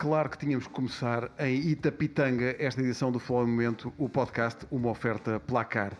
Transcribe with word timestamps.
Claro 0.00 0.30
que 0.30 0.38
tínhamos 0.38 0.66
que 0.66 0.72
começar 0.72 1.30
em 1.38 1.56
Itapitanga, 1.56 2.56
esta 2.58 2.80
edição 2.80 3.12
do 3.12 3.18
em 3.18 3.46
Momento, 3.46 3.92
o 3.98 4.08
podcast, 4.08 4.66
uma 4.70 4.88
oferta 4.88 5.38
placar. 5.40 5.92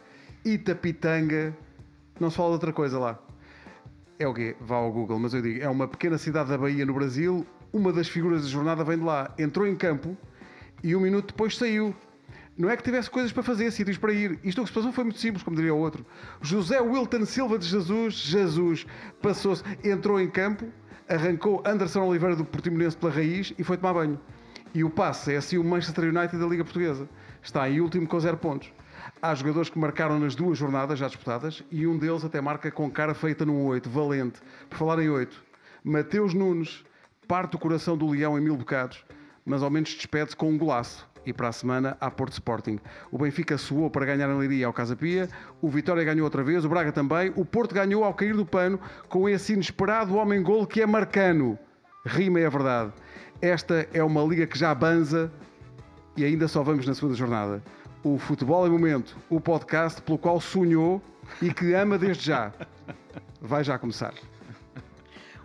Itapitanga, 0.43 1.55
não 2.19 2.31
se 2.31 2.39
fala 2.39 2.49
de 2.49 2.55
outra 2.55 2.73
coisa 2.73 2.99
lá. 2.99 3.19
É 4.19 4.27
o 4.27 4.33
quê? 4.33 4.57
Vá 4.59 4.77
ao 4.77 4.91
Google, 4.91 5.19
mas 5.19 5.35
eu 5.35 5.43
digo, 5.43 5.63
é 5.63 5.69
uma 5.69 5.87
pequena 5.87 6.17
cidade 6.17 6.49
da 6.49 6.57
Bahia, 6.57 6.87
no 6.87 6.95
Brasil, 6.95 7.47
uma 7.75 7.93
das 7.93 8.09
figuras 8.09 8.45
da 8.45 8.49
jornada 8.49 8.83
vem 8.83 8.97
de 8.97 9.05
lá. 9.05 9.35
Entrou 9.39 9.67
em 9.67 9.77
campo 9.77 10.17
e 10.83 10.97
um 10.97 11.01
minuto 11.01 11.35
depois 11.35 11.55
saiu. 11.59 11.95
Não 12.57 12.71
é 12.71 12.79
que 12.79 12.83
tivesse 12.83 13.11
coisas 13.11 13.31
para 13.31 13.43
fazer, 13.43 13.71
sítios 13.71 13.99
para 13.99 14.15
ir. 14.15 14.39
Isto 14.43 14.63
que 14.63 14.69
se 14.69 14.75
passou 14.75 14.95
foi 14.95 15.05
muito 15.05 15.21
simples, 15.21 15.43
como 15.43 15.57
diria 15.57 15.75
o 15.75 15.79
outro. 15.79 16.07
José 16.41 16.81
Wilton 16.81 17.27
Silva 17.27 17.59
de 17.59 17.67
Jesus, 17.67 18.15
Jesus, 18.15 18.87
passou-se, 19.21 19.63
entrou 19.85 20.19
em 20.19 20.31
campo, 20.31 20.73
arrancou 21.11 21.61
Anderson 21.67 22.03
Oliveira 22.03 22.37
do 22.37 22.45
Portimonense 22.45 22.97
pela 22.97 23.13
raiz 23.13 23.53
e 23.59 23.65
foi 23.65 23.77
tomar 23.77 23.95
banho. 23.95 24.19
E 24.73 24.85
o 24.85 24.89
passe 24.89 25.35
é 25.35 25.37
assim 25.37 25.59
o 25.59 25.65
Manchester 25.65 26.05
United 26.05 26.39
da 26.39 26.47
Liga 26.47 26.63
Portuguesa. 26.63 27.09
Está 27.43 27.69
em 27.69 27.81
último 27.81 28.07
com 28.07 28.21
zero 28.21 28.37
pontos. 28.37 28.73
Há 29.21 29.35
jogadores 29.35 29.69
que 29.69 29.79
marcaram 29.79 30.21
nas 30.21 30.37
duas 30.37 30.57
jornadas 30.57 30.99
já 30.99 31.09
disputadas 31.09 31.65
e 31.71 31.85
um 31.87 31.99
deles 31.99 32.25
até 32.25 32.41
marca 32.41 32.71
com 32.71 32.89
cara 32.89 33.13
feita 33.13 33.45
num 33.45 33.67
8, 33.67 33.91
valente. 33.91 34.41
Por 34.69 34.79
falar 34.79 35.03
em 35.03 35.09
8, 35.09 35.43
Mateus 35.83 36.33
Nunes 36.33 36.85
parte 37.27 37.57
o 37.57 37.59
coração 37.59 37.97
do 37.97 38.09
leão 38.09 38.39
em 38.39 38.41
mil 38.41 38.57
bocados, 38.57 39.05
mas 39.45 39.63
ao 39.65 39.71
menos 39.71 39.91
despede-se 39.91 40.37
com 40.37 40.51
um 40.51 40.59
golaço. 40.59 41.10
E 41.25 41.33
para 41.33 41.49
a 41.49 41.53
semana 41.53 41.97
há 42.01 42.11
Porto 42.11 42.33
Sporting. 42.33 42.79
O 43.11 43.19
Benfica 43.19 43.59
suou 43.59 43.91
para 43.91 44.07
ganhar 44.07 44.29
em 44.29 44.39
Leiria 44.39 44.67
ao 44.67 44.73
Casa 44.73 44.97
Pia, 44.97 45.29
o 45.61 45.69
Vitória 45.69 46.03
ganhou 46.05 46.25
outra 46.25 46.43
vez, 46.43 46.65
o 46.65 46.69
Braga 46.69 46.93
também, 46.93 47.33
o 47.37 47.45
Porto 47.45 47.75
ganhou 47.75 48.05
ao 48.05 48.15
cair 48.15 48.35
do 48.35 48.47
pano 48.47 48.81
com 49.09 49.29
esse 49.29 49.53
inesperado 49.53 50.17
homem-gol 50.17 50.67
que 50.67 50.81
é 50.81 50.87
marcano. 50.87 51.59
Rima 52.07 52.41
é 52.41 52.47
a 52.47 52.51
verdade. 52.51 52.93
Esta 53.43 53.87
é 53.93 54.03
uma 54.03 54.23
liga 54.23 54.47
que 54.47 54.59
já 54.59 54.75
banza 54.75 55.31
e 56.17 56.25
ainda 56.25 56.49
só 56.49 56.63
vamos 56.63 56.87
na 56.87 56.95
segunda 56.95 57.15
jornada. 57.15 57.63
O 58.03 58.19
Futebol 58.19 58.67
em 58.67 58.71
Momento, 58.71 59.17
o 59.29 59.41
podcast 59.41 60.01
pelo 60.03 60.19
qual 60.19 60.41
sonhou 60.41 61.03
e 61.41 61.53
que 61.53 61.75
ama 61.75 61.99
desde 61.99 62.25
já. 62.27 62.53
Vai 63.41 63.63
já 63.65 63.79
começar. 63.79 64.15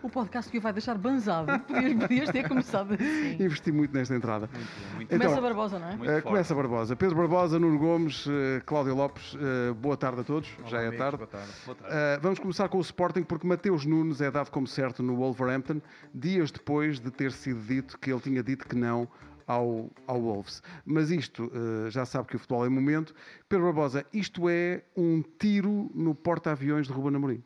O 0.05 0.09
podcast 0.09 0.51
que 0.51 0.59
o 0.59 0.61
vai 0.61 0.71
deixar 0.71 0.95
banzado. 0.99 1.47
Podias, 1.65 1.93
podias 1.95 2.29
ter 2.29 2.47
começado 2.47 2.93
assim. 2.93 3.43
Investi 3.43 3.71
muito 3.71 3.91
nesta 3.91 4.15
entrada. 4.15 4.47
Muito, 4.53 4.95
muito 4.95 5.09
Começa 5.09 5.31
Então, 5.31 5.41
Barbosa, 5.41 5.79
não 5.79 5.87
é? 5.87 6.19
Uh, 6.19 6.21
começa 6.21 6.53
Barbosa. 6.53 6.95
Pedro 6.95 7.15
Barbosa, 7.15 7.57
Nuno 7.57 7.79
Gomes, 7.79 8.27
uh, 8.27 8.31
Cláudio 8.67 8.93
Lopes, 8.93 9.33
uh, 9.33 9.73
boa 9.73 9.97
tarde 9.97 10.21
a 10.21 10.23
todos. 10.23 10.47
Já 10.67 10.77
é 10.77 10.87
amigos, 10.89 10.99
tarde. 10.99 11.17
boa 11.17 11.27
tarde. 11.27 11.51
Boa 11.65 11.75
tarde. 11.75 11.95
Uh, 11.95 12.21
vamos 12.21 12.37
começar 12.37 12.69
com 12.69 12.77
o 12.77 12.81
Sporting 12.81 13.23
porque 13.23 13.47
Mateus 13.47 13.83
Nunes 13.83 14.21
é 14.21 14.29
dado 14.29 14.51
como 14.51 14.67
certo 14.67 15.01
no 15.01 15.15
Wolverhampton, 15.15 15.81
dias 16.13 16.51
depois 16.51 16.99
de 16.99 17.09
ter 17.09 17.31
sido 17.31 17.61
dito 17.61 17.97
que 17.97 18.11
ele 18.11 18.21
tinha 18.21 18.43
dito 18.43 18.67
que 18.67 18.75
não 18.75 19.09
ao, 19.47 19.89
ao 20.05 20.21
Wolves. 20.21 20.61
Mas 20.85 21.09
isto, 21.09 21.45
uh, 21.45 21.89
já 21.89 22.05
sabe 22.05 22.27
que 22.27 22.35
o 22.35 22.39
futebol 22.39 22.63
é 22.63 22.69
momento. 22.69 23.15
Pedro 23.49 23.65
Barbosa, 23.65 24.05
isto 24.13 24.47
é 24.47 24.83
um 24.95 25.23
tiro 25.39 25.89
no 25.95 26.13
porta-aviões 26.13 26.85
de 26.85 26.93
Ruben 26.93 27.15
Amorim. 27.15 27.43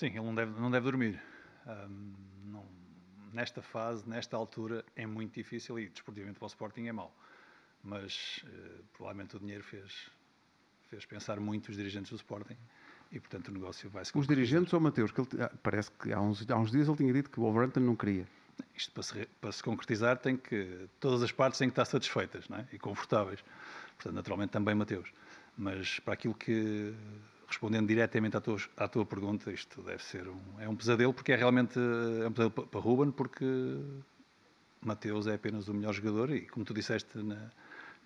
Sim, 0.00 0.06
ele 0.06 0.22
não 0.22 0.34
deve, 0.34 0.58
não 0.58 0.70
deve 0.70 0.84
dormir. 0.86 1.22
Ahm, 1.66 2.14
não- 2.46 2.64
nesta 3.34 3.60
fase, 3.60 4.08
nesta 4.08 4.34
altura, 4.34 4.82
é 4.96 5.04
muito 5.04 5.34
difícil 5.34 5.78
e 5.78 5.90
desportivamente 5.90 6.38
para 6.38 6.46
o 6.46 6.48
Sporting 6.48 6.86
é 6.86 6.92
mau. 6.92 7.14
Mas 7.84 8.42
eh, 8.46 8.80
provavelmente 8.94 9.36
o 9.36 9.38
dinheiro 9.38 9.62
fez, 9.62 10.10
fez 10.88 11.04
pensar 11.04 11.38
muito 11.38 11.68
os 11.68 11.76
dirigentes 11.76 12.08
do 12.08 12.16
Sporting 12.16 12.56
e, 13.12 13.20
portanto, 13.20 13.48
o 13.48 13.52
negócio 13.52 13.90
vai 13.90 14.02
se 14.02 14.16
Os 14.16 14.26
dirigentes 14.26 14.72
ou 14.72 14.80
Mateus? 14.80 15.12
Que 15.12 15.20
ele, 15.20 15.28
ah, 15.38 15.52
parece 15.62 15.90
que 15.90 16.10
há 16.14 16.18
uns, 16.18 16.48
há 16.48 16.56
uns 16.56 16.70
dias 16.70 16.88
ele 16.88 16.96
tinha 16.96 17.12
dito 17.12 17.28
que 17.28 17.38
o 17.38 17.42
Wolverhampton 17.42 17.80
não 17.80 17.94
queria. 17.94 18.26
Isto 18.74 18.92
para 18.92 19.02
se, 19.02 19.26
para 19.38 19.52
se 19.52 19.62
concretizar 19.62 20.16
tem 20.16 20.34
que 20.34 20.88
todas 20.98 21.22
as 21.22 21.30
partes 21.30 21.58
têm 21.58 21.68
que 21.68 21.72
estar 21.72 21.84
satisfeitas 21.84 22.48
não 22.48 22.56
é? 22.56 22.66
e 22.72 22.78
confortáveis. 22.78 23.44
Portanto, 23.96 24.14
naturalmente 24.14 24.50
também 24.50 24.74
Mateus. 24.74 25.12
Mas 25.58 26.00
para 26.00 26.14
aquilo 26.14 26.32
que 26.32 26.94
respondendo 27.50 27.88
diretamente 27.88 28.36
à 28.36 28.40
tua, 28.40 28.56
à 28.76 28.86
tua 28.86 29.04
pergunta, 29.04 29.50
isto 29.52 29.82
deve 29.82 30.02
ser 30.02 30.28
um, 30.28 30.40
é 30.60 30.68
um 30.68 30.76
pesadelo 30.76 31.12
porque 31.12 31.32
é 31.32 31.36
realmente 31.36 31.78
é 31.78 32.28
um 32.28 32.32
pesadelo 32.32 32.50
para, 32.50 32.80
Ruben 32.80 33.10
porque 33.10 33.44
Mateus 34.80 35.26
é 35.26 35.34
apenas 35.34 35.66
o 35.68 35.74
melhor 35.74 35.92
jogador 35.92 36.30
e 36.30 36.42
como 36.42 36.64
tu 36.64 36.72
disseste 36.72 37.18
na, 37.18 37.50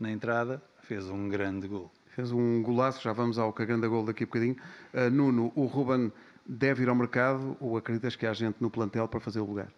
na 0.01 0.11
entrada 0.11 0.63
fez 0.83 1.09
um 1.09 1.29
grande 1.29 1.69
gol. 1.69 1.93
Fez 2.07 2.33
um 2.33 2.63
golaço, 2.63 3.03
já 3.03 3.13
vamos 3.13 3.39
ao 3.39 3.53
cagando 3.53 3.85
a 3.85 3.89
gol 3.89 4.05
daqui 4.05 4.25
a 4.25 4.27
bocadinho. 4.27 4.57
Uh, 4.93 5.11
Nuno, 5.11 5.53
o 5.55 5.67
Ruben 5.67 6.11
deve 6.47 6.83
ir 6.83 6.89
ao 6.89 6.95
mercado 6.95 7.57
ou 7.61 7.77
acreditas 7.77 8.17
que 8.17 8.27
há 8.27 8.33
gente 8.33 8.57
no 8.61 8.71
plantel 8.71 9.07
para 9.09 9.21
fazer 9.21 9.41
o 9.41 9.45
lugar? 9.45 9.69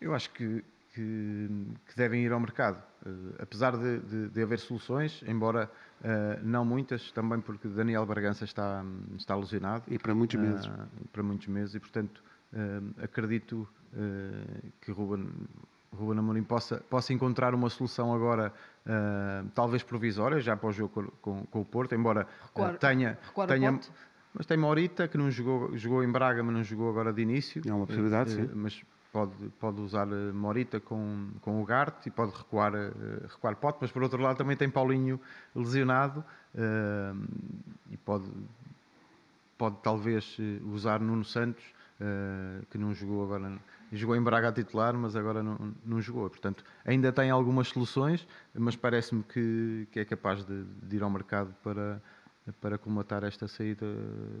Eu 0.00 0.14
acho 0.14 0.30
que, 0.30 0.64
que, 1.00 1.48
que 1.86 1.94
devem 1.96 2.24
ir 2.24 2.32
ao 2.32 2.40
mercado. 2.40 2.82
Eh, 3.04 3.10
apesar 3.42 3.76
de, 3.76 3.98
de- 4.00 4.28
de 4.30 4.42
haver 4.42 4.58
soluções, 4.58 5.22
embora 5.28 5.70
eh, 6.02 6.40
não 6.42 6.64
muitas, 6.64 7.12
também 7.12 7.38
porque 7.40 7.68
Daniel 7.68 8.06
Bragança 8.06 8.44
está, 8.44 8.82
está 9.18 9.36
lesionado. 9.36 9.84
E 9.88 9.98
para 9.98 10.14
muitos 10.14 10.40
meses. 10.40 10.66
Ah, 10.66 10.86
para 11.12 11.22
muitos 11.22 11.46
meses 11.48 11.74
e, 11.74 11.80
portanto, 11.80 12.22
eh, 12.54 12.80
acredito 13.04 13.68
eh, 13.94 14.70
que 14.80 14.90
Ruben, 14.90 15.28
Ruben 15.92 16.18
Amorim 16.18 16.42
possa, 16.42 16.78
possa 16.88 17.12
encontrar 17.12 17.54
uma 17.54 17.68
solução 17.68 18.14
agora, 18.14 18.50
eh, 18.86 19.44
talvez 19.54 19.82
provisória, 19.82 20.40
já 20.40 20.56
para 20.56 20.70
o 20.70 20.72
jogo 20.72 20.94
com, 20.94 21.06
com- 21.20 21.44
com 21.46 21.60
o 21.60 21.64
Porto, 21.64 21.94
embora 21.94 22.22
eh, 22.22 22.44
Recuar- 22.46 22.78
tenha... 22.78 23.18
recuar 23.22 23.48
o 23.48 23.52
tenha 23.52 23.70
Porto? 23.72 23.92
mas 24.32 24.44
tem 24.46 24.56
Maurita, 24.56 25.08
que 25.08 25.16
não 25.18 25.30
jogou, 25.30 25.76
jogou 25.76 26.02
em 26.04 26.10
Braga, 26.10 26.42
mas 26.42 26.54
não 26.54 26.62
jogou 26.64 26.88
agora 26.90 27.10
de 27.12 27.20
início. 27.22 27.62
É 27.66 27.72
uma 27.72 27.86
possibilidade, 27.86 28.30
Eh, 28.30 28.34
sim. 28.46 28.50
Mas 28.54 28.82
pode, 29.16 29.48
pode 29.58 29.80
usar 29.80 30.06
eh, 30.08 30.30
Morita 30.30 30.78
com, 30.78 31.30
com 31.40 31.62
o 31.62 31.64
Garte 31.64 32.10
e 32.10 32.12
pode 32.12 32.36
recuar, 32.36 32.74
eh, 32.74 32.92
recuar 33.26 33.56
Pote, 33.56 33.78
mas 33.80 33.90
por 33.90 34.02
outro 34.02 34.20
lado 34.22 34.36
também 34.36 34.54
tem 34.54 34.68
Paulinho 34.68 35.18
lesionado 35.54 36.22
eh, 36.54 37.14
e 37.90 37.96
pode, 37.96 38.30
pode 39.56 39.76
talvez 39.82 40.36
usar 40.70 41.00
Nuno 41.00 41.24
Santos, 41.24 41.64
que 42.70 42.76
não 42.76 42.92
jogou 42.92 43.24
agora, 43.24 43.58
jogou 43.90 44.14
em 44.14 44.20
Braga 44.20 44.50
a 44.50 44.52
titular, 44.52 44.92
mas 44.92 45.16
agora 45.16 45.42
não, 45.42 45.72
não 45.82 45.98
jogou. 45.98 46.28
Portanto, 46.28 46.62
ainda 46.84 47.10
tem 47.10 47.30
algumas 47.30 47.68
soluções, 47.68 48.28
mas 48.52 48.76
parece-me 48.76 49.22
que, 49.22 49.88
que 49.90 50.00
é 50.00 50.04
capaz 50.04 50.44
de, 50.44 50.64
de 50.82 50.96
ir 50.96 51.02
ao 51.02 51.08
mercado 51.08 51.54
para, 51.64 52.02
para 52.60 52.78
colmatar 52.78 53.24
esta 53.24 53.48
saída 53.48 53.86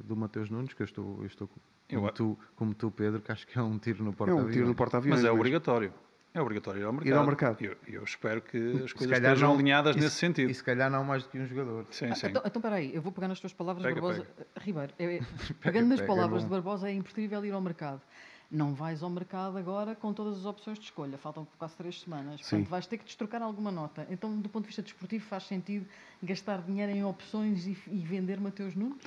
do 0.04 0.16
Mateus 0.16 0.48
Nunes, 0.50 0.72
que 0.74 0.82
eu 0.82 0.84
estou, 0.84 1.18
eu 1.20 1.26
estou 1.26 1.48
Eu 1.88 1.96
como, 1.98 2.08
a- 2.08 2.12
tu, 2.12 2.38
como 2.54 2.74
tu, 2.74 2.90
Pedro, 2.90 3.20
que 3.20 3.32
acho 3.32 3.46
que 3.46 3.58
é 3.58 3.62
um 3.62 3.78
tiro 3.78 4.02
no 4.04 4.10
É 4.10 4.14
porta-aviões. 4.14 4.48
um 4.48 4.52
tiro 4.52 4.66
no 4.66 4.74
porta-aviões. 4.74 5.20
Mas 5.22 5.28
é 5.28 5.32
obrigatório. 5.32 5.92
É 6.34 6.40
obrigatório 6.40 6.82
ir 6.82 6.84
ao 6.84 6.92
mercado. 6.92 7.08
Ir 7.08 7.16
ao 7.16 7.26
mercado. 7.26 7.64
Eu, 7.64 7.76
eu 7.88 8.04
espero 8.04 8.42
que 8.42 8.58
as 8.84 8.92
coisas 8.92 9.16
estejam 9.16 9.48
não- 9.48 9.54
alinhadas 9.56 9.96
e 9.96 9.98
se- 9.98 10.04
nesse 10.04 10.16
sentido. 10.16 10.50
E 10.50 10.54
se 10.54 10.62
calhar 10.62 10.90
não 10.90 11.02
mais 11.02 11.22
do 11.24 11.30
que 11.30 11.38
um 11.38 11.46
jogador. 11.46 11.86
Sim, 11.90 12.14
sim. 12.14 12.26
Então, 12.26 12.42
então, 12.44 12.60
peraí, 12.60 12.94
eu 12.94 13.00
vou 13.00 13.10
pegar 13.10 13.26
nas 13.28 13.40
tuas 13.40 13.54
palavras, 13.54 13.82
Pega, 13.82 14.00
Barbosa. 14.00 14.26
Ribeiro, 14.60 14.92
é- 14.98 15.16
é- 15.16 15.20
pegando 15.62 15.88
nas 15.88 15.98
pega, 16.00 16.12
é 16.12 16.14
palavras 16.14 16.42
bom. 16.42 16.48
de 16.48 16.50
Barbosa, 16.54 16.88
é 16.90 16.92
imprescindível 16.92 17.42
ir 17.44 17.52
ao 17.52 17.60
mercado. 17.62 18.02
Não 18.50 18.74
vais 18.74 19.02
ao 19.02 19.10
mercado 19.10 19.58
agora 19.58 19.96
com 19.96 20.12
todas 20.12 20.38
as 20.38 20.44
opções 20.44 20.78
de 20.78 20.84
escolha, 20.84 21.18
faltam 21.18 21.46
quase 21.58 21.74
três 21.74 22.00
semanas. 22.00 22.40
Sim. 22.40 22.50
Portanto, 22.50 22.68
vais 22.68 22.86
ter 22.86 22.98
que 22.98 23.04
destrocar 23.04 23.42
alguma 23.42 23.72
nota. 23.72 24.06
Então, 24.08 24.38
do 24.38 24.48
ponto 24.48 24.62
de 24.62 24.68
vista 24.68 24.82
desportivo, 24.82 25.24
faz 25.26 25.44
sentido 25.48 25.84
gastar 26.22 26.62
dinheiro 26.62 26.92
em 26.92 27.04
opções 27.04 27.66
e, 27.66 27.76
e 27.88 27.98
vender 27.98 28.40
Mateus 28.40 28.76
Nunes? 28.76 28.98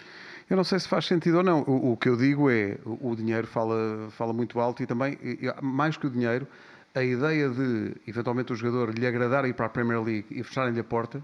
Eu 0.49 0.57
não 0.57 0.63
sei 0.65 0.77
se 0.79 0.87
faz 0.89 1.05
sentido 1.05 1.37
ou 1.37 1.43
não. 1.43 1.61
O, 1.61 1.93
o 1.93 1.97
que 1.97 2.09
eu 2.09 2.17
digo 2.17 2.49
é, 2.49 2.77
o, 2.85 3.11
o 3.11 3.15
dinheiro 3.15 3.47
fala, 3.47 4.09
fala 4.11 4.33
muito 4.33 4.59
alto 4.59 4.83
e 4.83 4.85
também, 4.85 5.17
e- 5.23 5.39
mais 5.61 5.95
que 5.95 6.05
o 6.05 6.09
dinheiro, 6.09 6.45
a 6.93 7.01
ideia 7.01 7.49
de, 7.49 7.95
eventualmente, 8.05 8.51
o 8.51 8.55
jogador 8.57 8.93
lhe 8.93 9.07
agradar 9.07 9.45
ir 9.45 9.53
para 9.53 9.67
a 9.67 9.69
Premier 9.69 10.03
League 10.03 10.25
e 10.31 10.43
fecharem-lhe 10.43 10.81
a 10.81 10.83
porta, 10.83 11.23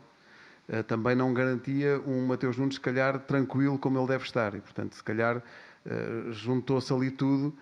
eh, 0.69 0.83
também 0.83 1.15
não 1.17 1.33
garantia 1.33 1.99
um 2.07 2.25
Mateus 2.27 2.55
Nunes, 2.55 2.75
se 2.75 2.81
calhar, 2.81 3.19
tranquilo 3.19 3.77
como 3.77 3.99
ele 3.99 4.07
deve 4.07 4.23
estar. 4.23 4.55
E, 4.55 4.61
portanto, 4.61 4.93
se 4.95 5.03
calhar, 5.03 5.43
eh, 5.85 6.27
juntou-se 6.31 6.93
ali 6.93 7.11
tudo 7.11 7.53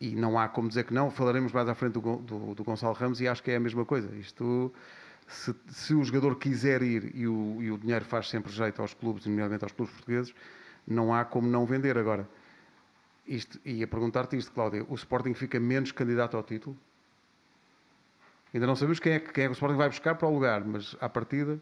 e 0.00 0.14
não 0.14 0.38
há 0.38 0.48
como 0.48 0.68
dizer 0.68 0.84
que 0.84 0.94
não. 0.94 1.10
Falaremos 1.10 1.52
mais 1.52 1.68
à 1.68 1.74
frente 1.74 1.94
do, 1.94 2.16
do, 2.18 2.54
do 2.54 2.64
Gonçalo 2.64 2.94
Ramos 2.94 3.20
e 3.20 3.28
acho 3.28 3.42
que 3.42 3.50
é 3.50 3.56
a 3.56 3.60
mesma 3.60 3.84
coisa. 3.84 4.14
Isto, 4.16 4.72
se, 5.26 5.54
se 5.68 5.94
o 5.94 6.02
jogador 6.04 6.36
quiser 6.36 6.82
ir 6.82 7.12
e 7.14 7.26
o, 7.26 7.58
e 7.60 7.70
o 7.70 7.78
dinheiro 7.78 8.04
faz 8.04 8.28
sempre 8.28 8.52
jeito 8.52 8.80
aos 8.80 8.94
clubes, 8.94 9.26
nomeadamente 9.26 9.64
aos 9.64 9.72
clubes 9.72 9.94
portugueses, 9.94 10.34
não 10.86 11.12
há 11.12 11.24
como 11.24 11.48
não 11.48 11.66
vender 11.66 11.98
agora. 11.98 12.28
Isto, 13.26 13.58
e 13.64 13.82
a 13.82 13.86
perguntar-te 13.86 14.36
isto, 14.36 14.50
Cláudia, 14.52 14.86
o 14.88 14.94
Sporting 14.94 15.34
fica 15.34 15.60
menos 15.60 15.92
candidato 15.92 16.36
ao 16.36 16.42
título? 16.42 16.76
Ainda 18.54 18.66
não 18.66 18.74
sabemos 18.74 18.98
quem 18.98 19.12
é, 19.12 19.20
que- 19.20 19.32
quem 19.32 19.44
é 19.44 19.46
que 19.48 19.52
o 19.52 19.52
Sporting 19.52 19.76
vai 19.76 19.88
buscar 19.88 20.14
para 20.14 20.26
o 20.26 20.32
lugar, 20.32 20.64
mas 20.64 20.96
à 21.00 21.08
partida, 21.08 21.58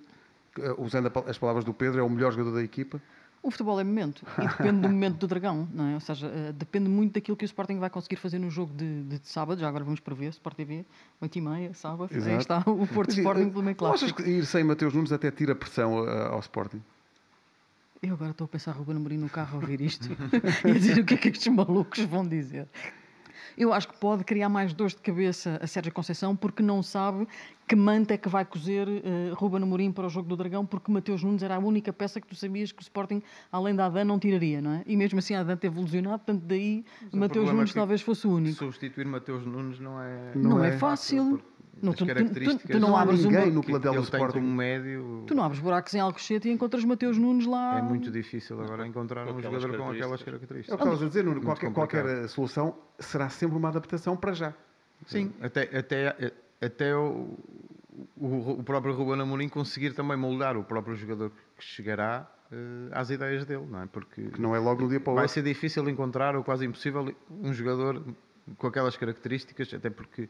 eh, 0.61 0.75
usando 0.79 1.11
as 1.27 1.37
palavras 1.37 1.65
do 1.65 1.75
Pedro, 1.75 1.99
é 1.99 2.03
o 2.05 2.09
melhor 2.09 2.31
jogador 2.31 2.53
da 2.53 2.63
equipa. 2.63 3.03
O 3.47 3.51
futebol 3.53 3.79
é 3.79 3.85
momento 3.85 4.27
e 4.43 4.49
depende 4.49 4.81
do 4.81 4.89
momento 4.89 5.19
do 5.19 5.29
Dragão, 5.29 5.69
não 5.73 5.87
é? 5.87 5.95
Ou 5.95 6.01
seja, 6.01 6.27
eh, 6.27 6.53
depende 6.53 6.89
muito 6.89 7.13
daquilo 7.13 7.37
que 7.37 7.45
o 7.45 7.47
Sporting 7.47 7.79
vai 7.79 7.89
conseguir 7.89 8.17
fazer 8.17 8.41
no 8.41 8.51
jogo 8.51 8.75
de, 8.75 9.05
de 9.05 9.21
sábado. 9.23 9.61
Já 9.61 9.69
agora 9.69 9.85
vamos 9.85 10.01
prever, 10.01 10.31
Sport 10.31 10.57
TV, 10.57 10.85
8h30, 11.23 11.73
sábado. 11.75 12.09
Aí 12.11 12.17
Exato. 12.19 12.39
está 12.39 12.59
o 12.67 12.85
Porto 12.89 13.11
Mas, 13.11 13.19
Sporting 13.19 13.43
eh, 13.43 13.51
pelo 13.51 13.63
meio 13.63 13.77
não 13.81 13.87
achas 13.87 14.01
clássico. 14.11 14.23
que 14.25 14.29
ir 14.29 14.45
sem 14.47 14.65
Mateus 14.65 14.93
Nunes 14.93 15.13
até 15.13 15.31
tira 15.31 15.55
pressão 15.55 16.09
eh, 16.09 16.27
ao 16.27 16.41
Sporting? 16.41 16.83
Eu 18.03 18.15
agora 18.15 18.33
estou 18.33 18.47
a 18.47 18.49
pensar 18.49 18.73
Ruben 18.73 18.97
Amorim 18.97 19.17
no 19.19 19.31
carro 19.31 19.59
a 19.59 19.61
ouvir 19.61 19.81
isto 19.81 20.09
e 20.67 20.71
a 20.71 20.75
dizer 20.75 20.99
o 20.99 21.05
que 21.05 21.15
é 21.15 21.17
que 21.17 21.29
estes 21.29 21.47
malucos 21.47 22.01
vão 22.01 22.27
dizer. 22.27 22.67
Eu 23.57 23.73
acho 23.73 23.89
que 23.89 23.97
pode 23.99 24.23
criar 24.25 24.49
mais 24.49 24.75
dores 24.75 24.95
de 24.95 25.01
cabeça 25.01 25.59
a 25.63 25.67
Sérgio 25.67 25.93
Conceição 25.93 26.37
porque 26.37 26.63
não 26.63 26.83
sabe 26.83 27.27
que 27.67 27.75
manta 27.75 28.15
é 28.15 28.19
que 28.19 28.29
vai 28.29 28.45
cozer 28.45 28.87
uh, 28.87 29.35
Ruben 29.35 29.63
Amorim 29.63 29.91
para 29.91 30.07
o 30.07 30.09
jogo 30.09 30.29
do 30.29 30.37
Dragão 30.37 30.65
porque 30.65 30.91
Mateus 30.93 31.23
Nunes 31.23 31.43
era 31.43 31.57
a 31.57 31.59
única 31.59 31.93
peça 31.93 32.21
que 32.21 32.27
tu 32.27 32.35
sabias 32.37 32.71
que 32.71 32.81
o 32.81 32.83
Sporting, 32.83 33.23
além 33.51 33.75
da 33.75 33.87
Adan, 33.87 34.05
não 34.05 34.19
tiraria, 34.19 34.61
não 34.61 34.73
é? 34.73 34.83
E 34.87 34.97
mesmo 34.97 35.19
assim 35.19 35.35
a 35.35 35.41
Adan 35.41 35.57
teve 35.57 35.81
lesionado, 35.81 36.19
portanto 36.19 36.43
daí 36.45 36.85
Mateus 37.13 37.51
Nunes 37.51 37.71
é 37.71 37.75
talvez 37.75 38.03
fosse 38.03 38.27
o 38.27 38.35
único. 38.35 38.57
Substituir 38.57 39.07
Mateus 39.07 39.45
Nunes 39.47 39.81
não 39.81 40.01
é... 40.01 40.33
Não, 40.35 40.51
não 40.51 40.65
é, 40.65 40.69
é, 40.69 40.79
fácil. 40.79 41.43
Não, 41.83 41.93
tu, 41.93 42.07
tu, 42.07 42.59
tu, 42.67 42.81
não, 42.81 42.89
não 42.89 42.97
abres 42.97 43.23
ninguém 43.23 43.51
um... 43.51 43.55
no 43.55 43.63
plantel 43.63 43.95
do 43.95 44.01
Sporting. 44.01 44.39
Como 44.39 44.55
médio... 44.55 45.25
Tu 45.27 45.35
não 45.35 45.45
abres 45.45 45.61
buracos 45.61 45.93
em 45.93 46.01
Alcochete 46.01 46.49
e 46.49 46.53
encontras 46.53 46.83
Mateus 46.85 47.19
Nunes 47.19 47.47
lá... 47.47 47.79
É 47.79 47.83
muito 47.83 48.11
difícil 48.11 48.59
agora 48.63 48.87
encontrar 48.87 49.29
um 49.29 49.41
jogador 49.41 49.77
com 49.77 49.91
aquelas 49.91 50.23
características. 50.23 50.71
É 50.71 50.75
o 50.75 50.79
que 50.79 50.85
estavas 50.85 51.03
a 51.03 51.09
dizer, 51.09 51.25
Nuno, 51.25 51.43
qualquer, 51.43 51.73
qualquer 51.73 52.29
solução 52.29 52.75
será 52.99 53.29
sempre 53.29 53.59
uma 53.59 53.69
adaptação 53.69 54.17
para 54.17 54.33
já. 54.33 54.55
Sim, 55.07 55.33
até, 55.43 55.63
até, 55.77 56.33
até 56.63 56.97
o, 56.97 57.37
o, 58.17 58.53
o 58.53 58.63
próprio 58.65 58.95
Ruben 58.95 59.21
Amorim 59.21 59.49
conseguir 59.49 59.93
também 59.93 60.17
moldar 60.17 60.57
o 60.57 60.65
próprio 60.65 60.97
jogador 60.97 61.31
que 61.57 61.63
chegará 61.63 62.27
uh, 62.51 62.89
às 62.93 63.11
ideias 63.11 63.45
dele, 63.45 63.67
não 63.71 63.83
é? 63.83 63.87
Porque 63.87 64.23
que 64.23 64.41
não 64.41 64.57
é 64.57 64.59
logo 64.59 64.83
no 64.83 64.89
dia 64.89 64.99
para 64.99 65.13
o 65.13 65.15
vai 65.15 65.25
outro. 65.25 65.35
ser 65.35 65.43
difícil 65.43 65.87
encontrar, 65.91 66.35
ou 66.35 66.43
quase 66.43 66.65
impossível, 66.65 67.15
um 67.31 67.53
jogador 67.53 68.03
com 68.57 68.67
aquelas 68.67 68.97
características, 68.97 69.73
até 69.75 69.91
porque 69.91 70.23
uh, 70.23 70.29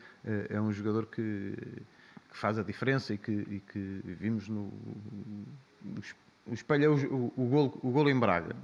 é 0.51 0.61
um 0.61 0.73
jogador 0.73 1.07
que, 1.07 1.55
que, 2.31 2.39
faz 2.39 2.59
a 2.59 2.63
diferença 2.63 3.15
e 3.15 3.19
que, 3.19 3.33
e 3.33 3.61
que 3.61 4.01
vimos 4.05 4.49
no, 4.49 4.73
espelha 6.53 6.91
o, 6.91 7.33
o, 7.37 7.45
gol, 7.47 7.79
o 7.83 7.91
gol 7.91 8.09
em 8.09 8.19
Braga. 8.19 8.57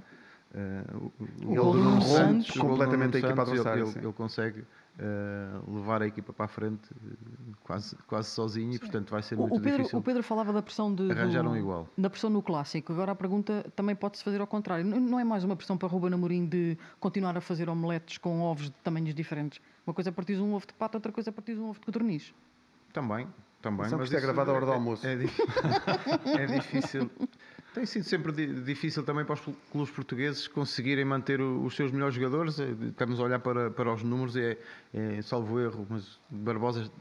Uh, 0.53 1.11
o, 1.45 1.51
o, 1.51 1.55
gol 1.55 1.73
do 1.73 1.79
Nuno 1.79 2.01
Santos, 2.01 2.51
completamente 2.51 3.17
a 3.17 3.19
equipa 3.19 3.41
adversária. 3.41 3.81
Ele, 3.81 3.97
ele, 3.97 4.13
consegue 4.13 4.63
uh, 4.99 5.75
levar 5.75 6.01
a 6.01 6.07
equipa 6.07 6.33
para 6.33 6.45
a 6.45 6.47
frente 6.47 6.91
uh, 6.91 7.55
quase, 7.63 7.95
quase 8.07 8.29
sozinho 8.29 8.71
Sim. 8.71 8.77
e, 8.77 8.79
portanto, 8.79 9.09
vai 9.09 9.21
ser 9.21 9.35
muito 9.35 9.55
o 9.55 9.61
Pedro, 9.61 9.77
difícil. 9.77 9.99
O 9.99 10.01
Pedro 10.01 10.23
falava 10.23 10.53
da 10.53 10.61
pressão 10.61 10.93
de. 10.93 11.11
Arranjaram 11.11 11.51
do, 11.51 11.57
igual. 11.57 11.87
Da 11.97 12.09
pressão 12.09 12.29
no 12.29 12.41
clássico. 12.41 12.91
Agora 12.93 13.11
a 13.11 13.15
pergunta 13.15 13.65
também 13.75 13.95
pode-se 13.95 14.23
fazer 14.23 14.41
ao 14.41 14.47
contrário. 14.47 14.85
Não, 14.85 14.99
não 14.99 15.19
é 15.19 15.23
mais 15.23 15.43
uma 15.43 15.55
pressão 15.55 15.77
para 15.77 15.87
Ruben 15.87 16.13
Amorim 16.13 16.45
de 16.45 16.77
continuar 16.99 17.37
a 17.37 17.41
fazer 17.41 17.69
omeletes 17.69 18.17
com 18.17 18.41
ovos 18.41 18.65
de 18.65 18.75
tamanhos 18.83 19.13
diferentes. 19.13 19.59
Uma 19.85 19.93
coisa 19.93 20.09
é 20.09 20.13
partir 20.13 20.39
um 20.39 20.53
ovo 20.53 20.65
de 20.65 20.73
pato, 20.73 20.97
outra 20.97 21.11
coisa 21.11 21.29
é 21.29 21.33
partir 21.33 21.57
um 21.57 21.69
ovo 21.69 21.79
de 21.79 21.85
codorniz. 21.85 22.33
Também, 22.93 23.27
também. 23.61 23.89
Mas 23.89 24.03
isto 24.03 24.15
é 24.15 24.21
gravado 24.21 24.51
à 24.51 24.53
hora 24.53 24.65
do 24.65 24.71
almoço. 24.71 25.05
É, 25.05 25.13
é, 25.13 25.23
é 26.43 26.45
difícil. 26.45 27.09
Tem 27.73 27.85
sido 27.85 28.03
sempre 28.03 28.31
difícil 28.61 29.03
também 29.03 29.25
para 29.25 29.33
os 29.33 29.41
clubes 29.71 29.91
portugueses 29.91 30.47
conseguirem 30.47 31.03
manter 31.03 31.41
os 31.41 31.75
seus 31.75 31.91
melhores 31.91 32.13
jogadores. 32.13 32.59
Eh, 32.59 32.75
estamos 32.89 33.19
a 33.19 33.23
olhar 33.23 33.39
para, 33.39 33.71
para 33.71 33.91
os 33.91 34.03
números 34.03 34.35
e 34.35 34.41
é, 34.41 34.57
é 34.93 35.21
salvo 35.23 35.59
erro, 35.59 35.87
mas 35.89 36.19
Barbosa 36.29 36.91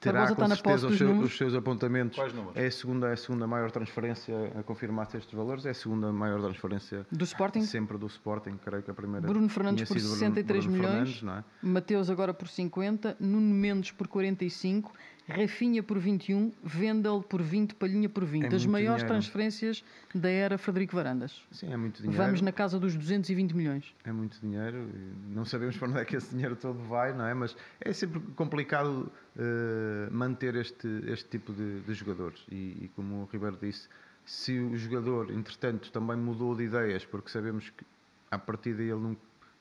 terá 0.00 0.26
Barbosa 0.26 0.34
com 0.36 0.54
certeza 0.54 0.86
os, 0.86 0.98
seus, 0.98 1.24
os 1.24 1.36
seus 1.36 1.54
apontamentos. 1.54 2.16
Quais 2.16 2.32
números? 2.32 2.56
É 2.56 2.66
a, 2.66 2.70
segunda, 2.70 3.08
é 3.08 3.12
a 3.12 3.16
segunda 3.16 3.46
maior 3.46 3.70
transferência 3.70 4.52
a 4.56 4.62
confirmar-se 4.62 5.16
estes 5.16 5.34
valores, 5.34 5.66
é 5.66 5.70
a 5.70 5.74
segunda 5.74 6.12
maior 6.12 6.40
transferência 6.40 7.06
do 7.10 7.24
Sporting? 7.24 7.62
sempre 7.62 7.98
do 7.98 8.06
Sporting, 8.06 8.58
creio 8.64 8.82
que 8.82 8.90
a 8.90 8.94
primeira. 8.94 9.26
Bruno 9.26 9.48
Fernandes 9.48 9.88
por 9.88 9.98
63 9.98 10.66
Bruno, 10.66 10.78
Bruno 10.78 10.94
milhões, 10.94 11.22
é? 11.24 11.44
Mateus 11.62 12.08
agora 12.08 12.32
por 12.32 12.48
50, 12.48 13.16
Nuno 13.20 13.54
Mendes 13.54 13.90
por 13.90 14.06
45 14.06 14.92
Rafinha 15.28 15.82
por 15.82 15.98
21, 15.98 16.52
Vendel 16.62 17.20
por 17.20 17.42
20, 17.42 17.74
Palhinha 17.74 18.08
por 18.08 18.24
20. 18.24 18.44
É 18.44 18.54
As 18.54 18.64
maiores 18.64 19.02
dinheiro. 19.02 19.06
transferências 19.08 19.84
da 20.14 20.30
era 20.30 20.56
Frederico 20.56 20.94
Varandas. 20.94 21.42
Sim, 21.50 21.72
é 21.72 21.76
muito 21.76 22.00
dinheiro. 22.00 22.22
Vamos 22.22 22.40
na 22.40 22.52
casa 22.52 22.78
dos 22.78 22.94
220 22.94 23.52
milhões. 23.52 23.92
É 24.04 24.12
muito 24.12 24.40
dinheiro. 24.40 24.88
Não 25.28 25.44
sabemos 25.44 25.76
para 25.76 25.88
onde 25.88 25.98
é 25.98 26.04
que 26.04 26.16
esse 26.16 26.30
dinheiro 26.30 26.54
todo 26.54 26.78
vai, 26.84 27.12
não 27.12 27.26
é? 27.26 27.34
Mas 27.34 27.56
é 27.80 27.92
sempre 27.92 28.20
complicado 28.36 29.10
uh, 29.36 30.14
manter 30.14 30.54
este, 30.54 30.86
este 31.08 31.28
tipo 31.28 31.52
de, 31.52 31.80
de 31.80 31.94
jogadores. 31.94 32.40
E, 32.48 32.84
e, 32.84 32.90
como 32.94 33.22
o 33.22 33.24
Ribeiro 33.32 33.58
disse, 33.60 33.88
se 34.24 34.56
o 34.60 34.76
jogador, 34.76 35.32
entretanto, 35.32 35.90
também 35.90 36.16
mudou 36.16 36.54
de 36.54 36.62
ideias, 36.62 37.04
porque 37.04 37.30
sabemos 37.30 37.70
que 37.70 37.84
a 38.30 38.38
partir 38.38 38.74
daí 38.74 38.90
ele 38.90 39.00
não 39.00 39.16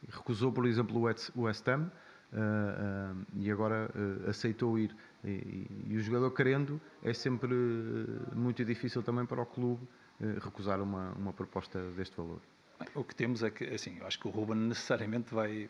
recusou, 0.09 0.51
por 0.51 0.67
exemplo, 0.67 0.95
o 1.35 1.41
West 1.41 1.67
Ham, 1.67 1.89
uh, 2.33 2.37
uh, 2.37 3.25
e 3.35 3.49
agora 3.49 3.89
aceitou 4.27 4.77
ir 4.77 4.95
e, 5.25 5.67
e, 5.87 5.97
o 5.97 5.99
jogador 5.99 6.31
querendo 6.31 6.79
é 7.03 7.13
sempre 7.13 7.53
eh, 7.53 8.35
muito 8.35 8.63
difícil 8.63 9.01
também 9.01 9.25
para 9.25 9.41
o 9.41 9.45
clube 9.45 9.81
eh, 10.21 10.37
recusar 10.39 10.79
uma, 10.81 11.11
uma 11.13 11.33
proposta 11.33 11.81
deste 11.91 12.15
valor. 12.15 12.39
Bem, 12.79 12.87
o 12.93 13.03
que 13.03 13.15
temos 13.15 13.41
é 13.41 13.49
que, 13.49 13.63
assim, 13.65 13.97
eu 13.99 14.05
acho 14.05 14.19
que 14.19 14.27
o 14.27 14.31
Ruben 14.31 14.57
necessariamente 14.57 15.33
vai, 15.33 15.69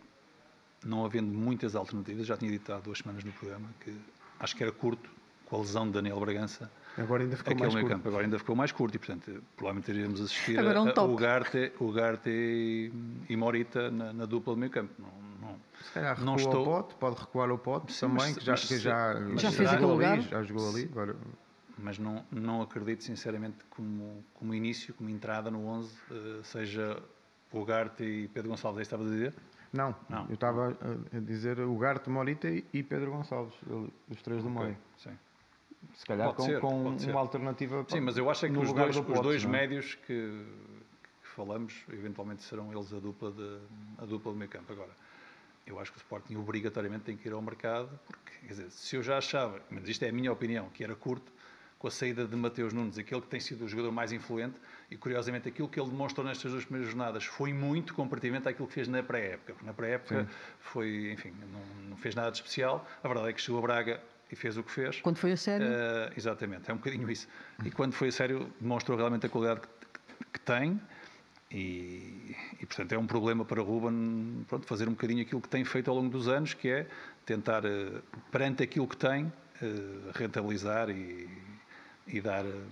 não 0.83 1.05
havendo 1.05 1.31
muitas 1.31 1.75
alternativas, 1.75 2.27
já 2.27 2.35
tinha 2.35 2.51
dito 2.51 2.73
há 2.73 2.79
duas 2.79 2.97
semanas 2.97 3.23
no 3.23 3.31
programa 3.31 3.69
que 3.79 3.95
acho 4.39 4.55
que 4.55 4.63
era 4.63 4.71
curto 4.71 5.09
com 5.45 5.55
a 5.55 5.59
lesão 5.59 5.85
de 5.85 5.93
Daniel 5.93 6.19
Bragança. 6.19 6.69
Agora 6.97 7.23
ainda 7.23 7.37
ficou 7.37 7.55
mais 7.55 7.73
curto. 7.73 7.89
Campo. 7.89 8.07
Agora 8.07 8.23
ainda 8.23 8.39
ficou 8.39 8.55
mais 8.55 8.71
curto 8.71 8.95
e, 8.95 8.99
portanto, 8.99 9.43
provavelmente 9.55 9.91
iríamos 9.91 10.21
assistir 10.21 10.57
Agora 10.57 10.79
é 10.79 10.81
um 10.81 10.87
a, 10.87 10.93
a, 10.95 11.03
o 11.03 11.15
Garte, 11.15 11.71
o 11.79 11.91
Garte 11.91 12.29
e, 12.29 12.91
e 13.29 13.35
Morita 13.35 13.91
na, 13.91 14.13
na 14.13 14.25
dupla 14.25 14.53
do 14.53 14.59
meio 14.59 14.71
campo. 14.71 14.93
Não, 14.99 15.24
calhar 15.93 16.21
não 16.21 16.35
estou... 16.35 16.57
ao 16.57 16.65
pote, 16.65 16.95
pode 16.95 17.19
recuar 17.19 17.49
ao 17.49 17.57
pote 17.57 17.93
Sim, 17.93 18.01
também, 18.01 18.17
mas, 18.17 18.37
que 18.37 18.43
já, 18.43 18.51
mas, 18.51 18.67
que 18.67 18.77
já, 18.77 19.13
já, 19.37 19.51
fez 19.51 19.69
aquele 19.69 19.91
lugar. 19.91 20.21
já 20.21 20.43
jogou 20.43 20.69
ali. 20.69 20.83
Agora... 20.91 21.15
Mas 21.77 21.99
não, 21.99 22.23
não 22.31 22.61
acredito, 22.61 23.03
sinceramente, 23.03 23.57
como, 23.69 24.23
como 24.33 24.53
início, 24.53 24.93
como 24.93 25.09
entrada 25.09 25.51
no 25.51 25.67
11, 25.67 25.89
uh, 25.89 26.43
seja 26.43 27.01
o 27.51 27.65
Garte 27.65 28.03
e 28.03 28.27
Pedro 28.29 28.49
Gonçalves, 28.49 28.79
é 28.79 28.81
isso 28.81 28.95
estava 28.95 29.03
a 29.03 29.11
dizer? 29.11 29.33
Não, 29.73 29.93
não, 30.09 30.25
eu 30.29 30.35
estava 30.35 30.77
a 31.13 31.19
dizer 31.19 31.59
o 31.59 31.75
Garte, 31.77 32.09
Morita 32.09 32.47
e 32.47 32.83
Pedro 32.83 33.11
Gonçalves, 33.11 33.53
os 34.09 34.21
três 34.21 34.41
do 34.41 34.49
meio. 34.49 34.77
Sim. 34.97 35.17
Se 35.93 36.05
calhar 36.05 36.33
pode 36.33 36.37
com, 36.37 36.43
ser, 36.97 37.05
com 37.05 37.11
uma 37.11 37.19
alternativa 37.19 37.85
Sim, 37.87 38.01
mas 38.01 38.17
eu 38.17 38.29
acho 38.29 38.45
é 38.45 38.49
que 38.49 38.57
os 38.57 38.73
dois, 38.73 38.95
do 38.95 39.03
pote, 39.03 39.19
os 39.19 39.23
dois 39.23 39.45
médios 39.45 39.95
que, 39.95 40.45
que, 41.21 41.27
falamos, 41.35 41.83
eventualmente 41.91 42.43
serão 42.43 42.71
eles 42.71 42.91
a 42.93 42.99
dupla 42.99 43.31
de, 43.31 43.59
a 43.97 44.05
dupla 44.05 44.31
do 44.31 44.37
meio 44.37 44.49
campo. 44.49 44.71
Agora, 44.73 44.91
eu 45.65 45.79
acho 45.79 45.91
que 45.91 45.97
o 45.97 46.01
Sporting 46.01 46.35
obrigatoriamente 46.35 47.03
tem 47.05 47.17
que 47.17 47.27
ir 47.27 47.33
ao 47.33 47.41
mercado, 47.41 47.99
porque, 48.07 48.31
quer 48.41 48.53
dizer, 48.53 48.71
se 48.71 48.95
eu 48.95 49.03
já 49.03 49.17
achava, 49.17 49.61
mas 49.69 49.87
isto 49.87 50.03
é 50.03 50.09
a 50.09 50.11
minha 50.11 50.31
opinião, 50.31 50.69
que 50.69 50.83
era 50.83 50.95
curto, 50.95 51.31
com 51.77 51.87
a 51.87 51.91
saída 51.91 52.25
de 52.25 52.35
Mateus 52.35 52.73
Nunes, 52.73 52.97
aquele 52.97 53.21
que 53.21 53.27
tem 53.27 53.39
sido 53.39 53.65
o 53.65 53.67
jogador 53.67 53.91
mais 53.91 54.11
influente, 54.11 54.55
e 54.89 54.97
curiosamente 54.97 55.47
aquilo 55.47 55.67
que 55.67 55.79
ele 55.79 55.89
demonstrou 55.89 56.25
nestas 56.25 56.51
duas 56.51 56.63
primeiras 56.63 56.89
jornadas 56.89 57.25
foi 57.25 57.51
muito 57.51 57.93
comparativamente 57.93 58.47
àquilo 58.47 58.67
que 58.67 58.73
fez 58.73 58.87
na 58.87 59.03
pré-época, 59.03 59.53
porque 59.53 59.65
na 59.65 59.73
pré-época 59.73 60.27
foi, 60.59 61.11
enfim, 61.11 61.33
não, 61.51 61.89
não, 61.89 61.97
fez 61.97 62.15
nada 62.15 62.31
de 62.31 62.37
especial, 62.37 62.87
a 63.03 63.07
verdade 63.07 63.29
é 63.29 63.33
que 63.33 63.41
chegou 63.41 63.59
a 63.59 63.61
Braga 63.61 64.01
e 64.31 64.35
fez 64.35 64.57
o 64.57 64.63
que 64.63 64.71
fez. 64.71 65.01
Quando 65.01 65.17
foi 65.17 65.33
a 65.33 65.37
sério? 65.37 65.67
Uh, 65.67 66.13
exatamente, 66.15 66.69
é 66.69 66.73
um 66.73 66.77
bocadinho 66.77 67.09
isso. 67.09 67.27
E 67.63 67.71
quando 67.71 67.93
foi 67.93 68.07
a 68.07 68.11
sério 68.11 68.51
demonstrou 68.59 68.97
realmente 68.97 69.25
a 69.25 69.29
qualidade 69.29 69.61
que, 69.61 69.67
que, 69.67 70.25
que 70.33 70.39
tem, 70.39 70.79
e, 71.55 72.35
e, 72.61 72.65
portanto 72.65 72.91
é 72.91 72.97
um 72.97 73.07
problema 73.07 73.45
para 73.45 73.61
Ruben 73.61 74.43
pronto, 74.45 74.67
fazer 74.67 74.89
um 74.89 74.91
bocadinho 74.91 75.21
aquilo 75.21 75.39
que 75.39 75.47
tem 75.47 75.63
feito 75.63 75.89
ao 75.89 75.95
longo 75.95 76.09
dos 76.09 76.27
anos, 76.27 76.53
que 76.53 76.67
é 76.67 76.85
tentar, 77.25 77.63
uh, 77.63 78.03
perante 78.29 78.61
aquilo 78.61 78.85
que 78.85 78.97
tem, 78.97 79.23
uh, 79.25 80.11
rentabilizar 80.13 80.89
e, 80.89 81.29
e 82.07 82.19
dar 82.19 82.43
uh, 82.43 82.63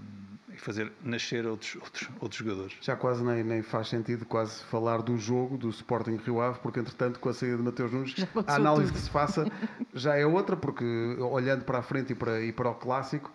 e 0.53 0.57
fazer 0.57 0.91
nascer 1.01 1.47
outros, 1.47 1.75
outros, 1.77 2.09
outros 2.19 2.37
jogadores. 2.37 2.77
Já 2.81 2.95
quase 2.97 3.23
nem, 3.23 3.41
nem 3.41 3.63
faz 3.63 3.87
sentido 3.87 4.25
quase 4.25 4.61
falar 4.65 5.01
do 5.01 5.17
jogo 5.17 5.57
do 5.57 5.69
Sporting 5.69 6.17
Rio 6.17 6.41
Ave, 6.41 6.59
porque 6.59 6.81
entretanto 6.81 7.19
com 7.21 7.29
a 7.29 7.33
saída 7.33 7.57
de 7.57 7.63
Mateus 7.63 7.91
Nunes 7.91 8.15
a 8.45 8.55
análise 8.55 8.91
tudo. 8.91 8.99
que 8.99 8.99
se 8.99 9.09
faça 9.09 9.49
já 9.93 10.15
é 10.15 10.25
outra, 10.25 10.57
porque 10.57 10.85
olhando 11.21 11.63
para 11.63 11.79
a 11.79 11.81
frente 11.81 12.11
e 12.11 12.15
para, 12.15 12.41
e 12.41 12.51
para 12.51 12.69
o 12.69 12.75
clássico 12.75 13.31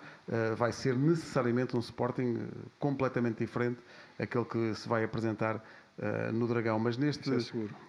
vai 0.57 0.71
ser 0.71 0.95
necessariamente 0.95 1.75
um 1.75 1.81
Sporting 1.81 2.47
completamente 2.79 3.39
diferente 3.39 3.81
aquele 4.19 4.45
que 4.45 4.75
se 4.75 4.89
vai 4.89 5.05
apresentar 5.05 5.57
uh, 5.57 6.33
no 6.33 6.47
Dragão. 6.47 6.79
Mas 6.79 6.97
neste, 6.97 7.31
é 7.31 7.39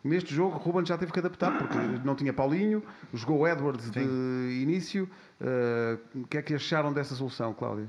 neste 0.03 0.33
jogo, 0.33 0.57
Ruben 0.57 0.85
já 0.85 0.97
teve 0.97 1.11
que 1.11 1.19
adaptar, 1.19 1.57
porque 1.57 1.77
não 2.03 2.15
tinha 2.15 2.33
Paulinho, 2.33 2.83
jogou 3.13 3.47
Edwards 3.47 3.85
Sim. 3.85 3.91
de 3.91 4.61
início. 4.61 5.09
Uh, 5.39 6.19
o 6.21 6.27
que 6.27 6.37
é 6.37 6.41
que 6.41 6.53
acharam 6.53 6.93
dessa 6.93 7.15
solução, 7.15 7.53
Cláudia? 7.53 7.87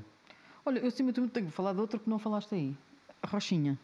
Olha, 0.65 0.79
eu 0.79 0.87
acima 0.87 1.11
de 1.11 1.15
tudo 1.15 1.29
tenho 1.29 1.47
que 1.47 1.51
falar 1.51 1.73
de 1.73 1.79
outra 1.79 1.99
que 1.99 2.09
não 2.09 2.19
falaste 2.19 2.53
aí. 2.53 2.75
Rochinha. 3.25 3.77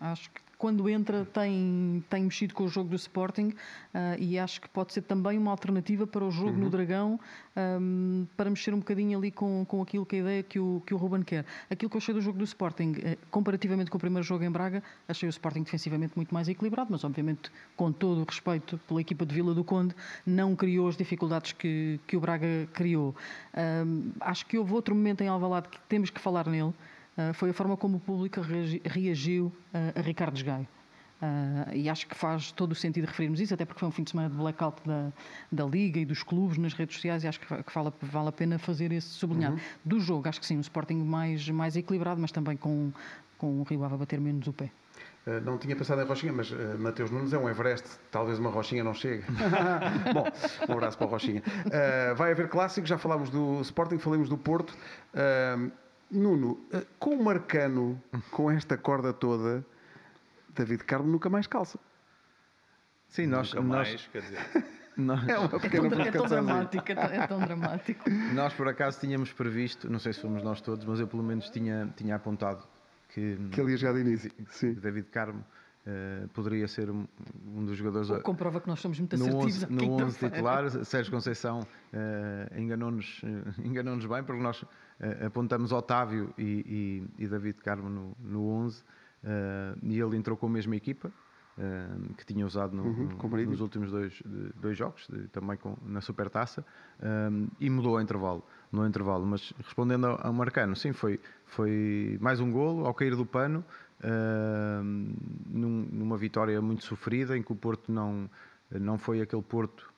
Acho 0.00 0.30
que 0.30 0.43
quando 0.58 0.88
entra 0.88 1.24
tem, 1.24 2.04
tem 2.08 2.24
mexido 2.24 2.54
com 2.54 2.64
o 2.64 2.68
jogo 2.68 2.90
do 2.90 2.96
Sporting 2.96 3.48
uh, 3.48 4.18
e 4.18 4.38
acho 4.38 4.60
que 4.60 4.68
pode 4.68 4.92
ser 4.92 5.02
também 5.02 5.38
uma 5.38 5.50
alternativa 5.50 6.06
para 6.06 6.24
o 6.24 6.30
jogo 6.30 6.50
uhum. 6.50 6.64
no 6.64 6.70
Dragão 6.70 7.20
um, 7.56 8.26
para 8.36 8.50
mexer 8.50 8.74
um 8.74 8.78
bocadinho 8.78 9.18
ali 9.18 9.30
com, 9.30 9.64
com 9.66 9.82
aquilo 9.82 10.04
que 10.04 10.16
a 10.16 10.18
ideia 10.18 10.42
que 10.42 10.58
o, 10.58 10.82
que 10.86 10.94
o 10.94 10.96
Ruben 10.96 11.22
quer. 11.22 11.44
Aquilo 11.70 11.90
que 11.90 11.96
eu 11.96 11.98
achei 11.98 12.14
do 12.14 12.20
jogo 12.20 12.38
do 12.38 12.44
Sporting, 12.44 12.92
uh, 12.92 13.18
comparativamente 13.30 13.90
com 13.90 13.96
o 13.96 14.00
primeiro 14.00 14.26
jogo 14.26 14.44
em 14.44 14.50
Braga, 14.50 14.82
achei 15.08 15.28
o 15.28 15.30
Sporting 15.30 15.62
defensivamente 15.62 16.14
muito 16.16 16.32
mais 16.32 16.48
equilibrado, 16.48 16.90
mas 16.90 17.04
obviamente 17.04 17.50
com 17.76 17.92
todo 17.92 18.20
o 18.20 18.24
respeito 18.24 18.78
pela 18.88 19.00
equipa 19.00 19.24
de 19.26 19.34
Vila 19.34 19.54
do 19.54 19.64
Conde, 19.64 19.94
não 20.26 20.54
criou 20.54 20.88
as 20.88 20.96
dificuldades 20.96 21.52
que, 21.52 22.00
que 22.06 22.16
o 22.16 22.20
Braga 22.20 22.68
criou. 22.72 23.14
Um, 23.54 24.12
acho 24.20 24.46
que 24.46 24.58
houve 24.58 24.72
outro 24.72 24.94
momento 24.94 25.22
em 25.22 25.28
Alvalade 25.28 25.68
que 25.68 25.78
temos 25.88 26.10
que 26.10 26.20
falar 26.20 26.46
nele, 26.46 26.72
foi 27.34 27.50
a 27.50 27.54
forma 27.54 27.76
como 27.76 27.98
o 27.98 28.00
público 28.00 28.40
reagiu 28.84 29.52
a 29.96 30.00
Ricardo 30.00 30.42
Gaio. 30.42 30.66
Uh, 31.24 31.74
e 31.74 31.88
acho 31.88 32.06
que 32.06 32.14
faz 32.14 32.52
todo 32.52 32.72
o 32.72 32.74
sentido 32.74 33.06
referirmos 33.06 33.40
isso, 33.40 33.54
até 33.54 33.64
porque 33.64 33.80
foi 33.80 33.88
um 33.88 33.92
fim 33.92 34.02
de 34.02 34.10
semana 34.10 34.28
de 34.28 34.36
blackout 34.36 34.82
da, 34.84 35.10
da 35.50 35.64
Liga 35.64 35.98
e 35.98 36.04
dos 36.04 36.22
clubes 36.22 36.58
nas 36.58 36.74
redes 36.74 36.96
sociais 36.96 37.24
e 37.24 37.28
acho 37.28 37.40
que, 37.40 37.46
que 37.46 37.74
vale, 37.74 37.92
vale 38.02 38.28
a 38.28 38.32
pena 38.32 38.58
fazer 38.58 38.92
esse 38.92 39.08
sublinhado. 39.08 39.54
Uhum. 39.54 39.60
Do 39.84 40.00
jogo, 40.00 40.28
acho 40.28 40.40
que 40.40 40.46
sim, 40.46 40.58
um 40.58 40.60
Sporting 40.60 40.96
mais, 40.96 41.48
mais 41.48 41.76
equilibrado, 41.76 42.20
mas 42.20 42.30
também 42.30 42.56
com, 42.56 42.92
com 43.38 43.60
o 43.60 43.62
Rio 43.62 43.84
Ave 43.84 43.94
a 43.94 43.98
bater 43.98 44.20
menos 44.20 44.46
o 44.48 44.52
pé. 44.52 44.70
Uh, 45.26 45.40
não 45.42 45.56
tinha 45.56 45.74
pensado 45.74 46.02
em 46.02 46.04
Rochinha, 46.04 46.32
mas 46.32 46.50
uh, 46.50 46.56
Mateus 46.78 47.10
Nunes 47.10 47.32
é 47.32 47.38
um 47.38 47.48
Everest. 47.48 47.88
Talvez 48.10 48.38
uma 48.38 48.50
Rochinha 48.50 48.84
não 48.84 48.92
chegue. 48.92 49.24
Bom, 50.12 50.26
um 50.68 50.72
abraço 50.72 50.98
para 50.98 51.06
a 51.06 51.10
Rochinha. 51.10 51.42
Uh, 51.64 52.14
vai 52.16 52.32
haver 52.32 52.48
clássico, 52.48 52.86
já 52.86 52.98
falámos 52.98 53.30
do 53.30 53.60
Sporting, 53.62 53.98
falamos 53.98 54.28
do 54.28 54.36
Porto. 54.36 54.76
Nuno, 56.14 56.66
com 56.98 57.10
o 57.10 57.24
Marcano, 57.24 58.02
com 58.30 58.50
esta 58.50 58.76
corda 58.76 59.12
toda, 59.12 59.64
David 60.54 60.84
Carmo 60.84 61.10
nunca 61.10 61.28
mais 61.28 61.46
calça. 61.46 61.78
Sim, 63.08 63.26
nós. 63.26 63.52
Nunca 63.52 63.66
nós... 63.66 63.88
mais, 63.88 64.06
quer 64.08 64.22
dizer. 64.22 64.38
Nós... 64.96 65.28
É, 65.28 65.36
uma 65.36 65.48
pequena 65.48 65.88
é, 65.88 65.90
tão, 65.90 66.00
é 66.02 66.10
tão 66.12 66.26
dramático, 66.26 66.92
é 66.92 66.94
tão, 66.94 67.04
é 67.04 67.26
tão 67.26 67.40
dramático. 67.40 68.08
Nós, 68.32 68.54
por 68.54 68.68
acaso, 68.68 69.00
tínhamos 69.00 69.32
previsto, 69.32 69.90
não 69.90 69.98
sei 69.98 70.12
se 70.12 70.20
fomos 70.20 70.40
nós 70.40 70.60
todos, 70.60 70.84
mas 70.84 71.00
eu 71.00 71.08
pelo 71.08 71.24
menos 71.24 71.50
tinha, 71.50 71.92
tinha 71.96 72.14
apontado 72.14 72.62
que, 73.08 73.36
que 73.50 73.60
ele 73.60 73.72
ia 73.72 73.76
jogar 73.76 73.94
de 73.94 74.00
início. 74.02 74.30
Sim. 74.50 74.74
David 74.74 75.08
Carmo 75.08 75.44
uh, 75.86 76.28
poderia 76.28 76.66
ser 76.68 76.90
um, 76.90 77.06
um, 77.46 77.64
dos 77.64 77.76
jogadores. 77.76 78.10
O 78.10 78.20
comprova 78.20 78.60
que 78.60 78.68
nós 78.68 78.80
somos 78.80 78.98
muito 78.98 79.14
assertivos. 79.14 79.68
No 79.70 79.92
11 79.92 80.18
titular, 80.18 80.84
Sérgio 80.84 81.12
Conceição 81.12 81.60
uh, 81.60 82.58
enganou-nos 82.58 83.22
uh, 83.22 83.62
enganou 83.64 83.96
bem, 83.96 84.22
porque 84.24 84.42
nós 84.42 84.62
uh, 84.62 84.68
apontamos 85.26 85.72
Otávio 85.72 86.32
e, 86.38 87.04
e, 87.18 87.24
e, 87.24 87.28
David 87.28 87.58
Carmo 87.58 87.88
no, 87.88 88.16
no 88.20 88.48
11 88.48 88.82
e 89.82 89.98
ele 89.98 90.16
entrou 90.16 90.36
com 90.36 90.46
a 90.46 90.50
mesma 90.50 90.76
equipa. 90.76 91.10
que 92.18 92.26
tinha 92.26 92.44
usado 92.44 92.76
no, 92.76 92.82
uhum, 92.82 93.46
nos 93.46 93.60
últimos 93.60 93.90
dois, 93.90 94.22
dois 94.60 94.76
jogos, 94.76 95.06
de, 95.08 95.28
também 95.28 95.56
com, 95.56 95.78
na 95.86 96.00
Supertaça, 96.00 96.62
e 97.58 97.70
mudou 97.70 97.96
ao 97.96 98.02
intervalo 98.02 98.44
no 98.74 98.86
intervalo. 98.86 99.24
Mas 99.24 99.52
respondendo 99.58 100.06
ao, 100.06 100.26
ao 100.26 100.32
Marcano, 100.32 100.74
sim, 100.74 100.92
foi, 100.92 101.20
foi 101.46 102.18
mais 102.20 102.40
um 102.40 102.50
golo 102.50 102.86
ao 102.86 102.92
cair 102.92 103.16
do 103.16 103.24
pano, 103.24 103.64
num, 104.82 105.88
numa 105.90 106.16
vitória 106.16 106.60
muito 106.60 106.84
sofrida, 106.84 107.36
em 107.36 107.42
que 107.42 107.52
o 107.52 107.56
Porto 107.56 107.90
não, 107.90 108.28
não 108.70 108.98
foi 108.98 109.20
aquele 109.20 109.42
Porto 109.42 109.94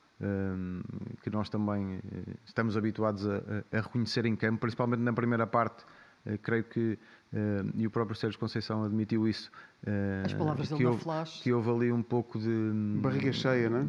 que 1.22 1.30
nós 1.30 1.48
também 1.48 1.96
eh, 1.96 2.36
estamos 2.44 2.76
habituados 2.76 3.26
a, 3.26 3.42
a, 3.70 3.80
reconhecer 3.80 4.24
em 4.24 4.34
campo, 4.34 4.60
principalmente 4.60 5.00
na 5.00 5.12
primeira 5.12 5.46
parte. 5.46 5.84
Uh, 6.26 6.38
creio 6.38 6.64
que, 6.64 6.98
e 7.74 7.86
o 7.86 7.90
próprio 7.90 8.16
Sérgio 8.16 8.38
Conceição 8.38 8.82
admitiu 8.84 9.28
isso, 9.28 9.50
as 10.24 10.32
palavras 10.32 10.68
que, 10.68 10.84
houve, 10.84 11.02
flash. 11.02 11.42
que 11.42 11.52
houve 11.52 11.70
ali 11.70 11.92
um 11.92 12.02
pouco 12.02 12.40
de. 12.40 12.72
Barriga 13.00 13.32
cheia, 13.32 13.70
não 13.70 13.80
é? 13.80 13.86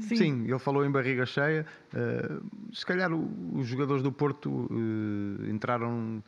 Sim, 0.00 0.16
Sim 0.16 0.44
ele 0.48 0.58
falou 0.58 0.84
em 0.84 0.90
barriga 0.90 1.24
cheia. 1.24 1.64
Se 2.72 2.84
calhar 2.84 3.12
os 3.12 3.66
jogadores 3.66 4.02
do 4.02 4.10
Porto 4.10 4.68
entraram 5.48 6.22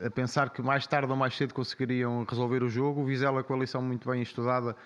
a 0.00 0.10
pensar 0.10 0.50
que 0.50 0.62
mais 0.62 0.86
tarde 0.86 1.10
ou 1.10 1.16
mais 1.16 1.36
cedo 1.36 1.52
conseguiriam 1.52 2.24
resolver 2.28 2.62
o 2.62 2.68
jogo. 2.68 3.00
O 3.00 3.04
Vizela 3.04 3.42
com 3.42 3.54
a 3.54 3.58
lição 3.58 3.82
muito 3.82 4.08
bem 4.08 4.22
estudada 4.22 4.76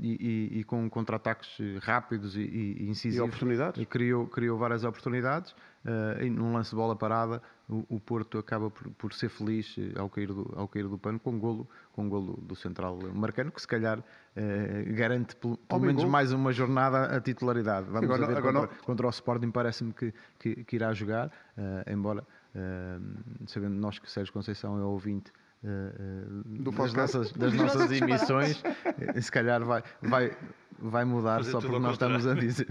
e, 0.00 0.52
e, 0.54 0.60
e, 0.60 0.64
com 0.64 0.88
contra-ataques 0.88 1.58
rápidos 1.82 2.34
e, 2.34 2.40
e 2.40 2.88
incisivos. 2.88 3.26
E 3.26 3.28
oportunidades? 3.28 3.86
Criou, 3.88 4.26
criou 4.26 4.56
várias 4.56 4.84
oportunidades. 4.84 5.54
Uh, 5.86 6.28
num 6.28 6.52
lance 6.52 6.70
de 6.70 6.76
bola 6.76 6.96
parada, 6.96 7.40
o, 7.68 7.84
o 7.88 8.00
Porto 8.00 8.38
acaba 8.38 8.68
por, 8.68 8.90
por, 8.90 9.12
ser 9.12 9.28
feliz 9.28 9.76
ao 9.96 10.10
cair 10.10 10.26
do, 10.26 10.52
ao 10.56 10.66
cair 10.66 10.88
do 10.88 10.98
pano 10.98 11.20
com 11.20 11.30
um 11.30 11.38
golo 11.38 11.68
com 11.92 12.02
um 12.02 12.08
golo 12.08 12.36
do 12.42 12.56
central 12.56 12.98
marcano, 13.14 13.52
que 13.52 13.60
se 13.60 13.68
calhar 13.68 14.02
eh, 14.34 14.84
garante 14.88 15.36
pelo, 15.36 15.56
pelo 15.56 15.80
menos 15.80 16.02
gol. 16.02 16.10
mais 16.10 16.32
uma 16.32 16.52
jornada 16.52 17.16
a 17.16 17.20
titularidade. 17.20 17.86
Vamos 17.88 18.10
agora, 18.10 18.26
ver 18.26 18.36
agora 18.36 18.60
contra, 18.60 18.76
contra, 18.84 19.06
o 19.06 19.10
Sporting, 19.10 19.50
parece-me 19.50 19.92
que, 19.92 20.12
que, 20.38 20.64
que, 20.64 20.76
irá 20.76 20.92
jogar, 20.92 21.28
uh, 21.28 21.90
embora 21.90 22.22
uh, 22.54 23.46
sabendo 23.46 23.76
nós 23.76 23.98
que 23.98 24.10
Sérgio 24.10 24.32
Conceição 24.32 24.78
é 24.78 24.82
ouvinte 24.82 25.32
uh, 25.64 26.72
das 26.72 26.92
nossas, 26.92 27.32
das 27.32 27.54
nossas 27.54 27.90
emissões, 27.92 28.62
se 29.22 29.32
calhar 29.32 29.64
vai, 29.64 29.82
vai, 30.02 30.36
vai 30.78 31.04
mudar 31.04 31.38
Fazer 31.38 31.52
só 31.52 31.60
porque 31.60 31.78
nós 31.78 31.92
estamos 31.92 32.26
a 32.26 32.34
dizer 32.34 32.66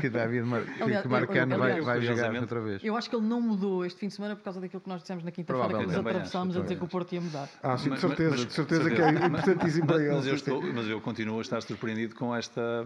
que, 0.00 0.08
David 0.08 0.44
Mar 0.44 0.62
aliás, 0.80 1.02
que 1.02 1.08
Marcano 1.08 1.54
eu, 1.54 1.58
vai, 1.58 1.80
vai 1.80 2.00
jogar 2.00 2.34
outra 2.34 2.60
vez. 2.60 2.84
Eu 2.84 2.96
acho 2.96 3.08
que 3.08 3.16
ele 3.16 3.26
não 3.26 3.40
mudou 3.40 3.84
este 3.84 4.00
fim 4.00 4.08
de 4.08 4.14
semana 4.14 4.34
por 4.36 4.42
causa 4.42 4.60
daquilo 4.60 4.80
que 4.80 4.88
nós 4.88 5.00
dissemos 5.00 5.24
na 5.24 5.30
quinta-feira, 5.30 5.78
que 5.78 5.86
nos 5.86 5.96
atravessámos 5.96 6.56
a 6.56 6.60
dizer 6.60 6.76
que 6.76 6.84
o 6.84 6.88
Porto 6.88 7.12
ia 7.12 7.20
mudar. 7.20 7.48
Ah, 7.62 7.78
sim, 7.78 7.90
de 7.90 8.00
certeza, 8.00 8.30
mas, 8.30 8.46
de 8.46 8.52
certeza 8.52 8.90
que 8.90 9.00
é 9.00 9.10
importantíssimo 9.10 9.86
para 9.86 10.02
ele. 10.02 10.14
Mas 10.14 10.26
eu, 10.26 10.34
estou, 10.34 10.62
mas 10.62 10.86
eu 10.88 11.00
continuo 11.00 11.38
a 11.38 11.42
estar 11.42 11.60
surpreendido 11.62 12.14
com 12.14 12.34
esta, 12.34 12.84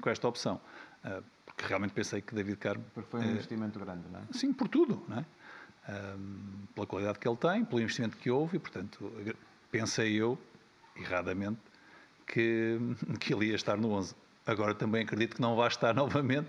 com 0.00 0.10
esta 0.10 0.28
opção. 0.28 0.60
Uh, 1.04 1.22
porque 1.44 1.66
realmente 1.66 1.92
pensei 1.92 2.20
que 2.20 2.34
David 2.34 2.56
Carmo. 2.56 2.84
Porque 2.94 3.10
foi 3.10 3.20
um 3.20 3.24
uh, 3.24 3.30
investimento 3.30 3.78
grande, 3.78 4.02
não 4.10 4.20
é? 4.20 4.22
Sim, 4.32 4.52
por 4.52 4.68
tudo, 4.68 5.02
não 5.08 5.18
é? 5.18 5.24
Um, 5.90 6.66
pela 6.74 6.86
qualidade 6.86 7.18
que 7.18 7.26
ele 7.26 7.36
tem, 7.36 7.64
pelo 7.64 7.80
investimento 7.80 8.16
que 8.16 8.30
houve, 8.30 8.56
e 8.56 8.60
portanto, 8.60 9.10
pensei 9.70 10.14
eu, 10.14 10.38
erradamente, 10.94 11.58
que, 12.28 12.78
que 13.18 13.34
ele 13.34 13.46
ia 13.46 13.56
estar 13.56 13.76
no 13.76 13.90
11. 13.90 14.14
Agora 14.46 14.74
também 14.74 15.02
acredito 15.02 15.36
que 15.36 15.42
não 15.42 15.56
vai 15.56 15.68
estar 15.68 15.92
novamente, 15.96 16.48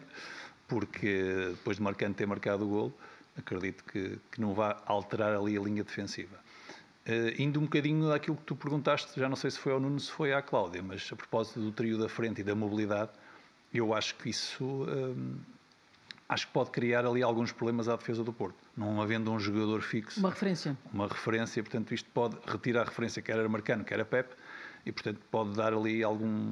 porque 0.68 1.48
depois 1.52 1.78
de 1.78 1.84
Marcante 1.84 2.16
ter 2.16 2.28
marcado 2.28 2.66
o 2.66 2.68
golo, 2.68 2.94
acredito 3.38 3.84
que, 3.86 4.20
que 4.32 4.40
não 4.40 4.54
vai 4.54 4.76
alterar 4.86 5.36
ali 5.36 5.58
a 5.58 5.62
linha 5.62 5.84
defensiva. 5.84 6.38
Uh, 7.08 7.42
indo 7.42 7.60
um 7.60 7.64
bocadinho 7.64 8.10
daquilo 8.10 8.38
que 8.38 8.44
tu 8.44 8.56
perguntaste, 8.56 9.20
já 9.20 9.28
não 9.28 9.36
sei 9.36 9.50
se 9.50 9.58
foi 9.58 9.72
ao 9.72 9.80
Nuno, 9.80 10.00
se 10.00 10.12
foi 10.12 10.34
à 10.34 10.42
Cláudia, 10.42 10.84
mas 10.84 11.10
a 11.12 11.16
propósito 11.16 11.60
do 11.60 11.72
trio 11.72 11.98
da 11.98 12.08
frente 12.08 12.42
e 12.42 12.44
da 12.44 12.54
mobilidade, 12.54 13.12
eu 13.74 13.94
acho 13.94 14.16
que 14.16 14.30
isso 14.30 14.64
uh, 14.64 15.40
acho 16.30 16.46
que 16.46 16.54
pode 16.54 16.70
criar 16.70 17.06
ali 17.06 17.24
alguns 17.24 17.52
problemas 17.52 17.90
à 17.90 17.96
defesa 17.96 18.24
do 18.24 18.32
Porto. 18.32 18.58
Não 18.78 19.02
havendo 19.02 19.32
um 19.32 19.40
jogador 19.40 19.82
fixo. 19.82 20.20
Uma 20.20 20.30
referência. 20.30 20.78
Uma 20.94 21.08
referência, 21.08 21.64
portanto, 21.64 21.94
isto 21.94 22.08
pode 22.14 22.38
retirar 22.46 22.82
a 22.82 22.86
referência 22.86 23.22
que 23.22 23.32
era 23.32 23.50
Marcano, 23.50 23.84
que 23.84 23.94
era 23.94 24.06
Pep, 24.06 24.30
e 24.90 24.92
portanto 24.92 25.20
pode 25.30 25.56
dar 25.56 25.74
ali 25.74 26.04
algum, 26.04 26.52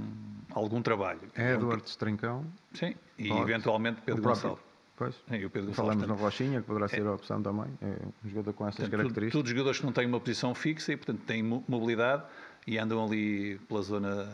algum 0.54 0.82
trabalho. 0.82 1.22
É 1.36 1.54
Eduardo 1.54 1.84
Estrincão. 1.86 2.46
Sim, 2.74 2.96
e 3.18 3.30
pode. 3.30 3.42
eventualmente 3.42 4.02
Pedro 4.02 4.22
Gonçalves. 4.22 4.64
Pois. 4.96 5.16
Sim, 5.30 5.46
o 5.46 5.50
Pedro 5.50 5.74
Falamos 5.74 6.08
na 6.08 6.16
Rochinha, 6.16 6.62
que 6.62 6.68
poderá 6.68 6.88
ser 6.88 7.02
é. 7.02 7.08
a 7.08 7.14
opção 7.14 7.42
também. 7.42 7.68
É 7.82 7.98
um 8.26 8.30
jogador 8.30 8.54
com 8.54 8.68
essas 8.68 8.80
portanto, 8.80 9.00
características. 9.00 9.34
Todos 9.34 9.52
jogadores 9.52 9.80
que 9.80 9.86
não 9.86 9.94
têm 9.94 10.08
uma 10.08 10.20
posição 10.20 10.56
fixa 10.56 10.94
e, 10.94 10.98
portanto, 10.98 11.22
têm 11.26 11.44
mobilidade 11.44 12.24
e 12.66 12.80
andam 12.80 13.06
ali 13.06 13.60
pela 13.68 13.82
zona, 13.84 14.28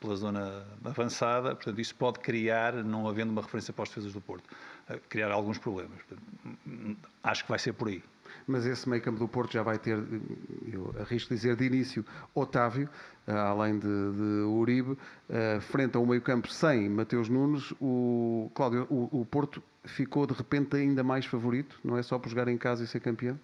pela 0.00 0.16
zona 0.16 0.64
avançada. 0.82 1.54
Portanto, 1.54 1.78
isso 1.80 1.94
pode 1.94 2.20
criar, 2.20 2.72
não 2.82 3.06
havendo 3.06 3.30
uma 3.30 3.42
referência 3.42 3.74
para 3.74 3.82
os 3.82 3.90
defesas 3.90 4.14
do 4.14 4.20
Porto, 4.22 4.48
criar 5.08 5.30
alguns 5.30 5.58
problemas. 5.58 5.98
Acho 7.22 7.44
que 7.44 7.50
vai 7.50 7.58
ser 7.58 7.72
por 7.72 7.88
aí 7.88 8.02
mas 8.46 8.64
esse 8.64 8.88
meio 8.88 9.02
campo 9.02 9.18
do 9.18 9.28
Porto 9.28 9.52
já 9.52 9.62
vai 9.62 9.78
ter, 9.78 9.98
eu 10.72 10.94
arrisco 11.00 11.34
dizer 11.34 11.56
de 11.56 11.64
início, 11.64 12.04
Otávio, 12.34 12.88
eh, 13.26 13.32
além 13.32 13.78
de, 13.78 13.86
de 13.86 14.44
Uribe, 14.46 14.96
eh, 15.28 15.58
frente 15.60 15.96
a 15.96 16.00
um 16.00 16.06
meio 16.06 16.22
campo 16.22 16.48
sem 16.48 16.88
Mateus 16.88 17.28
Nunes, 17.28 17.72
o, 17.80 18.50
Cláudio, 18.54 18.86
o, 18.88 19.20
o 19.20 19.26
Porto 19.26 19.62
ficou 19.84 20.26
de 20.26 20.34
repente 20.34 20.76
ainda 20.76 21.02
mais 21.02 21.26
favorito, 21.26 21.78
não 21.84 21.98
é 21.98 22.02
só 22.02 22.18
por 22.18 22.28
jogar 22.28 22.48
em 22.48 22.56
casa 22.56 22.84
e 22.84 22.86
ser 22.86 23.00
campeão? 23.00 23.38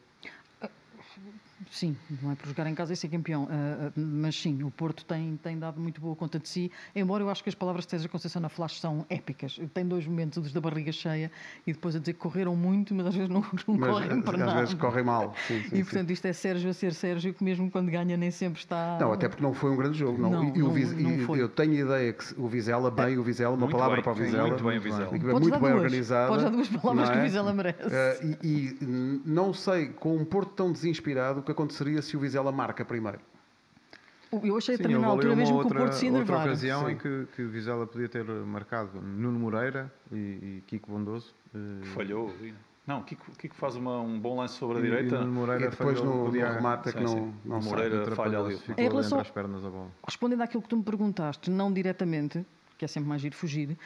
Sim, 1.71 1.97
não 2.23 2.33
é 2.33 2.35
por 2.35 2.49
jogar 2.49 2.67
em 2.67 2.75
casa 2.75 2.93
e 2.93 2.97
ser 2.97 3.09
campeão, 3.09 3.45
uh, 3.45 3.93
mas 3.97 4.41
sim, 4.41 4.63
o 4.63 4.71
Porto 4.71 5.05
tem, 5.05 5.37
tem 5.43 5.59
dado 5.59 5.81
muito 5.81 6.01
boa 6.01 6.15
conta 6.17 6.39
de 6.39 6.49
si, 6.49 6.71
embora 6.95 7.23
eu 7.23 7.31
acho 7.31 7.43
que 7.43 7.49
as 7.49 7.55
palavras 7.55 7.85
de 7.85 7.91
César 7.91 8.09
Conceição 8.09 8.43
na 8.43 8.49
Flash 8.49 8.81
são 8.81 9.07
épicas. 9.09 9.61
Tem 9.73 9.87
dois 9.87 10.07
momentos, 10.07 10.39
os 10.39 10.53
da 10.53 10.61
barriga 10.61 10.93
cheia 10.93 11.31
e 11.67 11.73
depois 11.73 11.97
a 11.97 11.99
dizer 11.99 12.15
que 12.15 12.19
correram 12.19 12.57
muito, 12.57 12.95
mas 12.95 13.07
às 13.07 13.15
vezes 13.15 13.29
não, 13.29 13.41
não 13.41 13.77
mas, 13.79 13.91
correm 13.91 14.23
para 14.23 14.35
às 14.35 14.39
nada. 14.39 14.53
Às 14.53 14.59
vezes 14.61 14.75
correm 14.75 15.05
mal. 15.05 15.35
Sim, 15.47 15.63
sim, 15.63 15.77
e 15.77 15.85
portanto 15.85 16.09
sim. 16.09 16.13
isto 16.13 16.27
é 16.27 16.33
Sérgio 16.33 16.71
a 16.71 16.73
ser 16.73 16.95
Sérgio, 16.95 17.35
que 17.35 17.45
mesmo 17.45 17.71
quando 17.71 17.91
ganha 17.91 18.17
nem 18.17 18.31
sempre 18.31 18.61
está... 18.61 18.99
Não, 19.01 19.13
até 19.13 19.29
porque 19.29 19.43
não 19.43 19.55
foi 19.55 19.71
um 19.71 19.77
grande 19.77 19.99
jogo. 19.99 20.21
Não. 20.21 20.31
não, 20.31 20.55
e, 20.55 20.59
não, 20.59 20.71
Viz... 20.73 20.93
não 20.93 21.19
foi. 21.21 21.41
Eu 21.41 21.49
tenho 21.49 21.73
a 21.73 21.87
ideia 21.87 22.13
que 22.13 22.25
o 22.39 22.49
Vizela, 22.49 22.91
bem 22.91 23.19
o 23.19 23.23
Vizela, 23.23 23.55
uma 23.55 23.69
palavra 23.69 23.97
bem, 23.97 24.05
para 24.05 24.13
o 24.13 24.15
Vizela. 24.15 24.49
Muito 24.49 24.65
bem 24.65 24.79
o 24.79 24.81
Vizela. 24.81 25.11
Muito 25.11 25.61
bem 25.61 25.73
organizado. 25.73 26.29
Podes 26.29 26.45
dar 26.45 26.51
duas 26.51 26.69
palavras 26.69 27.09
é? 27.09 27.13
que 27.13 27.19
o 27.19 27.23
Vizela 27.23 27.53
merece. 27.53 27.83
Uh, 27.83 28.37
e, 28.43 28.77
e 28.83 29.23
não 29.25 29.53
sei, 29.53 29.89
com 29.89 30.17
um 30.17 30.25
Porto 30.25 30.53
tão 30.55 30.73
desinspirado, 30.73 31.43
que 31.55 31.61
aconteceria 31.61 32.03
se 32.03 32.17
o 32.17 32.21
Vizela 32.21 32.49
ela 32.49 32.53
marca 32.53 32.85
primeiro. 32.85 33.21
Eu 34.43 34.57
achei 34.57 34.77
Sim, 34.77 34.85
também 34.85 34.99
na 34.99 35.07
altura 35.09 35.37
mesmo 35.37 35.57
outra, 35.57 35.71
que 35.71 35.77
o 35.77 35.81
Porto 35.81 35.93
se 35.93 36.07
enervar. 36.07 36.39
outra 36.39 36.53
ocasião 36.53 36.87
Sim. 36.87 36.93
em 36.93 36.97
que, 36.97 37.27
que 37.37 37.43
o 37.43 37.51
Vizela 37.51 37.87
podia 37.87 38.09
ter 38.09 38.25
marcado 38.25 39.01
Nuno 39.01 39.39
Moreira 39.39 39.93
e, 40.11 40.17
e 40.17 40.65
Kiko 40.67 40.91
Bondoso. 40.91 41.35
Eh, 41.55 41.85
Falhou. 41.95 42.35
Não, 42.87 43.03
Kiko, 43.03 43.31
Kiko 43.37 43.55
faz 43.55 43.77
uma, 43.77 44.01
um 44.01 44.19
bom 44.19 44.39
lance 44.39 44.55
sobre 44.55 44.79
a 44.79 44.81
e, 44.81 44.85
direita. 44.85 45.17
E, 45.17 45.27
Moreira 45.27 45.67
e 45.67 45.69
depois 45.69 46.01
no, 46.01 46.25
no 46.25 46.31
remate 46.31 46.93
que 46.93 47.01
não, 47.01 47.35
não 47.45 47.61
Moreira 47.61 48.11
falha 48.17 48.39
ali. 48.39 48.59
Em 48.77 48.83
relação, 48.89 49.23
respondendo 50.07 50.41
àquilo 50.41 50.63
que 50.63 50.69
tu 50.69 50.79
me 50.79 50.83
perguntaste, 50.83 51.51
não 51.51 51.71
diretamente, 51.71 52.45
porque 52.83 52.87
é 52.87 52.89
sempre 52.89 53.09
mais 53.09 53.23
giro 53.23 53.37
fugir. 53.37 53.71
Uh, 53.71 53.77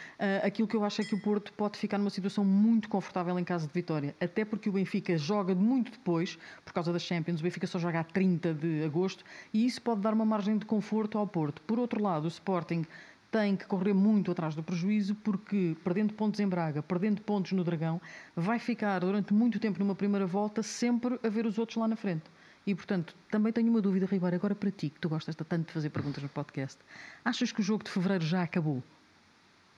aquilo 0.46 0.66
que 0.66 0.74
eu 0.74 0.82
acho 0.82 1.02
é 1.02 1.04
que 1.04 1.14
o 1.14 1.20
Porto 1.20 1.52
pode 1.52 1.78
ficar 1.78 1.98
numa 1.98 2.08
situação 2.08 2.44
muito 2.44 2.88
confortável 2.88 3.38
em 3.38 3.44
caso 3.44 3.66
de 3.66 3.72
vitória, 3.72 4.16
até 4.18 4.44
porque 4.44 4.70
o 4.70 4.72
Benfica 4.72 5.16
joga 5.18 5.54
muito 5.54 5.90
depois, 5.92 6.38
por 6.64 6.72
causa 6.72 6.92
das 6.92 7.02
Champions, 7.02 7.40
o 7.40 7.42
Benfica 7.42 7.66
só 7.66 7.78
joga 7.78 8.00
a 8.00 8.04
30 8.04 8.54
de 8.54 8.84
agosto, 8.84 9.22
e 9.52 9.66
isso 9.66 9.82
pode 9.82 10.00
dar 10.00 10.14
uma 10.14 10.24
margem 10.24 10.56
de 10.56 10.64
conforto 10.64 11.18
ao 11.18 11.26
Porto. 11.26 11.60
Por 11.62 11.78
outro 11.78 12.02
lado, 12.02 12.24
o 12.24 12.28
Sporting 12.28 12.86
tem 13.30 13.54
que 13.54 13.66
correr 13.66 13.92
muito 13.92 14.30
atrás 14.30 14.54
do 14.54 14.62
prejuízo, 14.62 15.14
porque 15.16 15.76
perdendo 15.84 16.14
pontos 16.14 16.40
em 16.40 16.48
Braga, 16.48 16.82
perdendo 16.82 17.20
pontos 17.20 17.52
no 17.52 17.62
Dragão, 17.62 18.00
vai 18.34 18.58
ficar 18.58 19.00
durante 19.00 19.34
muito 19.34 19.58
tempo 19.58 19.78
numa 19.78 19.94
primeira 19.94 20.26
volta 20.26 20.62
sempre 20.62 21.18
a 21.22 21.28
ver 21.28 21.44
os 21.44 21.58
outros 21.58 21.76
lá 21.76 21.86
na 21.86 21.96
frente. 21.96 22.24
E, 22.66 22.74
portanto, 22.74 23.14
também 23.30 23.52
tenho 23.52 23.70
uma 23.70 23.80
dúvida, 23.80 24.06
Ribeiro, 24.06 24.34
agora 24.34 24.54
para 24.54 24.70
ti, 24.72 24.90
que 24.90 24.98
tu 24.98 25.08
gostas 25.08 25.36
tanto 25.36 25.66
de 25.66 25.72
fazer 25.72 25.90
perguntas 25.90 26.20
no 26.20 26.28
podcast. 26.28 26.78
Achas 27.24 27.52
que 27.52 27.60
o 27.60 27.62
jogo 27.62 27.84
de 27.84 27.90
fevereiro 27.90 28.24
já 28.24 28.42
acabou? 28.42 28.82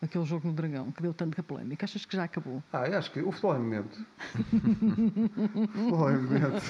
Aquele 0.00 0.24
jogo 0.24 0.46
no 0.46 0.54
Dragão, 0.54 0.90
que 0.92 1.02
deu 1.02 1.12
tanta 1.12 1.42
polémica. 1.42 1.84
Achas 1.84 2.06
que 2.06 2.16
já 2.16 2.24
acabou? 2.24 2.62
Ah, 2.72 2.86
eu 2.88 2.96
acho 2.96 3.10
que 3.10 3.20
o 3.20 3.30
futebol 3.32 3.56
é 3.56 3.58
momento. 3.58 4.06
o 4.24 5.66
futebol 5.66 6.08
é 6.08 6.16
momento. 6.16 6.62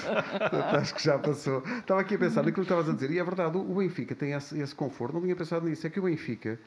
acho 0.75 0.95
que 0.95 1.03
já 1.03 1.17
passou. 1.19 1.63
Estava 1.77 2.01
aqui 2.01 2.15
a 2.15 2.17
pensar 2.17 2.43
naquilo 2.43 2.65
que 2.65 2.73
estavas 2.73 2.89
a 2.89 2.93
dizer. 2.93 3.11
E 3.11 3.19
é 3.19 3.23
verdade, 3.23 3.55
o 3.55 3.75
Benfica 3.75 4.15
tem 4.15 4.33
esse, 4.33 4.59
esse 4.59 4.75
conforto. 4.75 5.13
Não 5.13 5.21
tinha 5.21 5.35
pensado 5.35 5.69
nisso. 5.69 5.85
É 5.85 5.91
que 5.91 5.99
o 5.99 6.03
Benfica, 6.03 6.59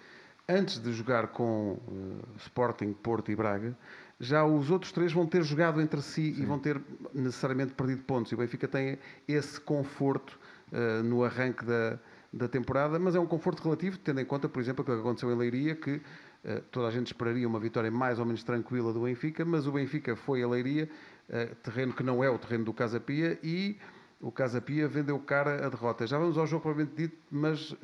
antes 0.48 0.78
de 0.78 0.92
jogar 0.92 1.26
com 1.28 1.72
uh, 1.72 2.36
Sporting, 2.38 2.92
Porto 2.92 3.32
e 3.32 3.36
Braga, 3.36 3.76
já 4.22 4.44
os 4.44 4.70
outros 4.70 4.92
três 4.92 5.12
vão 5.12 5.26
ter 5.26 5.42
jogado 5.42 5.80
entre 5.80 6.00
si 6.00 6.32
Sim. 6.32 6.42
e 6.42 6.46
vão 6.46 6.56
ter 6.56 6.80
necessariamente 7.12 7.72
perdido 7.72 8.04
pontos. 8.04 8.30
E 8.30 8.36
o 8.36 8.38
Benfica 8.38 8.68
tem 8.68 8.96
esse 9.26 9.60
conforto 9.60 10.38
uh, 10.70 11.02
no 11.02 11.24
arranque 11.24 11.64
da, 11.64 11.98
da 12.32 12.46
temporada, 12.46 13.00
mas 13.00 13.16
é 13.16 13.20
um 13.20 13.26
conforto 13.26 13.64
relativo, 13.64 13.98
tendo 13.98 14.20
em 14.20 14.24
conta, 14.24 14.48
por 14.48 14.60
exemplo, 14.60 14.82
o 14.82 14.84
que 14.86 14.92
aconteceu 14.92 15.28
em 15.32 15.34
Leiria, 15.34 15.74
que 15.74 15.94
uh, 15.96 16.62
toda 16.70 16.86
a 16.86 16.90
gente 16.92 17.08
esperaria 17.08 17.48
uma 17.48 17.58
vitória 17.58 17.90
mais 17.90 18.20
ou 18.20 18.24
menos 18.24 18.44
tranquila 18.44 18.92
do 18.92 19.00
Benfica, 19.00 19.44
mas 19.44 19.66
o 19.66 19.72
Benfica 19.72 20.14
foi 20.14 20.40
a 20.40 20.46
Leiria, 20.46 20.88
uh, 21.28 21.54
terreno 21.56 21.92
que 21.92 22.04
não 22.04 22.22
é 22.22 22.30
o 22.30 22.38
terreno 22.38 22.64
do 22.64 22.72
Casa 22.72 23.00
Pia, 23.00 23.36
e 23.42 23.76
o 24.20 24.30
Casa 24.30 24.60
Pia 24.60 24.86
vendeu 24.86 25.18
cara 25.18 25.66
a 25.66 25.68
derrota. 25.68 26.06
Já 26.06 26.16
vamos 26.16 26.38
ao 26.38 26.46
jogo 26.46 26.62
propriamente 26.62 26.94
dito, 26.96 27.18
mas 27.28 27.74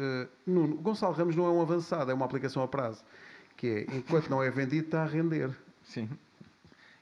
Nuno, 0.47 0.77
Gonçalo 0.77 1.13
Ramos 1.13 1.35
não 1.35 1.47
é 1.47 1.51
um 1.51 1.61
avançado, 1.61 2.13
é 2.13 2.15
uma 2.15 2.25
aplicação 2.25 2.63
a 2.63 2.69
prazo, 2.69 3.05
que 3.57 3.67
é, 3.67 3.97
enquanto 3.97 4.31
não 4.31 4.41
é 4.41 4.49
vendido, 4.49 4.85
está 4.85 5.03
a 5.03 5.05
render. 5.05 5.51
Sim 5.83 6.09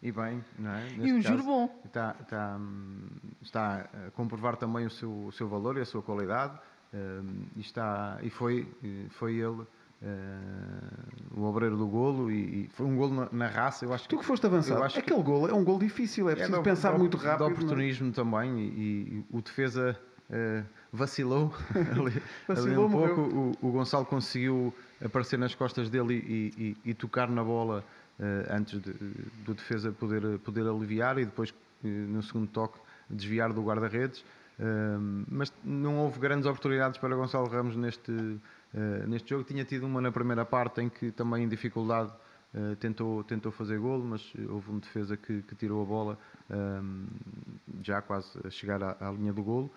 e 0.03 0.13
bem, 0.13 0.45
não 0.59 0.71
é? 0.71 0.83
Neste 0.83 1.09
e 1.09 1.13
um 1.13 1.23
juro 1.23 1.43
bom. 1.43 1.81
Está, 1.85 2.15
está, 2.21 2.61
está, 3.43 3.89
a 4.07 4.11
comprovar 4.13 4.57
também 4.57 4.87
o 4.87 4.91
seu, 4.91 5.11
o 5.27 5.33
seu 5.33 5.49
valor 5.49 5.77
e 5.79 5.81
a 5.81 5.85
sua 5.85 6.03
qualidade. 6.03 6.59
Um, 6.95 7.47
e, 7.57 7.61
está, 7.61 8.19
e 8.23 8.31
foi, 8.31 8.69
foi 9.11 9.35
ele 9.35 9.67
uh, 10.03 11.41
o 11.41 11.45
obreiro 11.45 11.77
do 11.77 11.87
golo 11.87 12.31
e, 12.31 12.65
e, 12.65 12.69
foi 12.69 12.87
um 12.87 12.97
golo 12.97 13.15
na, 13.15 13.29
na, 13.33 13.49
raça. 13.49 13.85
Eu 13.85 13.93
acho 13.93 14.09
tu 14.09 14.19
que 14.19 14.25
foste 14.25 14.47
avançado. 14.47 14.83
Aquele 14.83 15.03
que, 15.03 15.23
golo 15.23 15.49
é 15.49 15.55
um 15.55 15.65
golo 15.65 15.79
difícil, 15.79 16.29
é, 16.29 16.33
é 16.33 16.37
preciso 16.37 16.59
é 16.59 16.63
pensar 16.63 16.93
do, 16.93 16.99
muito 16.99 17.17
rápido. 17.17 17.47
De 17.47 17.53
é? 17.53 17.55
oportunismo 17.55 18.13
também 18.13 18.59
e, 18.59 18.65
e, 18.69 19.25
o 19.31 19.41
defesa 19.41 19.99
uh, 20.31 20.65
vacilou, 20.93 21.53
ali, 21.75 22.23
vacilou 22.47 22.87
ali 22.87 22.95
um 22.95 22.99
pouco. 22.99 23.21
O, 23.21 23.69
o, 23.69 23.73
Gonçalo 23.73 24.05
conseguiu 24.05 24.75
aparecer 25.05 25.39
nas 25.39 25.55
costas 25.55 25.91
dele 25.91 26.77
e, 26.85 26.95
tocar 26.95 27.29
na 27.29 27.43
bola 27.43 27.85
antes 28.51 28.81
de, 28.81 28.93
do 29.45 29.55
defesa 29.55 29.93
poder, 29.93 30.39
poder 30.39 30.67
aliviar 30.67 31.19
e 31.19 31.25
depois, 31.25 31.53
eh, 31.85 31.89
no 31.89 32.23
segundo 32.23 32.49
toque, 32.49 32.79
desviar 33.11 33.53
do 33.53 33.63
guarda-redes. 33.63 34.25
Eh, 34.59 34.65
mas 35.29 35.53
não 35.63 35.99
houve 35.99 36.19
grandes 36.19 36.47
oportunidades 36.47 36.99
para 36.99 37.15
Gonçalo 37.15 37.49
Ramos 37.49 37.77
neste, 37.77 38.13
neste 39.07 39.31
jogo. 39.31 39.45
Tinha 39.45 39.65
tido 39.65 39.87
uma 39.87 40.01
na 40.01 40.11
primeira 40.11 40.45
parte 40.45 40.81
em 40.81 40.89
que 40.89 41.11
também 41.13 41.45
em 41.45 41.49
dificuldade 41.49 42.13
tentou, 42.81 43.23
tentou 43.25 43.53
fazer 43.53 43.79
golo, 43.79 44.03
mas 44.05 44.33
houve 44.49 44.71
um 44.71 44.79
defesa 44.79 45.17
que, 45.17 45.43
que 45.43 45.55
tirou 45.55 45.83
a 45.83 45.85
bola 45.85 46.19
já 47.83 48.01
quase 48.01 48.31
a 48.45 48.51
chegar 48.51 48.83
à, 48.83 48.97
à 49.01 49.11
linha 49.13 49.33
do 49.33 49.43
golo. 49.43 49.71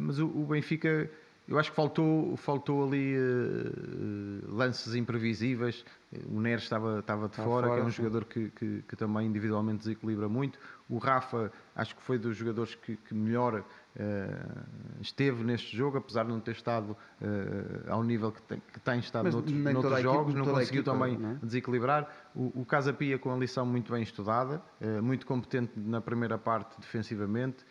mas 0.00 0.18
o, 0.18 0.26
o 0.26 0.46
Benfica 0.46 1.08
eu 1.48 1.58
acho 1.58 1.70
que 1.70 1.76
faltou, 1.76 2.36
faltou 2.36 2.84
ali 2.84 3.16
uh, 3.16 4.54
lances 4.54 4.94
imprevisíveis. 4.94 5.84
O 6.30 6.40
Neres 6.40 6.62
estava, 6.62 7.00
estava 7.00 7.28
de 7.28 7.36
fora, 7.36 7.66
fora, 7.66 7.74
que 7.74 7.80
é 7.80 7.84
um 7.84 7.90
sim. 7.90 7.96
jogador 7.96 8.24
que, 8.26 8.50
que, 8.50 8.84
que, 8.86 8.96
também 8.96 9.26
individualmente 9.26 9.78
desequilibra 9.78 10.28
muito. 10.28 10.58
O 10.88 10.98
Rafa, 10.98 11.50
acho 11.74 11.96
que 11.96 12.02
foi 12.02 12.18
dos 12.18 12.36
jogadores 12.36 12.74
que, 12.76 12.96
que 12.96 13.14
melhor 13.14 13.60
uh, 13.60 14.62
esteve 15.00 15.42
neste 15.42 15.76
jogo, 15.76 15.98
apesar 15.98 16.24
de 16.24 16.30
não 16.30 16.38
ter 16.38 16.52
estado 16.52 16.90
uh, 16.90 17.90
ao 17.90 18.04
nível 18.04 18.30
que 18.30 18.42
tem, 18.42 18.62
que 18.72 18.78
tem 18.78 18.98
estado 19.00 19.24
Mas 19.24 19.34
noutros, 19.34 19.56
noutros 19.56 20.00
jogos, 20.00 20.34
não 20.34 20.44
conseguiu 20.44 20.82
equipa, 20.82 20.92
também 20.92 21.18
não 21.18 21.30
é? 21.30 21.34
desequilibrar. 21.42 22.30
O, 22.36 22.60
o 22.60 22.64
Casa 22.64 22.92
Pia 22.92 23.18
com 23.18 23.32
a 23.32 23.36
lição 23.36 23.66
muito 23.66 23.90
bem 23.92 24.02
estudada, 24.02 24.62
muito 25.02 25.26
competente 25.26 25.72
na 25.76 26.00
primeira 26.00 26.38
parte 26.38 26.78
defensivamente, 26.80 27.64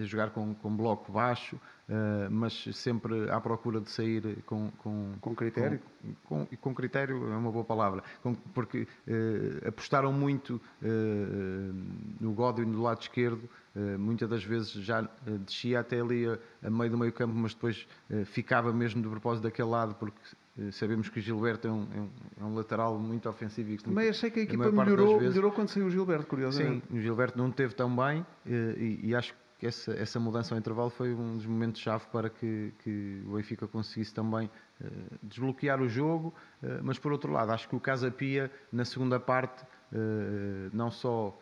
jogar 0.00 0.30
com, 0.30 0.54
com 0.54 0.76
bloco 0.76 1.10
baixo, 1.12 1.58
Uh, 1.88 2.30
mas 2.30 2.68
sempre 2.74 3.28
à 3.28 3.40
procura 3.40 3.80
de 3.80 3.90
sair 3.90 4.38
com, 4.46 4.70
com, 4.78 5.14
com 5.20 5.34
critério. 5.34 5.80
Com, 6.24 6.46
com, 6.46 6.56
com, 6.56 6.74
critério 6.74 7.32
é 7.32 7.36
uma 7.36 7.50
boa 7.50 7.64
palavra, 7.64 8.04
porque 8.54 8.82
uh, 8.82 9.68
apostaram 9.68 10.12
muito 10.12 10.60
uh, 10.80 11.74
no 12.20 12.32
Godwin 12.34 12.70
do 12.70 12.80
lado 12.80 13.02
esquerdo, 13.02 13.48
muitas 13.98 14.28
das 14.28 14.44
vezes 14.44 14.70
já 14.70 15.08
descia 15.40 15.80
até 15.80 15.98
ali 15.98 16.26
a, 16.26 16.38
a, 16.62 16.70
meio 16.70 16.90
do 16.90 16.98
meio 16.98 17.12
campo, 17.12 17.34
mas 17.34 17.54
depois 17.54 17.86
ficava 18.26 18.70
mesmo 18.70 19.00
de 19.00 19.08
propósito 19.08 19.44
daquele 19.44 19.68
lado, 19.68 19.94
porque 19.94 20.20
sabemos 20.72 21.08
que 21.08 21.18
o 21.18 21.22
Gilberto 21.22 21.66
é 21.66 21.72
um, 21.72 21.88
é 21.94 22.00
um, 22.00 22.10
é 22.38 22.44
um 22.44 22.54
lateral 22.54 22.98
muito 22.98 23.30
ofensivo. 23.30 23.70
E 23.70 23.78
Também 23.78 24.10
achei 24.10 24.30
que 24.30 24.40
a 24.40 24.42
equipa 24.42 24.70
melhorou, 24.70 25.18
melhorou 25.18 25.50
quando 25.52 25.70
saiu 25.70 25.86
o 25.86 25.90
Gilberto, 25.90 26.26
curiosamente. 26.26 26.86
Sim, 26.86 26.98
o 26.98 27.00
Gilberto 27.00 27.38
não 27.38 27.50
teve 27.50 27.74
tão 27.74 27.96
bem 27.96 28.26
e, 28.44 29.00
e 29.04 29.14
acho 29.14 29.32
que 29.32 29.41
que 29.62 29.66
essa, 29.68 29.92
essa 29.92 30.18
mudança 30.18 30.52
ao 30.52 30.58
intervalo 30.58 30.90
foi 30.90 31.14
um 31.14 31.36
dos 31.36 31.46
momentos-chave 31.46 32.04
para 32.10 32.28
que, 32.28 32.74
que 32.82 33.22
o 33.24 33.36
Benfica 33.36 33.68
conseguisse 33.68 34.12
também 34.12 34.50
uh, 34.80 35.18
desbloquear 35.22 35.80
o 35.80 35.88
jogo, 35.88 36.34
uh, 36.60 36.82
mas 36.82 36.98
por 36.98 37.12
outro 37.12 37.30
lado, 37.30 37.52
acho 37.52 37.68
que 37.68 37.76
o 37.76 37.78
Casa 37.78 38.10
Pia, 38.10 38.50
na 38.72 38.84
segunda 38.84 39.20
parte, 39.20 39.62
uh, 39.62 40.68
não 40.72 40.90
só 40.90 41.38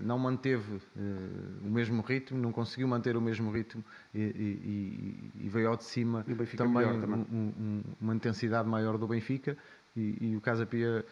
não 0.00 0.16
manteve 0.16 0.80
o 0.94 1.68
mesmo 1.68 2.02
ritmo, 2.02 2.38
não 2.38 2.52
conseguiu 2.52 2.86
manter 2.86 3.16
o 3.16 3.20
mesmo 3.20 3.50
ritmo 3.50 3.84
e, 4.14 4.20
e, 4.20 5.44
e 5.44 5.48
veio 5.48 5.70
ao 5.70 5.76
de 5.76 5.82
cima 5.82 6.24
também, 6.56 7.00
também. 7.00 7.26
Um, 7.32 7.52
um, 7.58 7.82
uma 8.00 8.14
intensidade 8.14 8.68
maior 8.68 8.96
do 8.96 9.08
Benfica 9.08 9.58
e, 9.96 10.18
e 10.20 10.36
o 10.36 10.40
Casa 10.40 10.64
Pia 10.64 11.04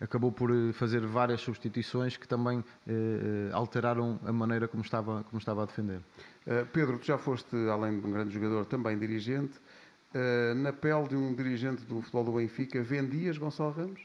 acabou 0.00 0.30
por 0.30 0.50
eh, 0.50 0.72
fazer 0.72 1.00
várias 1.06 1.40
substituições 1.40 2.16
que 2.16 2.28
também 2.28 2.62
eh, 2.86 2.92
eh, 2.92 3.50
alteraram 3.52 4.20
a 4.24 4.32
maneira 4.32 4.68
como 4.68 4.82
estava, 4.82 5.24
como 5.24 5.38
estava 5.38 5.62
a 5.62 5.66
defender. 5.66 6.00
Uh, 6.46 6.64
Pedro, 6.72 6.98
tu 6.98 7.06
já 7.06 7.18
foste, 7.18 7.56
além 7.68 7.98
de 7.98 8.06
um 8.06 8.12
grande 8.12 8.32
jogador, 8.32 8.66
também 8.66 8.98
dirigente. 8.98 9.58
Uh, 10.14 10.54
na 10.54 10.72
pele 10.72 11.08
de 11.08 11.16
um 11.16 11.34
dirigente 11.34 11.84
do 11.84 12.00
futebol 12.00 12.24
do 12.24 12.32
Benfica, 12.32 12.80
vendias 12.82 13.36
Gonçalo 13.36 13.72
Ramos? 13.72 14.00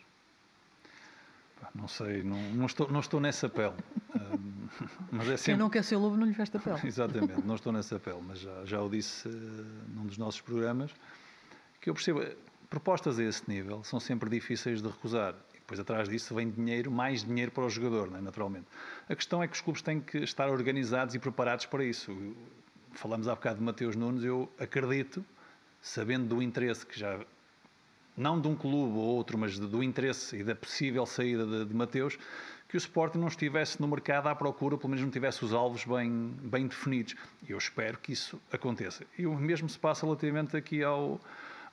Não 1.75 1.87
sei, 1.87 2.23
não, 2.23 2.41
não, 2.53 2.65
estou, 2.65 2.91
não 2.91 2.99
estou 2.99 3.19
nessa 3.19 3.47
pele. 3.47 3.75
Uh, 4.15 4.39
mas 5.11 5.27
é 5.27 5.37
sempre... 5.37 5.43
Quem 5.43 5.57
não 5.57 5.69
quer 5.69 5.83
ser 5.83 5.97
lobo 5.97 6.17
não 6.17 6.25
lhe 6.25 6.33
veste 6.33 6.57
a 6.57 6.59
pele. 6.59 6.79
Exatamente, 6.87 7.45
não 7.45 7.55
estou 7.55 7.71
nessa 7.71 7.99
pele, 7.99 8.21
mas 8.27 8.39
já, 8.39 8.65
já 8.65 8.81
o 8.81 8.89
disse 8.89 9.29
num 9.89 10.05
dos 10.05 10.17
nossos 10.17 10.41
programas, 10.41 10.91
que 11.79 11.89
eu 11.89 11.93
percebo, 11.93 12.23
propostas 12.69 13.19
a 13.19 13.23
esse 13.23 13.47
nível 13.47 13.83
são 13.83 13.99
sempre 13.99 14.29
difíceis 14.29 14.81
de 14.81 14.87
recusar. 14.87 15.35
Depois, 15.71 15.79
atrás 15.79 16.09
disso, 16.09 16.35
vem 16.35 16.51
dinheiro, 16.51 16.91
mais 16.91 17.23
dinheiro 17.23 17.49
para 17.49 17.63
o 17.63 17.69
jogador, 17.69 18.13
é? 18.13 18.19
naturalmente. 18.19 18.65
A 19.07 19.15
questão 19.15 19.41
é 19.41 19.47
que 19.47 19.55
os 19.55 19.61
clubes 19.61 19.81
têm 19.81 20.01
que 20.01 20.17
estar 20.17 20.49
organizados 20.49 21.15
e 21.15 21.19
preparados 21.19 21.65
para 21.65 21.81
isso. 21.81 22.35
Falamos 22.91 23.25
há 23.29 23.35
bocado 23.35 23.59
de 23.59 23.63
Mateus 23.63 23.95
Nunes, 23.95 24.25
eu 24.25 24.51
acredito, 24.59 25.23
sabendo 25.81 26.35
do 26.35 26.41
interesse 26.41 26.85
que 26.85 26.99
já. 26.99 27.17
Não 28.17 28.41
de 28.41 28.49
um 28.49 28.55
clube 28.55 28.97
ou 28.97 29.15
outro, 29.15 29.37
mas 29.37 29.57
do 29.57 29.81
interesse 29.81 30.35
e 30.39 30.43
da 30.43 30.53
possível 30.53 31.05
saída 31.05 31.45
de, 31.45 31.63
de 31.63 31.73
Mateus, 31.73 32.19
que 32.67 32.75
o 32.75 32.77
Sporting 32.77 33.19
não 33.19 33.29
estivesse 33.29 33.79
no 33.79 33.87
mercado 33.87 34.27
à 34.27 34.35
procura, 34.35 34.75
pelo 34.75 34.89
menos 34.89 35.05
não 35.05 35.09
tivesse 35.09 35.45
os 35.45 35.53
alvos 35.53 35.85
bem, 35.85 36.35
bem 36.43 36.67
definidos. 36.67 37.15
E 37.47 37.51
eu 37.53 37.57
espero 37.57 37.97
que 37.97 38.11
isso 38.11 38.37
aconteça. 38.51 39.05
E 39.17 39.25
o 39.25 39.33
mesmo 39.35 39.69
se 39.69 39.79
passa 39.79 40.05
relativamente 40.05 40.57
aqui 40.57 40.83
ao, 40.83 41.17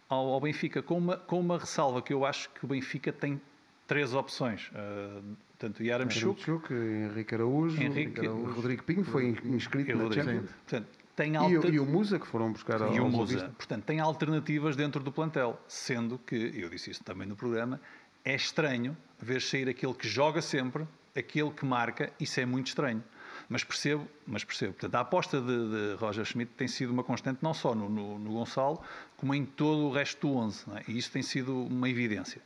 ao, 0.08 0.28
ao 0.28 0.40
Benfica, 0.40 0.80
com 0.80 0.98
uma, 0.98 1.16
com 1.16 1.40
uma 1.40 1.58
ressalva 1.58 2.00
que 2.00 2.12
eu 2.12 2.24
acho 2.24 2.48
que 2.50 2.64
o 2.64 2.68
Benfica 2.68 3.12
tem 3.12 3.40
três 3.88 4.14
opções. 4.14 4.68
Uh, 4.68 5.36
portanto, 5.58 5.82
Yaramchuk, 5.82 6.72
Henrique 6.72 7.34
Araújo, 7.34 7.82
Henrique, 7.82 8.20
Araújo, 8.20 8.52
Rodrigo 8.52 8.84
Pinho 8.84 9.02
foi 9.02 9.36
inscrito 9.44 9.96
na 9.96 10.12
Champions. 10.12 10.50
Portanto, 10.50 10.86
tem 11.16 11.34
alter... 11.34 11.72
e, 11.72 11.74
e, 11.74 11.80
o 11.80 11.86
Musa, 11.86 12.20
que 12.20 12.26
foram 12.28 12.52
buscar 12.52 12.80
E 12.94 13.00
o 13.00 13.08
Musa. 13.08 13.52
Portanto, 13.56 13.84
tem 13.84 13.98
alternativas 13.98 14.76
dentro 14.76 15.02
do 15.02 15.10
plantel. 15.10 15.58
Sendo 15.66 16.18
que, 16.18 16.52
eu 16.54 16.68
disse 16.68 16.92
isso 16.92 17.02
também 17.02 17.26
no 17.26 17.34
programa, 17.34 17.80
é 18.24 18.36
estranho 18.36 18.96
ver 19.18 19.42
sair 19.42 19.68
aquele 19.68 19.94
que 19.94 20.06
joga 20.06 20.40
sempre, 20.40 20.86
aquele 21.16 21.50
que 21.50 21.64
marca, 21.64 22.12
isso 22.20 22.38
é 22.38 22.46
muito 22.46 22.68
estranho. 22.68 23.02
Mas 23.48 23.64
percebo, 23.64 24.06
mas 24.26 24.44
percebo. 24.44 24.74
Portanto, 24.74 24.94
a 24.94 25.00
aposta 25.00 25.40
de, 25.40 25.46
de 25.46 25.94
Roger 25.98 26.24
Schmidt 26.24 26.52
tem 26.54 26.68
sido 26.68 26.92
uma 26.92 27.02
constante 27.02 27.38
não 27.42 27.54
só 27.54 27.74
no, 27.74 27.88
no, 27.88 28.18
no 28.18 28.32
Gonçalo, 28.32 28.80
como 29.16 29.34
em 29.34 29.46
todo 29.46 29.86
o 29.86 29.90
resto 29.90 30.28
do 30.28 30.36
11. 30.36 30.64
É? 30.76 30.84
E 30.86 30.98
isso 30.98 31.10
tem 31.10 31.22
sido 31.22 31.64
uma 31.64 31.88
evidência. 31.88 32.42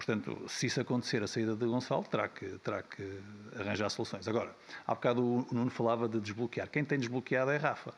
Portanto, 0.00 0.46
se 0.48 0.66
isso 0.66 0.80
acontecer, 0.80 1.22
a 1.22 1.26
saída 1.26 1.54
de 1.54 1.66
Gonçalo 1.66 2.04
terá 2.04 2.26
que, 2.26 2.46
terá 2.64 2.82
que 2.82 3.20
arranjar 3.54 3.90
soluções. 3.90 4.26
Agora, 4.26 4.56
há 4.86 4.94
bocado 4.94 5.22
o 5.22 5.46
Nuno 5.52 5.70
falava 5.70 6.08
de 6.08 6.18
desbloquear. 6.18 6.70
Quem 6.70 6.82
tem 6.82 6.98
desbloqueado 6.98 7.50
é 7.50 7.58
Rafa. 7.58 7.92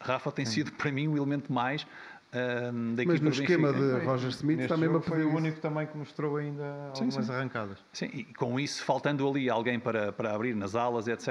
Rafa 0.00 0.32
tem 0.32 0.44
sido, 0.44 0.72
para 0.72 0.90
mim, 0.90 1.06
o 1.06 1.16
elemento 1.16 1.52
mais 1.52 1.82
uh, 1.84 2.96
da 2.96 3.04
Mas 3.04 3.20
no 3.20 3.30
esquema 3.30 3.72
Benfica. 3.72 4.00
de 4.00 4.06
Roger 4.06 4.30
Smith 4.30 4.56
Neste 4.56 4.74
também 4.74 4.88
me 4.88 5.00
foi 5.00 5.24
o 5.24 5.32
único 5.32 5.60
também 5.60 5.86
que 5.86 5.96
mostrou 5.96 6.36
ainda 6.36 6.64
Sim, 6.94 7.04
algumas 7.04 7.26
sim. 7.26 7.32
arrancadas. 7.32 7.78
Sim, 7.92 8.10
e 8.12 8.24
com 8.24 8.58
isso, 8.58 8.84
faltando 8.84 9.28
ali 9.28 9.48
alguém 9.48 9.78
para, 9.78 10.10
para 10.10 10.34
abrir 10.34 10.56
nas 10.56 10.74
alas, 10.74 11.06
etc., 11.06 11.28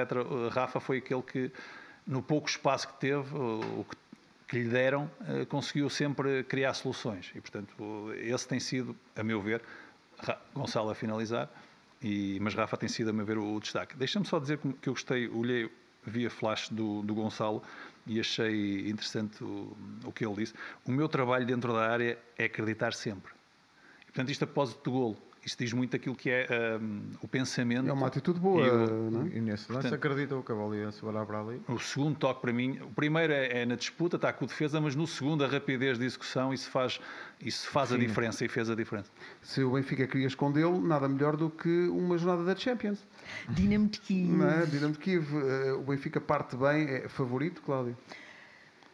Rafa 0.49 0.79
foi 0.79 0.99
aquele 0.99 1.23
que, 1.23 1.51
no 2.07 2.23
pouco 2.23 2.47
espaço 2.47 2.87
que 2.87 3.01
teve, 3.01 3.35
o, 3.35 3.85
que, 3.89 3.97
que 4.47 4.59
lhe 4.59 4.69
deram, 4.69 5.11
eh, 5.27 5.45
conseguiu 5.45 5.89
sempre 5.89 6.43
criar 6.45 6.73
soluções. 6.73 7.33
E, 7.35 7.41
portanto, 7.41 8.13
esse 8.17 8.47
tem 8.47 8.61
sido, 8.61 8.95
a 9.15 9.23
meu 9.23 9.41
ver, 9.41 9.61
Gonçalo 10.53 10.89
a 10.89 10.95
finalizar, 10.95 11.49
e, 12.01 12.39
mas 12.41 12.53
Rafa 12.55 12.77
tem 12.77 12.87
sido, 12.89 13.09
a 13.09 13.13
meu 13.13 13.25
ver, 13.25 13.37
o, 13.37 13.59
destaque. 13.59 13.95
Deixa-me 13.97 14.25
só 14.25 14.39
dizer 14.39 14.57
que 14.57 14.73
que 14.73 14.89
eu 14.89 14.93
gostei, 14.93 15.27
olhei 15.27 15.69
via 16.03 16.29
flash 16.29 16.69
do, 16.69 17.01
do 17.01 17.13
Gonçalo 17.13 17.61
e 18.07 18.19
achei 18.19 18.89
interessante 18.89 19.43
o, 19.43 19.75
o 20.03 20.11
que 20.11 20.25
ele 20.25 20.35
disse. 20.35 20.53
O 20.85 20.91
meu 20.91 21.07
trabalho 21.07 21.45
dentro 21.45 21.73
da 21.73 21.89
área 21.89 22.17
é 22.37 22.45
acreditar 22.45 22.93
sempre. 22.93 23.31
E, 24.01 24.05
portanto, 24.05 24.29
isto 24.31 24.43
após 24.43 24.73
o 24.73 24.91
golo. 24.91 25.17
Isto 25.49 25.63
diz 25.63 25.73
muito 25.73 25.95
aquilo 25.95 26.15
que 26.15 26.29
é 26.29 26.47
hum, 26.79 27.01
o 27.23 27.27
pensamento. 27.27 27.89
É 27.89 27.91
uma 27.91 28.05
atitude 28.05 28.39
boa, 28.39 28.61
E 28.65 28.69
o- 28.69 29.09
não 29.11 29.21
é? 29.23 29.25
E 29.29 29.41
nesse 29.41 29.71
lance 29.71 29.89
Portanto- 29.89 29.93
acreditou 29.95 30.43
que 30.43 30.51
a 30.51 30.55
bola 30.55 30.75
ia 30.77 30.91
sobrar 30.91 31.25
para 31.25 31.39
ali. 31.41 31.59
O 31.67 31.79
segundo 31.79 32.15
toque 32.17 32.39
para 32.41 32.53
mim, 32.53 32.77
o 32.81 32.89
primeiro 32.91 33.33
é, 33.33 33.61
é 33.61 33.65
na 33.65 33.75
disputa, 33.75 34.15
está 34.15 34.31
com 34.31 34.45
defesa, 34.45 34.79
mas 34.79 34.95
no 34.95 35.07
segundo 35.07 35.43
a 35.43 35.47
rapidez 35.47 35.97
de 35.97 36.05
execução, 36.05 36.53
isso 36.53 36.69
faz, 36.69 36.99
isso 37.41 37.67
faz 37.69 37.91
a 37.91 37.97
diferença 37.97 38.45
e 38.45 38.47
fez 38.47 38.69
a 38.69 38.75
diferença. 38.75 39.09
Se 39.41 39.63
o 39.63 39.71
Benfica 39.71 40.05
queria 40.05 40.27
escondê-lo, 40.27 40.79
nada 40.79 41.09
melhor 41.09 41.35
do 41.35 41.49
que 41.49 41.87
uma 41.87 42.15
jornada 42.17 42.43
da 42.45 42.55
Champions. 42.55 42.99
Dinamo 43.49 43.87
de 43.87 43.99
Kiev. 44.01 44.29
Não 44.29 44.47
é? 44.47 44.65
Dinamo 44.67 44.93
de 44.93 44.99
Kiev, 44.99 45.25
eh, 45.35 45.73
o 45.73 45.81
Benfica 45.81 46.21
parte 46.21 46.55
bem, 46.55 46.87
é 46.87 47.09
favorito, 47.09 47.61
Cláudio. 47.63 47.97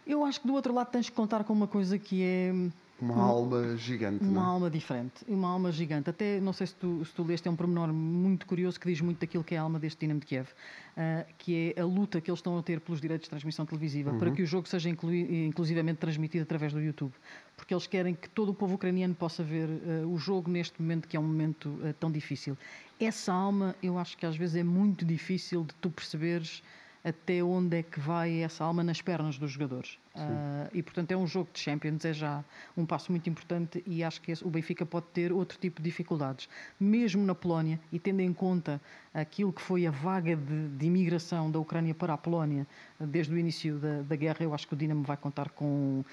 Eu 0.07 0.23
acho 0.23 0.39
que 0.39 0.47
do 0.47 0.53
outro 0.53 0.73
lado 0.73 0.89
tens 0.91 1.09
que 1.09 1.15
contar 1.15 1.43
com 1.43 1.51
uma 1.51 1.67
coisa 1.67 1.97
que 1.99 2.21
é 2.23 2.53
Uma 3.01 3.21
alma 3.21 3.75
gigante. 3.75 4.23
uma 4.23 4.31
não 4.31 4.41
é? 4.41 4.45
alma 4.45 4.69
diferente, 4.69 5.25
uma 5.27 5.49
alma 5.49 5.71
gigante. 5.71 6.09
Até, 6.09 6.39
não 6.39 6.53
sei 6.53 6.67
se 6.67 6.75
tu, 6.75 7.03
se 7.03 7.11
tu 7.13 7.23
leste, 7.23 7.45
é 7.47 7.51
um 7.51 7.55
pormenor 7.55 7.91
muito 7.91 8.45
curioso 8.45 8.79
que 8.79 8.87
diz 8.87 9.01
muito 9.01 9.19
daquilo 9.19 9.43
que 9.43 9.53
é 9.53 9.57
a 9.57 9.61
alma 9.61 9.77
deste 9.77 9.99
Dinamo 9.99 10.21
de 10.21 10.25
Kiev, 10.25 10.47
ah, 10.95 11.25
que 11.37 11.73
é 11.75 11.81
a 11.81 11.85
luta 11.85 12.21
que 12.21 12.31
eles 12.31 12.39
estão 12.39 12.57
a 12.57 12.63
ter 12.63 12.79
pelos 12.79 13.01
direitos 13.01 13.25
de 13.25 13.29
transmissão 13.29 13.65
televisiva 13.65 14.13
para 14.13 14.31
que 14.31 14.41
o 14.41 14.45
jogo 14.45 14.67
seja 14.67 14.89
inclui, 14.89 15.45
inclusivamente 15.45 15.97
transmitido 15.97 16.43
através 16.43 16.71
do 16.71 16.79
YouTube. 16.79 17.13
Porque 17.57 17.73
eles 17.73 17.85
querem 17.85 18.15
que 18.15 18.29
todo 18.29 18.49
o 18.49 18.53
povo 18.53 18.75
ucraniano 18.75 19.13
possa 19.13 19.43
ver 19.43 19.67
ah, 19.67 20.07
o 20.07 20.17
jogo 20.17 20.49
neste 20.49 20.81
momento, 20.81 21.07
que 21.07 21.17
é 21.17 21.19
um 21.19 21.23
momento 21.23 21.77
ah, 21.83 21.93
tão 21.99 22.09
difícil. 22.09 22.57
Essa 22.97 23.33
alma, 23.33 23.75
eu 23.83 23.97
acho 23.97 24.17
que 24.17 24.25
às 24.25 24.37
vezes 24.37 24.55
é 24.55 24.63
muito 24.63 25.03
difícil 25.03 25.65
de 25.65 25.75
tu 25.81 25.89
perceberes 25.89 26.63
até 27.05 27.43
onde 27.43 27.77
é 27.77 27.83
que 27.83 27.99
vai 27.99 28.41
essa 28.41 28.63
alma 28.63 28.83
nas 28.83 28.99
pernas 28.99 29.37
dos 29.37 29.51
jogadores. 29.51 29.99
Ah, 30.15 30.67
e 30.73 30.81
portanto 30.81 31.11
é 31.11 31.17
um 31.17 31.27
jogo 31.27 31.49
de 31.53 31.59
Champions, 31.59 32.03
é 32.03 32.11
já 32.11 32.43
um 32.75 32.83
passo 32.83 33.11
muito 33.11 33.29
importante 33.29 33.83
e 33.85 34.03
acho 34.03 34.19
que 34.21 34.33
o 34.43 34.49
Benfica 34.49 34.85
pode 34.87 35.05
ter 35.13 35.31
outro 35.31 35.59
tipo 35.59 35.81
de 35.81 35.87
dificuldades. 35.87 36.49
Mesmo 36.79 37.23
na 37.23 37.35
Polónia, 37.35 37.79
e 37.91 37.99
tendo 37.99 38.21
em 38.21 38.33
conta 38.33 38.81
aquilo 39.13 39.53
que 39.53 39.61
foi 39.61 39.85
a 39.85 39.91
vaga 39.91 40.35
de, 40.35 40.69
de 40.69 40.85
imigração 40.87 41.51
da 41.51 41.59
Ucrânia 41.59 41.93
para 41.93 42.13
a 42.13 42.17
Polónia 42.17 42.65
ah, 42.99 43.05
desde 43.05 43.35
o 43.35 43.37
início 43.37 43.77
da, 43.77 44.01
da 44.01 44.15
guerra, 44.15 44.37
eu 44.39 44.53
acho 44.55 44.67
que 44.67 44.73
o 44.73 44.77
Dinamo 44.77 45.03
vai 45.03 45.17
contar 45.17 45.49
com. 45.49 46.03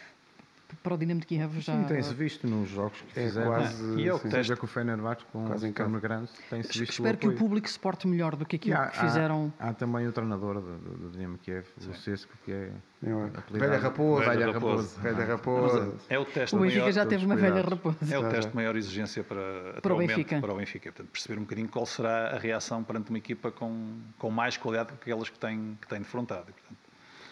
Para 0.82 0.94
o 0.94 0.98
Dinamo 0.98 1.20
de 1.20 1.26
Kiev 1.26 1.61
já. 1.61 1.76
Sim, 1.76 1.85
tem-se 1.85 2.14
visto 2.14 2.46
nos 2.46 2.68
jogos 2.70 3.00
que 3.00 3.20
É 3.20 3.24
fizeram. 3.24 3.48
quase. 3.50 4.00
E 4.00 4.08
é 4.08 4.14
o 4.14 4.18
sim. 4.18 4.56
com 4.56 4.64
o 4.66 4.68
Fenerbahçe, 4.68 5.24
com 5.32 5.46
Quase 5.46 5.66
em 5.66 5.70
o 5.70 5.74
casa. 5.74 6.00
Grande, 6.00 6.30
tem-se 6.50 6.78
visto 6.78 6.92
Espero 6.92 7.18
que 7.18 7.28
o 7.28 7.35
público 7.37 7.68
se 7.68 7.78
porte 7.78 8.06
melhor 8.06 8.37
do 8.37 8.44
que 8.46 8.56
aquilo 8.56 8.76
há, 8.76 8.87
que 8.87 8.98
fizeram. 9.00 9.52
Há, 9.58 9.68
há 9.68 9.74
também 9.74 10.06
o 10.06 10.12
treinador 10.12 10.61
do, 10.61 10.78
do, 10.78 10.90
do 10.98 11.11
Dinamo 11.11 11.38
Kiev, 11.38 11.66
o 11.88 11.94
Cesco, 11.94 12.32
que 12.44 12.52
é. 12.52 12.70
É, 13.04 13.58
Velha 13.58 13.78
raposa. 13.78 14.30
Velha 14.30 14.52
raposa. 14.52 15.00
Velha 15.00 15.24
raposa. 15.24 15.94
É 16.08 16.18
o 16.18 16.24
teste 16.24 16.54
O 16.54 16.58
de 16.58 16.64
Benfica 16.64 16.80
maior, 16.82 16.92
já 16.92 17.06
teve 17.06 17.26
uma 17.26 17.35
velha 17.37 17.61
raposa. 17.62 17.96
é 18.14 18.18
o 18.18 18.28
teste 18.30 18.50
de 18.50 18.56
maior 18.56 18.76
exigência 18.76 19.24
para, 19.24 19.80
Para 19.82 19.94
o 19.94 19.98
Benfica. 19.98 20.40
Para 20.40 20.52
o 20.52 20.56
Benfica. 20.56 20.92
Portanto, 20.92 21.11
perceber 21.11 21.38
um 21.38 21.42
bocadinho 21.42 21.68
qual 21.68 21.85
será 21.85 22.28
a 22.28 22.38
reação 22.38 22.85
perante 22.85 23.11
uma 23.11 23.18
equipa 23.18 23.50
com, 23.50 23.98
com 24.18 24.30
mais 24.30 24.56
qualidade 24.56 24.90
do 24.92 24.96
que 24.98 25.11
aquelas 25.11 25.28
que 25.28 25.38
tem, 25.38 25.76
que 25.80 25.88
tem 25.88 25.98
defrontado. 25.98 26.44
Portanto, 26.44 26.78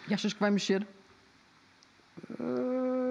E 0.09 0.13
achas 0.13 0.33
que 0.33 0.39
vai 0.41 0.51
mexer? 0.51 0.85
Ah, 2.39 2.43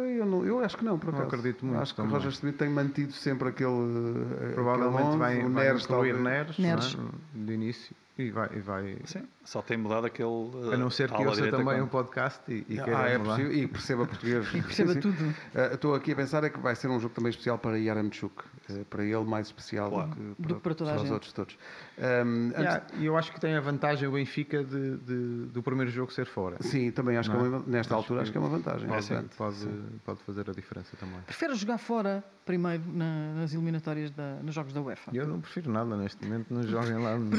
eu, 0.08 0.26
não, 0.26 0.44
eu 0.44 0.64
acho 0.64 0.76
que 0.76 0.84
não, 0.84 0.98
por 0.98 1.12
Não 1.12 1.20
acaso. 1.20 1.36
acredito 1.36 1.64
muito 1.64 1.80
Acho 1.80 1.94
que 1.94 2.00
o 2.00 2.04
também. 2.04 2.16
Roger 2.18 2.32
Smith 2.32 2.56
tem 2.56 2.68
mantido 2.68 3.12
sempre 3.12 3.48
aquele. 3.48 3.70
eh, 3.70 4.52
Provavelmente 4.54 4.96
aquele 4.96 5.08
11, 5.08 5.18
vai, 5.18 5.38
o 5.44 5.50
vai 5.50 5.64
Neres, 5.64 5.82
incluir 5.84 6.12
talvez. 6.14 6.20
Neres, 6.22 6.58
Neres. 6.58 6.94
não 6.94 7.06
é? 7.06 7.08
de 7.46 7.52
início 7.52 7.96
e 8.20 8.30
vai. 8.30 8.48
E 8.54 8.60
vai 8.60 8.96
sim, 9.04 9.22
só 9.44 9.62
tem 9.62 9.76
mudado 9.76 10.06
aquele. 10.06 10.28
a 10.72 10.76
não 10.76 10.90
ser 10.90 11.10
que 11.10 11.24
ouça 11.24 11.48
também 11.50 11.78
com- 11.78 11.84
um 11.84 11.88
podcast 11.88 12.40
e, 12.48 12.64
e 12.68 12.78
Ah, 12.80 12.84
queira 12.84 13.08
é 13.08 13.18
mudar. 13.18 13.30
possível. 13.36 13.52
E 13.52 13.66
perceba 13.66 14.06
português. 14.06 14.46
E 14.54 14.62
perceba 14.62 14.92
Sim, 14.94 15.00
sim. 15.02 15.12
tudo. 15.12 15.34
Ah, 15.54 15.74
Estou 15.74 15.94
aqui 15.94 16.12
a 16.12 16.16
pensar 16.16 16.44
é 16.44 16.50
que 16.50 16.58
vai 16.58 16.74
ser 16.76 16.88
um 16.88 17.00
jogo 17.00 17.14
também 17.14 17.30
especial 17.30 17.58
para 17.58 17.78
Yaramchuk. 17.78 18.42
eh, 18.70 18.84
para 18.88 19.04
ele 19.04 19.24
mais 19.24 19.46
especial 19.48 19.90
Claro. 19.90 20.10
do 20.10 20.14
que 20.36 20.42
Do 20.48 20.54
que 20.56 20.60
para 20.60 20.74
toda 20.74 20.92
a 20.92 20.96
os 21.02 21.10
outros 21.10 21.32
todos. 21.32 21.58
E 21.98 22.02
antes- 22.04 23.00
E 23.00 23.06
eu 23.06 23.16
acho 23.16 23.32
que 23.32 23.40
tem 23.40 23.54
a 23.56 23.60
vantagem 23.60 24.08
o 24.08 24.12
Benfica 24.12 24.62
de, 24.62 24.96
de- 24.98 25.46
do 25.46 25.62
primeiro 25.62 25.90
jogo 25.90 26.12
ser 26.12 26.26
fora. 26.26 26.56
Sim, 26.60 26.90
também 26.92 27.16
acho 27.16 27.28
que 27.30 27.36
é 27.36 27.38
Não 27.40 27.46
é? 27.46 27.48
uma, 27.48 27.64
nesta 27.66 27.94
altura 27.94 28.22
acho 28.22 28.30
que 28.30 28.38
é 28.38 28.40
uma 28.40 28.48
vantagem. 28.50 28.86
Pode, 28.88 29.00
bastante. 29.00 29.34
pode, 29.36 29.68
pode 30.04 30.22
fazer 30.22 30.48
a 30.48 30.52
diferença 30.52 30.96
também. 30.98 31.20
Prefere 31.26 31.54
jogar 31.54 31.78
fora 31.78 32.22
primeiro 32.46 32.82
na- 32.92 33.34
nas 33.34 33.52
eliminatórias 33.52 34.10
da- 34.12 34.36
nos 34.42 34.54
jogos 34.54 34.72
da 34.72 34.80
UEFA? 34.80 35.10
Eu 35.14 35.26
não 35.26 35.40
prefiro 35.40 35.70
nada 35.72 35.96
neste 35.96 36.24
momento, 36.24 36.52
não 36.54 36.62
joguem 36.62 36.96
lá. 36.98 37.18
nenhum. 37.18 37.30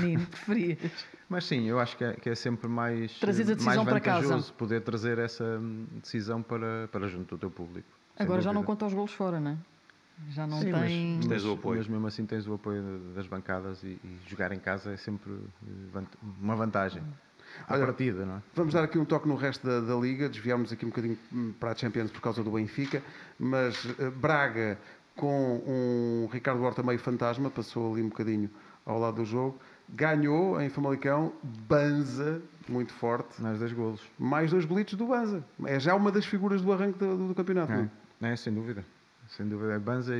Menino, 0.00 0.26
preferias. 0.26 1.06
Mas 1.28 1.44
sim, 1.44 1.64
eu 1.64 1.80
acho 1.80 1.96
que 1.96 2.04
é, 2.04 2.12
que 2.12 2.30
é 2.30 2.34
sempre 2.34 2.68
mais, 2.68 3.18
Trazes 3.18 3.50
a 3.50 3.54
decisão 3.54 3.74
mais 3.84 3.88
para 3.88 4.00
casa. 4.00 4.22
vantajoso 4.28 4.52
poder 4.54 4.80
trazer 4.82 5.18
essa 5.18 5.44
hum, 5.44 5.86
decisão 6.00 6.40
para, 6.42 6.88
para 6.92 7.08
junto 7.08 7.36
do 7.36 7.38
teu 7.40 7.50
público. 7.50 7.88
Agora 8.16 8.40
já 8.40 8.52
não 8.52 8.62
conta 8.62 8.86
os 8.86 8.94
golos 8.94 9.12
fora, 9.12 9.40
não 9.40 9.50
é? 9.52 9.56
Já 10.30 10.46
não 10.46 10.60
Sim, 10.60 10.72
mas- 10.72 10.92
tem. 10.92 11.20
Tens 11.28 11.44
o 11.44 11.52
apoio. 11.52 11.78
Mas 11.78 11.88
mesmo 11.88 12.06
assim 12.06 12.24
tens 12.24 12.46
o 12.46 12.54
apoio 12.54 12.82
das 13.14 13.26
bancadas 13.26 13.82
e, 13.82 13.98
e 14.02 14.18
jogar 14.28 14.52
em 14.52 14.58
casa 14.58 14.92
é 14.92 14.96
sempre 14.96 15.32
eh, 15.32 16.02
uma 16.40 16.54
vantagem. 16.56 17.02
À 17.68 17.74
Olha, 17.74 17.86
partida, 17.86 18.24
não 18.24 18.36
é? 18.36 18.42
Vamos 18.54 18.74
dar 18.74 18.84
aqui 18.84 18.98
um 18.98 19.04
toque 19.04 19.28
no 19.28 19.34
resto 19.34 19.66
da, 19.66 19.80
da 19.80 19.94
Liga, 19.94 20.28
desviámos 20.28 20.72
aqui 20.72 20.84
um 20.84 20.88
bocadinho 20.88 21.18
hum, 21.32 21.52
para 21.58 21.72
a 21.72 21.74
Champions 21.74 22.10
por 22.10 22.20
causa 22.20 22.42
do 22.42 22.50
Benfica, 22.50 23.02
mas 23.38 23.86
eh, 23.98 24.10
Braga 24.10 24.78
com 25.16 25.62
um 25.66 26.28
Ricardo 26.30 26.62
Horta 26.62 26.82
meio 26.82 26.98
fantasma, 26.98 27.50
passou 27.50 27.92
ali 27.92 28.02
um 28.02 28.08
bocadinho 28.08 28.50
ao 28.84 28.98
lado 28.98 29.16
do 29.16 29.24
jogo, 29.24 29.58
ganhou 29.88 30.60
em 30.60 30.68
Famalicão, 30.68 31.32
Banza, 31.68 32.40
muito 32.68 32.92
forte, 32.92 33.40
Mais 33.40 33.58
dois 33.58 33.72
golos. 33.72 34.00
mais 34.18 34.50
dois 34.50 34.64
golitos 34.64 34.94
do 34.94 35.06
Banza. 35.06 35.44
É 35.64 35.78
já 35.78 35.94
uma 35.94 36.10
das 36.10 36.26
figuras 36.26 36.60
do 36.62 36.72
arranque 36.72 36.98
do, 36.98 37.28
do 37.28 37.34
campeonato. 37.34 37.72
não 37.72 37.90
é? 38.22 38.30
É, 38.30 38.32
é, 38.32 38.36
sem 38.36 38.52
dúvida. 38.52 38.84
Sem 39.28 39.46
dúvida. 39.48 39.72
É 39.74 39.78
Banza, 39.78 40.14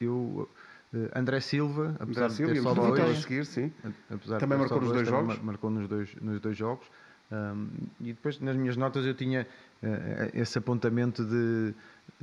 eu, 0.00 0.48
eh, 0.94 1.10
André 1.14 1.40
Silva, 1.40 1.96
apesar 2.00 2.24
André 2.24 2.28
de 2.28 2.34
Silva, 2.34 2.52
ter 2.52 2.58
íamos 2.58 2.74
só 2.74 2.90
dois, 3.04 3.18
seguir, 3.22 3.44
sim. 3.46 3.72
apesar 4.10 4.38
Também 4.38 4.58
marcou 4.58 4.80
nos 4.80 4.92
dois 4.92 5.08
jogos? 5.08 5.26
mar- 5.36 5.44
Marcou 5.44 5.70
nos 5.70 5.88
dois, 5.88 6.14
nos 6.20 6.40
dois 6.40 6.56
jogos. 6.56 6.86
Um, 7.32 7.68
e 8.00 8.12
depois 8.12 8.38
nas 8.38 8.54
minhas 8.56 8.76
notas 8.76 9.04
eu 9.06 9.14
tinha 9.14 9.46
eh, 9.82 10.30
esse 10.34 10.58
apontamento 10.58 11.24
de 11.24 11.74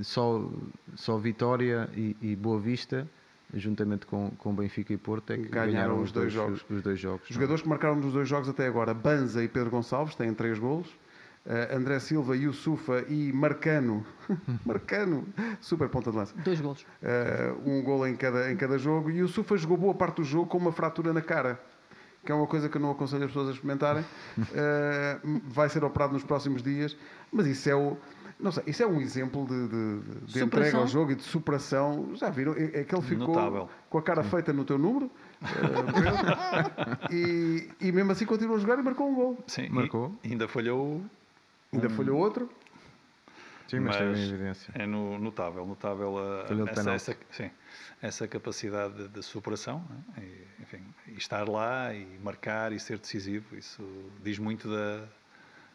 só, 0.01 0.47
só 0.95 1.17
Vitória 1.17 1.89
e, 1.95 2.15
e 2.21 2.35
Boa 2.35 2.59
Vista, 2.59 3.07
juntamente 3.53 4.05
com, 4.05 4.31
com 4.37 4.53
Benfica 4.53 4.93
e 4.93 4.97
Porto, 4.97 5.31
é 5.31 5.37
que 5.37 5.49
Ganharam 5.49 5.71
ganharam, 5.71 6.01
os 6.01 6.11
dois 6.11 6.31
jogos. 6.31 6.65
Os 6.69 6.81
dois 6.81 6.99
jogos. 6.99 7.29
Os 7.29 7.33
jogadores 7.33 7.61
que 7.61 7.69
marcaram 7.69 7.95
nos 7.95 8.13
dois 8.13 8.27
jogos 8.27 8.49
até 8.49 8.67
agora, 8.67 8.93
Banza 8.93 9.43
e 9.43 9.47
Pedro 9.47 9.69
Gonçalves, 9.69 10.15
têm 10.15 10.33
três 10.33 10.57
golos. 10.57 10.87
Eh, 11.45 11.75
André 11.75 11.99
Silva, 11.99 12.35
Yusufa 12.35 13.03
e 13.09 13.33
Marcano. 13.33 14.05
Marcano, 14.65 15.27
super 15.59 15.89
ponta 15.89 16.11
de 16.11 16.17
lança. 16.17 16.35
Dois 16.43 16.61
golos. 16.61 16.85
Eh, 17.01 17.53
um 17.65 17.81
gol 17.81 18.07
em 18.07 18.15
cada, 18.15 18.51
em 18.51 18.55
cada 18.55 18.77
jogo. 18.77 19.09
E 19.09 19.13
o 19.15 19.17
Yusufa 19.25 19.57
jogou 19.57 19.77
boa 19.77 19.93
parte 19.93 20.17
do 20.17 20.23
jogo 20.23 20.45
com 20.47 20.57
uma 20.57 20.71
fratura 20.71 21.11
na 21.11 21.21
cara, 21.21 21.59
que 22.23 22.31
é 22.31 22.35
uma 22.35 22.45
coisa 22.45 22.69
que 22.69 22.77
eu 22.77 22.81
não 22.81 22.91
aconselho 22.91 23.23
as 23.23 23.31
pessoas 23.31 23.49
a 23.49 23.51
experimentarem. 23.51 24.05
Eh, 24.53 25.19
vai 25.45 25.67
ser 25.67 25.83
operado 25.83 26.13
nos 26.13 26.23
próximos 26.23 26.61
dias, 26.61 26.95
mas 27.31 27.47
isso 27.47 27.69
é 27.69 27.75
o. 27.75 27.97
Não 28.41 28.51
sei, 28.51 28.63
isso 28.67 28.81
é 28.81 28.87
um 28.87 28.99
exemplo 28.99 29.45
de, 29.45 29.67
de- 29.67 30.25
de 30.33 30.43
entrega 30.43 30.77
ao 30.77 30.87
jogo 30.87 31.11
e 31.11 31.15
de 31.15 31.21
superação. 31.23 32.15
Já 32.15 32.29
viram? 32.29 32.53
É, 32.53 32.81
é 32.81 32.83
que 32.83 32.95
ele 32.95 33.01
ficou 33.03 33.27
Notável. 33.27 33.69
com 33.89 33.97
a 33.97 34.01
cara 34.01 34.23
feita 34.23 34.51
no 34.51 34.65
teu 34.65 34.77
número 34.79 35.11
eh, 35.43 37.05
e, 37.13 37.69
e 37.79 37.91
mesmo 37.91 38.11
assim 38.11 38.25
continuou 38.25 38.57
a 38.57 38.59
jogar 38.59 38.79
e 38.79 38.81
marcou 38.81 39.09
um 39.09 39.15
gol. 39.15 39.43
Sim, 39.47 39.63
e 39.65 39.69
Marcou. 39.69 40.17
ainda 40.23 40.47
falhou 40.47 41.01
Ainda 41.73 41.89
falhou 41.89 42.17
outro. 42.19 42.49
Sim, 43.67 43.79
mas, 43.79 43.95
mas 44.01 44.17
em 44.19 44.27
evidência. 44.27 44.73
é 44.77 44.85
no- 44.85 45.17
notável, 45.17 45.65
notável 45.65 46.17
a- 46.17 46.45
essa, 46.71 46.91
essa, 46.91 47.17
sim, 47.31 47.49
essa 48.01 48.27
capacidade 48.27 48.93
de, 48.95 49.07
de 49.07 49.23
superação, 49.23 49.81
né? 49.89 50.23
e, 50.23 50.61
enfim, 50.63 50.83
e 51.07 51.13
estar 51.13 51.47
lá 51.47 51.93
e 51.93 52.05
marcar 52.21 52.73
e 52.73 52.79
ser 52.81 52.97
decisivo, 52.97 53.55
isso 53.55 53.81
diz 54.21 54.37
muito 54.37 54.67
da, 54.67 55.05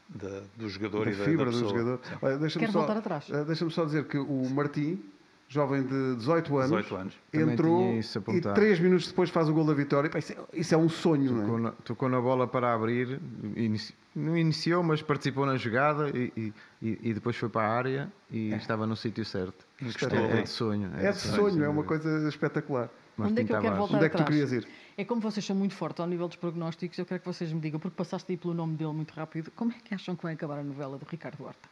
da- 0.08 0.42
do 0.56 0.68
jogador 0.68 1.04
da 1.06 1.10
e 1.10 1.14
da, 1.14 1.24
fibra 1.24 1.44
da 1.46 1.50
do 1.50 1.58
jogador. 1.58 2.00
Olha, 2.22 2.38
deixa-me 2.38 2.60
Quero 2.60 2.72
só, 2.72 2.78
voltar 2.80 2.96
atrás. 2.98 3.28
eh, 3.30 3.44
Deixa-me 3.44 3.70
só 3.70 3.84
dizer 3.84 4.04
que 4.06 4.18
o 4.18 4.48
Martim 4.50 5.02
jovem 5.48 5.82
de 5.84 6.16
18 6.16 6.56
anos, 6.56 6.70
18 6.70 6.96
anos. 6.96 7.14
Entrou 7.32 7.92
e. 7.92 8.40
3 8.54 8.80
minutos 8.80 9.06
depois 9.08 9.30
faz 9.30 9.48
o 9.48 9.52
gol 9.54 9.64
da 9.64 9.74
vitória. 9.74 10.10
Pá, 10.10 10.18
Isso 10.18 10.32
é, 10.32 10.36
isso 10.52 10.74
é 10.74 10.78
um 10.78 10.88
sonho, 10.88 11.32
não 11.32 11.40
Tocou 11.42 11.58
é? 11.58 11.60
na, 11.62 11.70
tocou 11.70 12.08
na 12.08 12.20
bola 12.20 12.48
para 12.48 12.72
abrir, 12.74 13.20
inici- 13.54 13.94
não 14.14 14.36
iniciou, 14.36 14.82
mas 14.82 15.02
participou 15.02 15.46
na 15.46 15.56
jogada 15.56 16.10
e, 16.10 16.52
e- 16.82 16.98
e- 17.10 17.14
depois 17.14 17.36
foi 17.36 17.48
para 17.48 17.62
a 17.68 17.70
área 17.76 18.12
e 18.30 18.52
estava 18.54 18.86
no 18.86 18.96
sítio 18.96 19.24
certo. 19.24 19.64
Encostou 19.80 20.18
É, 20.18 20.24
é 20.24 20.32
bem. 20.34 20.42
de 20.42 20.48
sonho. 20.48 20.90
É 20.96 21.12
de 21.12 21.18
sonho, 21.18 21.62
é 21.64 21.68
uma 21.68 21.84
coisa 21.84 22.28
espetacular. 22.28 22.88
Martim 23.16 23.32
Onde 23.32 23.42
é 23.42 23.44
que 23.44 23.52
eu 23.52 23.60
quero 23.60 23.62
Tavares. 23.74 23.78
voltar 23.78 23.96
Onde 23.96 24.04
é 24.06 24.08
que 24.08 24.16
tu 24.16 24.22
atrás? 24.22 24.40
querias 24.40 24.52
ir? 24.52 24.68
É 24.98 25.04
como 25.04 25.20
vocês 25.20 25.44
são 25.44 25.56
muito 25.56 25.74
fortes 25.74 26.00
ao 26.00 26.06
nível 26.06 26.26
dos 26.28 26.36
prognósticos, 26.36 26.98
eu 26.98 27.06
quero 27.06 27.20
que 27.20 27.26
vocês 27.26 27.52
me 27.52 27.60
digam, 27.60 27.78
porque 27.80 27.96
passaste 27.96 28.30
aí 28.32 28.36
pelo 28.38 28.54
nome 28.54 28.76
dele 28.76 28.92
muito 28.92 29.12
rápido, 29.12 29.50
como 29.56 29.72
é 29.72 29.76
que 29.82 29.94
acham 29.94 30.14
que 30.16 30.22
vai 30.22 30.34
acabar 30.34 30.58
a 30.58 30.62
novela 30.62 30.98
do 30.98 31.06
Ricardo 31.08 31.44
Horta? 31.44 31.68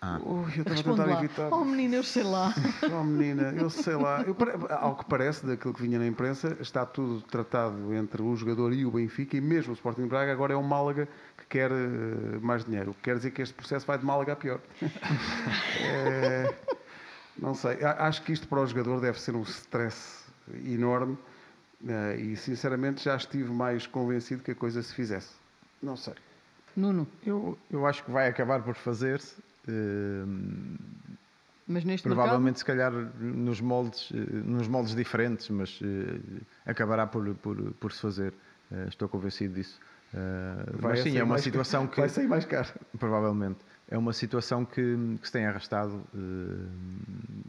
Ah. 0.00 0.20
Ui, 0.24 0.44
eu 0.56 0.62
estava 0.62 0.78
a 0.78 0.82
tentar 0.84 1.04
lá. 1.06 1.18
evitar. 1.24 1.52
Oh 1.52 1.64
menina, 1.64 1.96
eu 1.96 2.04
sei 2.04 2.22
lá. 2.22 2.54
Oh 2.92 3.02
menina, 3.02 3.52
eu 3.56 3.68
sei 3.68 3.96
lá. 3.96 4.22
Eu, 4.22 4.36
ao 4.80 4.94
que 4.94 5.04
parece, 5.06 5.44
daquilo 5.44 5.74
que 5.74 5.82
vinha 5.82 5.98
na 5.98 6.06
imprensa, 6.06 6.56
está 6.60 6.86
tudo 6.86 7.20
tratado 7.22 7.92
entre 7.92 8.22
o 8.22 8.36
jogador 8.36 8.72
e 8.72 8.86
o 8.86 8.92
Benfica 8.92 9.36
e 9.36 9.40
mesmo 9.40 9.72
o 9.72 9.74
Sporting 9.74 10.02
de 10.02 10.08
Braga. 10.08 10.30
Agora 10.30 10.52
é 10.52 10.56
o 10.56 10.62
Málaga 10.62 11.08
que 11.36 11.46
quer 11.46 11.72
eh, 11.72 12.38
mais 12.40 12.64
dinheiro. 12.64 12.92
O 12.92 12.94
que 12.94 13.00
quer 13.02 13.16
dizer 13.16 13.32
que 13.32 13.42
este 13.42 13.54
processo 13.54 13.84
vai 13.86 13.98
de 13.98 14.04
Málaga 14.06 14.34
a 14.34 14.36
pior. 14.36 14.60
Eh, 15.80 16.54
não 17.38 17.54
sei. 17.54 17.78
Acho 17.84 18.22
que 18.22 18.32
isto 18.32 18.46
para 18.48 18.60
o 18.60 18.66
jogador 18.66 19.00
deve 19.00 19.20
ser 19.20 19.34
um 19.34 19.42
stress 19.42 20.24
enorme 20.64 21.16
eh, 21.86 22.16
e, 22.20 22.36
sinceramente, 22.36 23.02
já 23.04 23.16
estive 23.16 23.50
mais 23.50 23.86
convencido 23.86 24.42
que 24.42 24.50
a 24.50 24.54
coisa 24.54 24.82
se 24.82 24.94
fizesse. 24.94 25.30
Não 25.82 25.96
sei. 25.96 26.14
Nuno, 26.76 27.06
Eu, 27.24 27.58
eu 27.70 27.86
acho 27.86 28.04
que 28.04 28.10
vai 28.10 28.28
acabar 28.28 28.62
por 28.62 28.74
fazer-se. 28.74 29.36
eh, 29.68 30.24
mas 31.70 31.84
neste 31.84 32.02
provavelmente, 32.08 32.58
se 32.60 32.64
calhar, 32.64 32.90
nos 33.20 33.60
moldes, 33.60 34.10
eh, 34.14 34.16
nos 34.44 34.66
moldes 34.68 34.94
diferentes, 34.94 35.48
mas 35.50 35.78
acabará 36.64 37.06
por, 37.06 37.34
por, 37.36 37.56
por 37.74 37.92
se 37.92 38.00
fazer. 38.00 38.32
Estou 38.88 39.08
convencido 39.08 39.54
disso. 39.54 39.78
Vai 40.74 40.92
mas 40.92 41.00
sim, 41.00 41.10
sair 41.10 41.18
é 41.18 41.22
uma 41.24 41.30
mais- 41.34 41.42
situação 41.44 41.86
que. 41.88 42.00
Vai 42.00 42.08
sair 42.08 42.26
mais 42.26 42.44
caro. 42.46 42.68
Provavelmente. 42.98 43.58
É 43.90 43.96
uma 43.96 44.12
situação 44.12 44.66
que, 44.66 44.96
que 45.20 45.26
se 45.26 45.32
tem 45.32 45.46
arrastado 45.46 46.02
eh, 46.14 46.68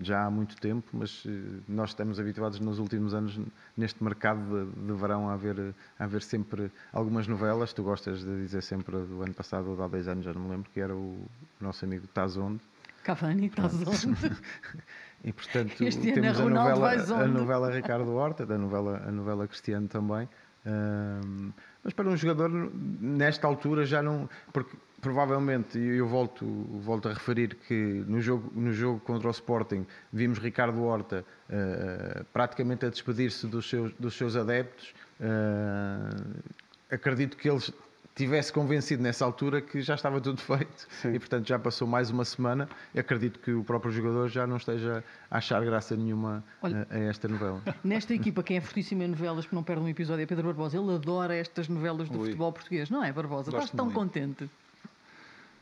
já 0.01 0.25
há 0.25 0.31
muito 0.31 0.55
tempo, 0.55 0.87
mas 0.93 1.23
eh, 1.27 1.31
nós 1.67 1.89
estamos 1.89 2.17
habituados 2.17 2.61
nos 2.61 2.79
últimos 2.79 3.13
anos 3.13 3.37
neste 3.75 4.01
mercado 4.01 4.39
de, 4.65 4.87
de 4.87 4.93
verão 4.93 5.29
a 5.29 5.33
haver, 5.33 5.75
a 5.99 6.03
haver 6.05 6.21
sempre 6.21 6.71
algumas 6.93 7.27
novelas. 7.27 7.73
Tu 7.73 7.83
gostas 7.83 8.23
de 8.23 8.41
dizer 8.41 8.63
sempre 8.63 8.97
do 8.97 9.21
ano 9.21 9.33
passado 9.33 9.69
ou 9.69 9.75
de 9.75 9.81
há 9.81 9.87
10 9.89 10.07
anos, 10.07 10.25
já 10.25 10.33
não 10.33 10.41
me 10.41 10.49
lembro, 10.51 10.71
que 10.71 10.79
era 10.79 10.95
o 10.95 11.17
nosso 11.59 11.83
amigo 11.83 12.07
Tazondo. 12.07 12.61
Cavani, 13.03 13.47
estás 13.47 13.73
onde? 13.85 14.37
E 15.21 15.33
portanto 15.33 15.83
Este 15.83 16.11
ano 16.11 16.21
temos 16.21 16.39
a 16.39 16.43
Ronaldo, 16.43 16.79
novela, 16.79 17.23
a 17.23 17.27
novela 17.27 17.71
Ricardo 17.71 18.13
Horta, 18.13 18.45
da 18.45 18.57
novela, 18.57 19.03
a 19.05 19.11
novela 19.11 19.45
Cristiano 19.47 19.85
também. 19.87 20.29
Ahm, 20.65 21.51
mas 21.83 21.93
para 21.93 22.09
um 22.09 22.17
jogador 22.17 22.49
nesta 22.49 23.47
altura 23.47 23.85
já 23.85 24.01
não. 24.01 24.29
Porque 24.51 24.75
provavelmente, 25.01 25.77
eu 25.79 26.07
volto, 26.07 26.45
volto 26.81 27.07
a 27.07 27.13
referir 27.13 27.55
que 27.67 28.03
no 28.07 28.19
jogo, 28.19 28.51
no 28.53 28.73
jogo 28.73 28.99
contra 28.99 29.27
o 29.27 29.31
Sporting 29.31 29.85
vimos 30.11 30.37
Ricardo 30.39 30.83
Horta 30.83 31.25
ah, 31.49 32.23
praticamente 32.33 32.85
a 32.85 32.89
despedir-se 32.89 33.47
dos 33.47 33.69
seus, 33.69 33.93
dos 33.93 34.15
seus 34.15 34.35
adeptos. 34.35 34.93
Ah, 35.21 36.09
acredito 36.91 37.37
que 37.37 37.49
eles 37.49 37.71
tivesse 38.15 38.51
convencido 38.51 39.01
nessa 39.01 39.23
altura 39.23 39.61
que 39.61 39.81
já 39.81 39.95
estava 39.95 40.19
tudo 40.19 40.41
feito 40.43 40.87
Sim. 41.01 41.13
e 41.13 41.19
portanto 41.19 41.47
já 41.47 41.57
passou 41.57 41.87
mais 41.87 42.09
uma 42.09 42.25
semana 42.25 42.67
e 42.93 42.99
acredito 42.99 43.39
que 43.39 43.51
o 43.51 43.63
próprio 43.63 43.91
jogador 43.91 44.27
já 44.27 44.45
não 44.45 44.57
esteja 44.57 45.03
a 45.31 45.37
achar 45.37 45.63
graça 45.63 45.95
nenhuma 45.95 46.43
Olha- 46.61 46.85
a, 46.89 46.95
a 46.95 46.99
esta 46.99 47.27
novela. 47.27 47.61
Nesta 47.83 48.13
equipa, 48.13 48.43
quem 48.43 48.57
é 48.57 48.61
fortíssimo 48.61 49.03
em 49.03 49.07
novelas, 49.07 49.45
que 49.45 49.55
não 49.55 49.63
perde 49.63 49.81
um 49.83 49.87
episódio, 49.87 50.23
é 50.23 50.25
Pedro 50.25 50.47
Barbosa. 50.47 50.77
Ele 50.77 50.93
adora 50.93 51.33
estas 51.35 51.67
novelas 51.69 52.09
do 52.09 52.17
Ui. 52.19 52.25
futebol 52.25 52.51
português, 52.51 52.89
não 52.89 53.03
é, 53.03 53.11
Barbosa? 53.13 53.51
Gosto 53.51 53.63
Estás 53.65 53.71
tão 53.77 53.85
muito. 53.85 53.95
contente. 53.97 54.49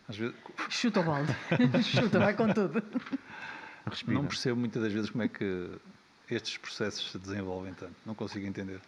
Às 0.10 0.17
vezes, 0.17 0.36
Chuta 0.69 1.01
o 1.01 1.03
balde. 1.03 1.36
Chuta, 1.83 2.17
vai 2.19 2.33
com 2.33 2.47
tudo. 2.53 2.81
Respira. 3.86 4.17
não 4.17 4.25
percebo 4.25 4.60
muitas 4.60 4.81
das 4.81 4.91
vezes 4.91 5.10
como 5.10 5.23
é 5.23 5.27
que 5.27 5.69
estes 6.31 6.57
processos 6.57 7.12
se 7.12 7.19
desenvolvem 7.19 7.73
tanto. 7.73 7.93
Não 8.05 8.15
consigo 8.15 8.45
entender. 8.47 8.79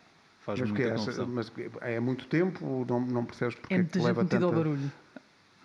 Faz 0.58 0.60
Mas, 0.62 0.70
muita 0.72 0.88
é, 0.88 0.92
confusão. 0.96 1.28
mas 1.28 1.52
é 1.82 2.00
muito 2.00 2.26
tempo, 2.26 2.86
não, 2.90 3.00
não 3.02 3.24
percebes 3.26 3.56
porque 3.56 3.74
É 3.74 3.78
é 3.78 3.84
que 3.84 3.94
gente 3.94 4.04
leva 4.06 4.24
metida 4.24 4.46
ao 4.46 4.52
tanta... 4.52 4.64
barulho. 4.64 4.92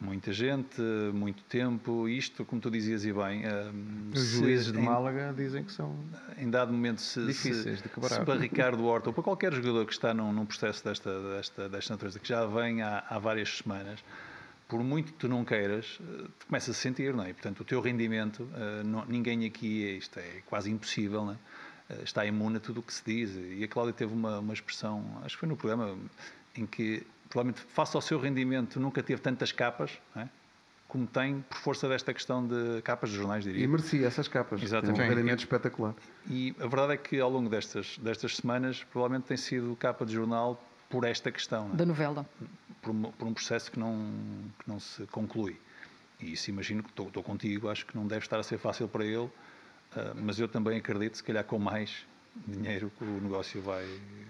Muita 0.00 0.32
gente, 0.32 0.80
muito 1.14 1.42
tempo, 1.44 2.06
isto, 2.08 2.44
como 2.44 2.60
tu 2.60 2.70
dizias 2.70 3.04
e 3.06 3.12
bem, 3.12 3.44
hum, 3.46 4.10
Os 4.12 4.20
juízes 4.26 4.70
de 4.72 4.78
em- 4.78 4.82
Málaga 4.82 5.32
dizem 5.34 5.64
que 5.64 5.72
são. 5.72 5.96
em 6.36 6.50
dado 6.50 6.70
momento 6.72 7.00
se, 7.00 7.24
Difíceis 7.24 7.78
se, 7.78 7.82
de 7.84 7.88
quebrar. 7.88 8.18
se 8.18 8.20
para 8.24 8.38
Ricardo 8.38 8.84
Horta 8.84 9.08
ou 9.08 9.14
para 9.14 9.22
qualquer 9.22 9.54
jogador 9.54 9.86
que 9.86 9.92
está 9.92 10.12
num, 10.12 10.30
num 10.32 10.44
processo 10.44 10.84
desta, 10.84 11.10
desta, 11.36 11.68
desta 11.70 11.94
natureza, 11.94 12.18
que 12.18 12.28
já 12.28 12.44
vem 12.44 12.82
há, 12.82 13.04
há 13.08 13.18
várias 13.18 13.56
semanas, 13.58 14.04
por 14.68 14.82
muito 14.82 15.12
que 15.12 15.18
tu 15.18 15.28
não 15.28 15.42
queiras, 15.44 15.98
eh, 16.02 16.24
tu 16.38 16.46
começas 16.48 16.76
a 16.76 16.78
sentir, 16.78 17.14
não 17.14 17.24
é? 17.24 17.30
E, 17.30 17.32
portanto, 17.32 17.60
o 17.60 17.64
teu 17.64 17.80
rendimento, 17.80 18.46
eh, 18.56 18.82
não- 18.84 19.06
ninguém 19.06 19.46
aqui, 19.46 19.86
é- 19.86 19.92
isto 19.92 20.18
é 20.18 20.42
quase 20.44 20.70
impossível, 20.70 21.24
não 21.24 21.32
é? 21.32 21.36
Está 22.02 22.24
imune 22.24 22.56
a 22.56 22.60
tudo 22.60 22.80
o 22.80 22.82
que 22.82 22.92
se 22.92 23.02
diz. 23.04 23.30
E 23.36 23.62
a 23.62 23.68
Cláudia 23.68 23.92
teve 23.92 24.12
uma, 24.12 24.38
uma 24.38 24.52
expressão, 24.54 25.04
acho 25.24 25.36
que 25.36 25.40
foi 25.40 25.48
no 25.48 25.56
programa, 25.56 25.98
em 26.56 26.66
que, 26.66 27.06
provavelmente, 27.28 27.60
face 27.60 27.94
ao 27.96 28.02
seu 28.02 28.18
rendimento, 28.18 28.80
nunca 28.80 29.02
teve 29.02 29.20
tantas 29.20 29.52
capas, 29.52 29.98
não 30.14 30.22
é? 30.22 30.28
como 30.94 31.08
tem 31.08 31.40
por 31.48 31.58
força 31.58 31.88
desta 31.88 32.14
questão 32.14 32.46
de 32.46 32.80
capas 32.82 33.10
de 33.10 33.16
jornais, 33.16 33.42
diria. 33.42 33.64
E 33.64 33.66
merecia 33.66 34.06
essas 34.06 34.28
capas. 34.28 34.62
Exatamente. 34.62 34.96
Tem 34.96 35.06
um 35.06 35.08
rendimento 35.08 35.40
espetacular. 35.40 35.92
E 36.30 36.54
a 36.60 36.68
verdade 36.68 36.92
é 36.92 36.96
que 36.96 37.18
ao 37.18 37.28
longo 37.28 37.50
destas, 37.50 37.98
destas 37.98 38.36
semanas 38.36 38.84
provavelmente 38.84 39.26
tem 39.26 39.36
sido 39.36 39.74
capa 39.74 40.06
de 40.06 40.12
jornal 40.12 40.62
por 40.88 41.04
esta 41.04 41.32
questão, 41.32 41.68
é? 41.72 41.76
Da 41.76 41.84
novela. 41.84 42.24
por, 42.80 42.92
um, 42.92 43.02
por 43.10 43.26
um 43.26 43.34
processo 43.34 43.72
que 43.72 43.78
não, 43.78 43.98
que 44.56 44.68
não 44.68 44.78
se 44.78 45.04
conclui. 45.06 45.56
E 46.20 46.34
isso 46.34 46.48
imagino 46.50 46.80
que 46.80 46.90
estou, 46.90 47.08
estou 47.08 47.24
contigo, 47.24 47.68
acho 47.68 47.84
que 47.84 47.96
não 47.96 48.06
deve 48.06 48.24
estar 48.24 48.38
a 48.38 48.42
ser 48.44 48.58
fácil 48.58 48.86
para 48.86 49.04
ele, 49.04 49.28
mas 50.16 50.38
eu 50.38 50.48
também 50.48 50.78
acredito, 50.78 51.16
se 51.16 51.22
calhar 51.22 51.44
com 51.44 51.58
mais 51.58 52.06
dinheiro, 52.46 52.90
que 52.98 53.04
o 53.04 53.20
negócio 53.20 53.60
vai, 53.62 53.86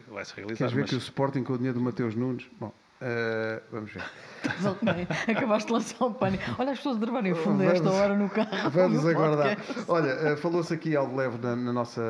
vai 0.08 0.24
se 0.24 0.34
realizar. 0.34 0.58
Queres 0.58 0.72
ver 0.72 0.80
mas 0.82 0.90
que 0.90 0.96
o 0.96 0.98
Sporting 0.98 1.42
com 1.42 1.54
o 1.54 1.56
dinheiro 1.56 1.78
do 1.78 1.84
Mateus 1.84 2.14
Nunes? 2.14 2.46
Bom, 2.58 2.72
eh, 3.00 3.62
vamos 3.70 3.92
ver. 3.92 4.02
Acabaste 5.28 5.66
de 5.66 5.72
lançar 5.72 6.04
o 6.06 6.14
pânico. 6.14 6.44
Olha 6.58 6.72
as 6.72 6.78
pessoas 6.78 6.96
dervarem 6.96 7.32
o 7.32 7.36
fundo 7.36 7.62
a 7.62 7.66
esta 7.66 7.90
hora 7.90 8.16
no 8.16 8.30
carro. 8.30 8.70
Vamos 8.70 9.02
no 9.02 9.10
aguardar. 9.10 9.58
Olha, 9.88 10.10
eh, 10.10 10.36
falou-se 10.36 10.72
aqui 10.72 10.94
ao 10.96 11.06
de 11.08 11.14
leve 11.14 11.38
na, 11.38 11.56
na 11.56 11.72
nossa 11.72 12.02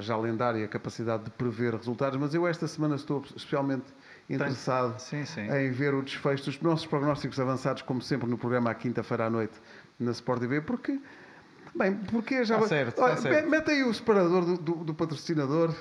já 0.00 0.16
lendária 0.16 0.66
capacidade 0.68 1.24
de 1.24 1.30
prever 1.30 1.74
resultados, 1.74 2.18
mas 2.18 2.34
eu 2.34 2.46
esta 2.46 2.66
semana 2.66 2.96
estou 2.96 3.22
especialmente 3.34 3.84
interessado 4.28 4.98
Sim, 4.98 5.24
sim. 5.24 5.48
em 5.50 5.70
ver 5.70 5.94
o 5.94 6.02
desfecho 6.02 6.46
dos 6.46 6.60
nossos 6.60 6.86
prognósticos 6.86 7.38
avançados, 7.38 7.82
como 7.82 8.00
sempre 8.00 8.28
no 8.28 8.38
programa 8.38 8.70
à 8.70 8.74
quinta-feira 8.74 9.26
à 9.26 9.30
noite 9.30 9.54
na 9.98 10.12
Sport 10.12 10.40
TV, 10.40 10.60
porque. 10.60 10.98
Bem, 11.76 11.94
porque 12.10 12.44
já. 12.44 12.58
Tá 12.58 12.66
certo, 12.68 12.96
tá 12.96 13.04
Olha, 13.04 13.16
certo. 13.16 13.44
me- 13.44 13.50
Mete 13.50 13.70
aí 13.70 13.82
o 13.82 13.92
separador 13.92 14.44
do, 14.44 14.56
do- 14.56 14.84
do 14.84 14.94
patrocinador. 14.94 15.74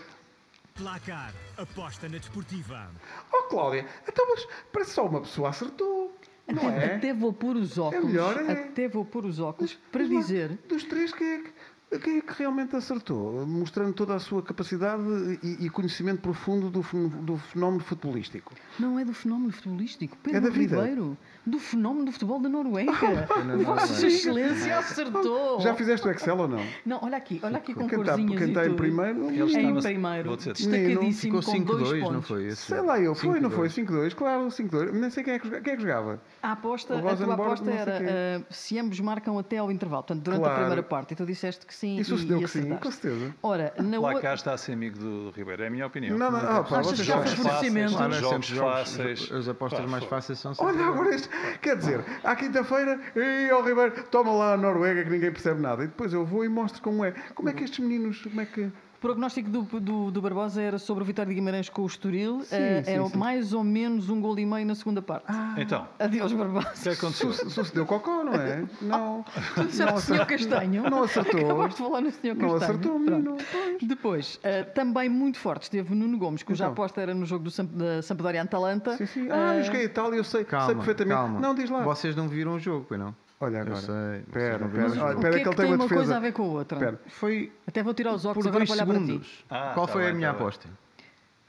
Placar. 0.73 1.33
Aposta 1.57 2.09
na 2.09 2.17
desportiva. 2.17 2.89
Oh, 3.31 3.43
Cláudia, 3.43 3.85
então, 4.07 4.25
mas 4.29 4.45
parece 4.73 4.91
só 4.91 5.05
uma 5.07 5.21
pessoa 5.21 5.49
acertou. 5.49 6.13
Não 6.47 6.67
Até, 6.67 6.85
é? 6.85 6.95
até 6.97 7.13
vou 7.13 7.31
pôr 7.33 7.55
os 7.55 7.77
óculos. 7.77 8.05
melhor, 8.05 8.37
é. 8.37 8.51
Até 8.51 8.87
vou 8.89 9.05
pôr 9.05 9.25
os 9.25 9.39
óculos 9.39 9.79
para 9.91 10.03
Mas 10.03 10.11
lá, 10.13 10.19
dizer. 10.19 10.59
Dos 10.67 10.83
três, 10.83 11.11
quem 11.13 11.27
é, 11.27 11.39
que, 11.39 11.99
quem 11.99 12.17
é 12.17 12.21
que 12.21 12.33
realmente 12.37 12.75
acertou? 12.75 13.47
Mostrando 13.47 13.93
toda 13.93 14.13
a 14.15 14.19
sua 14.19 14.43
capacidade 14.43 15.01
e, 15.41 15.65
e 15.65 15.69
conhecimento 15.69 16.21
profundo 16.21 16.69
do, 16.69 16.81
do 17.21 17.37
fenómeno 17.37 17.81
futebolístico. 17.81 18.53
Não 18.77 18.99
é 18.99 19.05
do 19.05 19.13
fenómeno 19.13 19.51
futebolístico. 19.53 20.17
Pedro 20.21 20.37
É 20.37 20.41
da 20.41 20.49
vida. 20.49 20.75
Ribeiro. 20.81 21.17
Do 21.45 21.59
fenómeno 21.59 22.05
do 22.05 22.11
futebol 22.11 22.39
da 22.39 22.49
Noruega. 22.49 22.91
Vossa. 23.63 24.07
Excelência 24.07 24.79
acertou. 24.79 25.59
Já 25.61 25.73
fizeste 25.75 26.07
o 26.07 26.11
Excel 26.11 26.37
ou 26.37 26.47
não? 26.47 26.63
Não, 26.85 26.99
olha 27.03 27.17
aqui, 27.17 27.39
olha 27.43 27.57
aqui 27.57 27.73
com 27.73 27.87
Quem 27.87 27.99
corzinhas 28.03 28.37
quem 28.39 28.47
e 28.47 28.49
está 28.51 28.65
em 28.65 28.73
primeiro, 28.75 29.29
Ele 29.29 29.41
Em 29.41 29.45
está 29.45 29.61
no- 29.61 29.81
primeiro, 29.81 30.35
destacadíssimo 30.37 31.41
Ficou 31.41 31.53
com 31.53 31.63
dois 31.63 31.89
5-2, 31.89 31.99
pontos. 31.99 32.13
não 32.13 32.21
foi? 32.21 32.45
Esse 32.47 32.61
sei 32.63 32.81
lá 32.81 32.99
eu, 32.99 33.13
foi, 33.13 33.39
não 33.39 33.49
foi? 33.51 33.67
5-2. 33.69 33.85
5-2, 34.11 34.13
claro, 34.15 34.47
5-2. 34.47 34.91
Nem 34.91 35.09
sei 35.09 35.23
quem 35.23 35.33
é 35.35 35.39
que, 35.39 35.49
quem 35.61 35.73
é 35.73 35.75
que 35.75 35.81
jogava. 35.81 36.19
A 36.41 36.51
aposta, 36.53 36.97
a 36.97 37.01
tua 37.01 37.33
aposta 37.33 37.65
não 37.65 37.73
era 37.73 38.01
ah, 38.39 38.41
se 38.49 38.79
ambos 38.79 38.99
marcam 38.99 39.37
até 39.37 39.57
ao 39.57 39.71
intervalo, 39.71 40.03
portanto, 40.03 40.23
durante 40.23 40.41
a 40.41 40.43
Claro. 40.45 40.59
primeira 40.59 40.83
parte. 40.83 41.13
E 41.13 41.15
tu 41.15 41.25
disseste 41.25 41.65
que 41.65 41.73
sim 41.73 41.97
E 41.97 42.01
e, 42.01 42.05
sucedeu 42.05 42.39
que 42.39 42.47
sim, 42.47 42.75
com 42.75 42.91
certeza. 42.91 43.35
Ora, 43.43 43.73
na 43.77 43.99
Lá 43.99 44.19
cá 44.19 44.33
está 44.33 44.53
a 44.53 44.57
ser 44.57 44.73
amigo 44.73 44.97
do 44.97 45.31
Ribeiro, 45.35 45.63
é 45.63 45.67
a 45.67 45.69
minha 45.69 45.85
opinião. 45.85 46.17
Não, 46.17 46.31
não, 46.31 46.39
ah, 46.39 46.63
pá, 46.63 46.79
Achas 46.79 46.87
vocês 46.97 47.07
jogos 47.07 47.29
sempre 47.31 48.19
jogos, 48.19 48.49
fáceis. 48.49 49.31
As 49.31 49.47
apostas 49.47 49.85
mais 49.89 50.03
fáceis 50.05 50.39
são 50.39 50.53
sempre. 50.53 50.73
Olha 50.73 50.85
agora 50.85 51.15
este. 51.15 51.29
Quer 51.61 51.77
dizer, 51.77 52.03
à 52.23 52.35
quinta-feira, 52.35 52.99
e 53.15 53.49
ao 53.49 53.63
Ribeiro, 53.63 53.91
toma 54.11 54.31
lá 54.31 54.53
a 54.53 54.57
Noruega 54.57 55.03
que 55.03 55.09
ninguém 55.09 55.31
percebe 55.31 55.61
nada. 55.61 55.83
E 55.83 55.87
depois 55.87 56.13
eu 56.13 56.25
vou 56.25 56.45
e 56.45 56.49
mostro 56.49 56.81
como 56.81 57.03
é. 57.03 57.13
Como 57.33 57.49
é 57.49 57.53
que 57.53 57.63
estes 57.63 57.79
meninos, 57.79 58.21
como 58.23 58.41
é 58.41 58.45
que. 58.45 58.71
Prognóstico 59.05 59.49
do, 59.49 59.61
do, 59.79 60.09
do 60.11 60.21
Barbosa 60.21 60.61
era 60.61 60.79
sobre 60.79 61.03
o 61.03 61.05
Vitória 61.05 61.29
de 61.29 61.35
Guimarães 61.35 61.69
com 61.69 61.83
o 61.83 61.85
Estoril. 61.85 62.41
Sim, 62.41 62.55
Eh, 62.55 62.83
sim, 62.83 62.91
era 62.91 63.05
sim. 63.07 63.17
mais 63.17 63.53
ou 63.53 63.63
menos 63.63 64.09
um 64.09 64.19
gol 64.19 64.37
e 64.39 64.45
meio 64.45 64.65
na 64.65 64.73
segunda 64.73 65.01
parte. 65.01 65.25
Então, 65.57 65.87
Adeus, 65.99 66.31
o 66.31 66.35
que 66.35 66.41
Barbosa. 66.43 66.67
é 66.69 66.81
que 66.83 66.89
aconteceu? 66.89 67.31
Su- 67.33 67.49
Sucedeu 67.51 67.85
cocó, 67.85 68.23
não 68.23 68.33
é? 68.33 68.63
Não. 68.81 69.23
Será 69.69 69.93
o 69.93 69.99
Sr. 70.01 70.25
Castanho? 70.25 70.89
Não 70.89 71.03
acertou. 71.03 71.39
Acabaste 71.39 71.71
de 71.81 71.87
falar 71.87 72.01
no 72.01 72.09
Sr. 72.11 72.15
Castanho. 72.35 72.35
Não 72.47 72.55
acertou, 72.55 72.99
menino. 72.99 73.37
Depois, 73.81 74.39
eh, 74.43 74.63
também 74.63 75.07
muito 75.07 75.37
forte, 75.37 75.63
esteve 75.63 75.93
o 75.93 75.95
Nuno 75.95 76.17
Gomes, 76.17 76.41
cuja 76.41 76.63
Então. 76.63 76.73
aposta 76.73 76.99
era 77.01 77.13
no 77.13 77.25
jogo 77.25 77.43
do 77.43 77.51
Samp 77.51 77.69
da 77.73 78.01
Sampdoria 78.01 78.41
Atalanta. 78.41 78.97
Sim, 78.97 79.05
sim. 79.05 79.27
Ah, 79.31 79.53
eu 79.55 79.59
Eh, 79.59 79.63
joguei 79.63 79.81
a 79.81 79.83
Itália, 79.85 80.17
eu 80.17 80.23
sei, 80.23 80.41
sei 80.41 80.45
Calma, 80.45 80.73
perfeitamente. 80.75 81.15
calma. 81.15 81.39
Não, 81.39 81.53
diz 81.53 81.69
lá. 81.69 81.81
Vocês 81.83 82.15
não 82.15 82.27
viram 82.27 82.55
o 82.55 82.59
jogo, 82.59 82.85
pois 82.87 82.99
não? 82.99 83.15
Olha 83.45 83.57
Eu 83.57 83.61
agora. 83.61 83.75
sei. 83.81 83.93
viram 83.95 84.17
espera. 84.19 84.65
o 84.65 84.69
jogo. 84.89 85.01
Olha, 85.05 85.17
o 85.17 85.19
que 85.21 85.25
é 85.27 85.29
que 85.31 85.39
que 85.39 85.47
ele 85.49 85.55
tem 85.55 85.55
tem 85.55 85.65
uma 85.65 85.75
uma 85.75 85.87
coisa 85.87 85.95
defesa. 86.03 86.17
a 86.17 86.19
ver 86.19 86.31
com 86.33 86.43
a 86.43 86.45
outra? 86.47 86.77
Espera. 86.77 87.01
Foi 87.07 87.51
Até 87.67 87.83
vou 87.83 87.93
tirar 87.93 88.13
os 88.13 88.25
óculos 88.25 88.47
agora 88.47 88.65
para 88.65 88.73
olhar 88.73 88.85
para 88.85 88.95
ti. 88.99 89.05
segundos. 89.05 89.45
Ah, 89.49 89.71
Qual 89.73 89.87
tá 89.87 89.93
foi 89.93 90.01
bem, 90.03 90.11
a 90.11 90.13
minha 90.15 90.29
tá 90.33 90.35
aposta? 90.39 90.69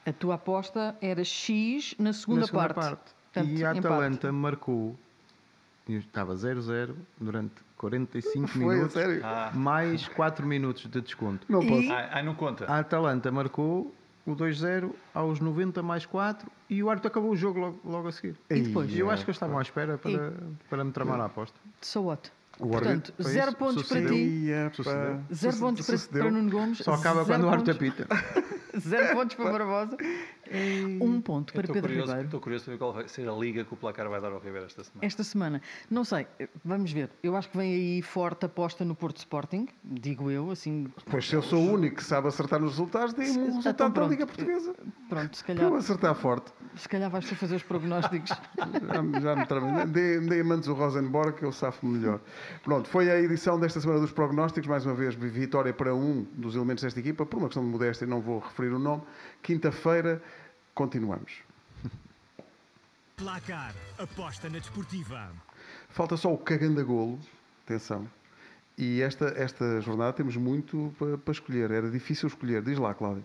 A 0.07 0.13
tua 0.13 0.35
aposta 0.37 0.97
era 1.01 1.25
X 1.25 1.95
na 1.99 2.13
segunda, 2.13 2.41
Na 2.43 2.47
segunda 2.47 2.75
parte. 2.75 3.01
Portanto, 3.33 3.49
e 3.51 3.65
a. 3.65 3.71
Atalanta 3.73 4.33
marcou. 4.33 4.97
e 5.89 5.95
Estava 5.97 6.35
0-0 6.35 6.95
durante 7.21 7.55
45 7.77 8.47
Foi, 8.49 8.61
minutos. 8.75 8.93
sério. 8.95 9.21
Ah, 9.25 9.51
Mais 9.55 10.07
4 10.09 10.47
minutos 10.47 10.87
de 10.89 11.01
desconto. 11.01 11.45
Não 11.49 11.63
E- 11.63 11.69
posso. 11.69 11.93
ah, 11.93 12.09
ah, 12.13 12.23
não 12.23 12.35
conta. 12.35 12.65
A 12.67 12.79
Atalanta 12.79 13.31
marcou 13.33 13.93
o 14.27 14.35
2-0 14.35 14.91
aos 15.15 15.41
90 15.41 15.83
mais 15.83 16.05
4 16.05 16.51
e 16.69 16.83
o 16.83 16.91
árbitro 16.91 17.09
acabou 17.09 17.31
o 17.31 17.37
jogo 17.37 17.61
logo, 17.61 17.81
logo 17.85 18.09
a 18.09 18.13
seguir. 18.13 18.37
E 18.51 18.61
depois? 18.61 18.93
E 18.93 18.99
eu 18.99 19.11
acho 19.11 19.25
que 19.25 19.31
eles 19.31 19.37
estavam 19.37 19.59
à 19.59 19.63
espera 19.63 19.97
para, 19.97 20.33
para 20.69 20.85
me 20.85 20.93
tramar 20.93 21.21
a 21.21 21.27
aposta. 21.27 21.59
So 21.81 22.03
what? 22.03 22.33
O 22.59 22.69
Portanto, 22.69 23.13
zero 23.23 23.49
isso, 23.49 23.57
pontos 23.59 23.83
para 23.87 24.01
ti, 24.01 24.47
Sucedeu. 24.73 25.21
zero 25.33 25.57
pontos 25.59 25.87
para, 25.87 25.99
sucedeu. 25.99 26.23
para 26.23 26.31
Nuno 26.33 26.51
Gomes, 26.51 26.79
Só 26.79 26.95
acaba 26.95 27.25
quando 27.25 27.45
o 27.45 27.51
árbitro 27.51 27.75
apita. 27.75 28.07
zero 28.81 29.15
pontos 29.15 29.37
para 29.37 29.53
Barbosa, 29.53 29.97
um 31.01 31.21
ponto 31.21 31.51
Eu 31.51 31.55
para 31.55 31.63
estou 31.63 31.75
Pedro 31.75 31.89
curioso, 31.91 32.07
Ribeiro. 32.11 32.27
estou 32.27 32.41
curioso 32.41 32.65
para 32.65 32.73
ver 32.75 32.79
qual 32.79 32.93
vai 32.93 33.09
ser 33.09 33.29
a 33.29 33.33
liga 33.33 33.65
que 33.65 33.75
o 33.75 33.77
placar 33.77 34.09
vai 34.09 34.21
dar 34.21 34.33
ao 34.33 34.39
Ribeiro 34.39 34.67
esta 34.67 34.85
semana. 34.85 35.07
Esta 35.07 35.25
semana, 35.25 35.63
não 35.91 36.05
sei, 36.05 36.27
vamos 36.65 36.93
ver. 36.93 37.11
Eu 37.23 37.37
acho 37.37 37.49
que 37.51 37.57
vem 37.57 37.73
aí 37.75 38.03
forte 38.03 38.47
aposta 38.47 38.85
no 38.85 38.95
Porto 38.95 39.19
Sporting, 39.19 39.69
digo 39.85 40.31
eu, 40.31 40.51
assim, 40.51 40.87
Pois 41.11 41.27
se 41.29 41.35
eu 41.35 41.43
sou 41.43 41.61
o 41.63 41.73
único 41.73 41.97
que 41.97 42.05
sabe 42.05 42.29
acertar 42.29 42.61
nos 42.61 42.71
resultados, 42.73 43.13
dê-me 43.15 43.31
um 43.31 43.33
Então 43.43 43.47
resultado 43.57 43.77
da 43.89 43.91
pronto. 43.91 44.11
Liga 44.11 44.27
Portuguesa. 44.27 44.75
pronto, 45.09 45.37
se 45.37 45.45
Para 45.45 45.55
calhar, 45.55 45.71
eu 45.73 45.77
acertar 45.77 46.15
forte. 46.15 46.53
se 46.77 46.89
calhar 46.89 47.11
vais 47.11 47.27
tu 47.27 47.35
fazer 47.37 47.57
os 47.57 47.63
prognósticos. 47.63 48.31
Já, 48.93 49.03
me- 49.03 49.21
já 49.21 49.37
me 49.37 49.47
tramei. 49.47 49.87
Dê, 49.87 50.21
dê 50.21 50.43
mandos 50.43 50.69
o 50.69 50.75
Rosenborg 50.75 51.37
que 51.39 51.45
eu 51.45 51.53
safo 51.53 51.87
melhor. 51.87 52.21
Pronto, 52.63 52.89
foi 52.89 53.11
a 53.11 53.19
edição 53.21 53.59
desta 53.59 53.81
semana 53.81 54.01
dos 54.01 54.13
prognósticos. 54.13 54.69
Mais 54.69 54.85
uma 54.87 54.95
vez, 54.95 55.15
vitória 55.15 55.73
para 55.73 55.95
um 55.95 56.25
dos 56.35 56.55
elementos 56.55 56.83
desta 56.85 57.01
equipa. 57.01 57.25
Por 57.27 57.39
uma 57.39 57.49
questão 57.49 57.65
de 57.65 57.71
modéstia, 57.71 58.07
não 58.07 58.21
vou 58.21 58.39
referir 58.41 58.71
o 58.71 58.79
nome. 58.79 59.03
Quinta-feira, 59.43 60.23
continuamos. 60.77 61.33
Placar. 63.17 63.75
Aposta 63.99 64.49
na 64.49 64.59
desportiva. 64.59 65.33
Falta 65.89 66.17
só 66.17 66.33
o 66.33 66.39
cagando 66.39 66.81
a 66.81 66.85
golo. 66.85 67.19
Atenção. 67.65 68.07
E 68.77 69.01
esta, 69.01 69.29
esta 69.29 69.81
jornada 69.81 70.13
temos 70.13 70.37
muito 70.37 70.95
para, 70.99 71.17
para 71.17 71.33
escolher. 71.33 71.71
Era 71.71 71.91
difícil 71.91 72.29
escolher. 72.29 72.63
Diz 72.63 72.79
lá, 72.79 72.93
Cláudio. 72.95 73.25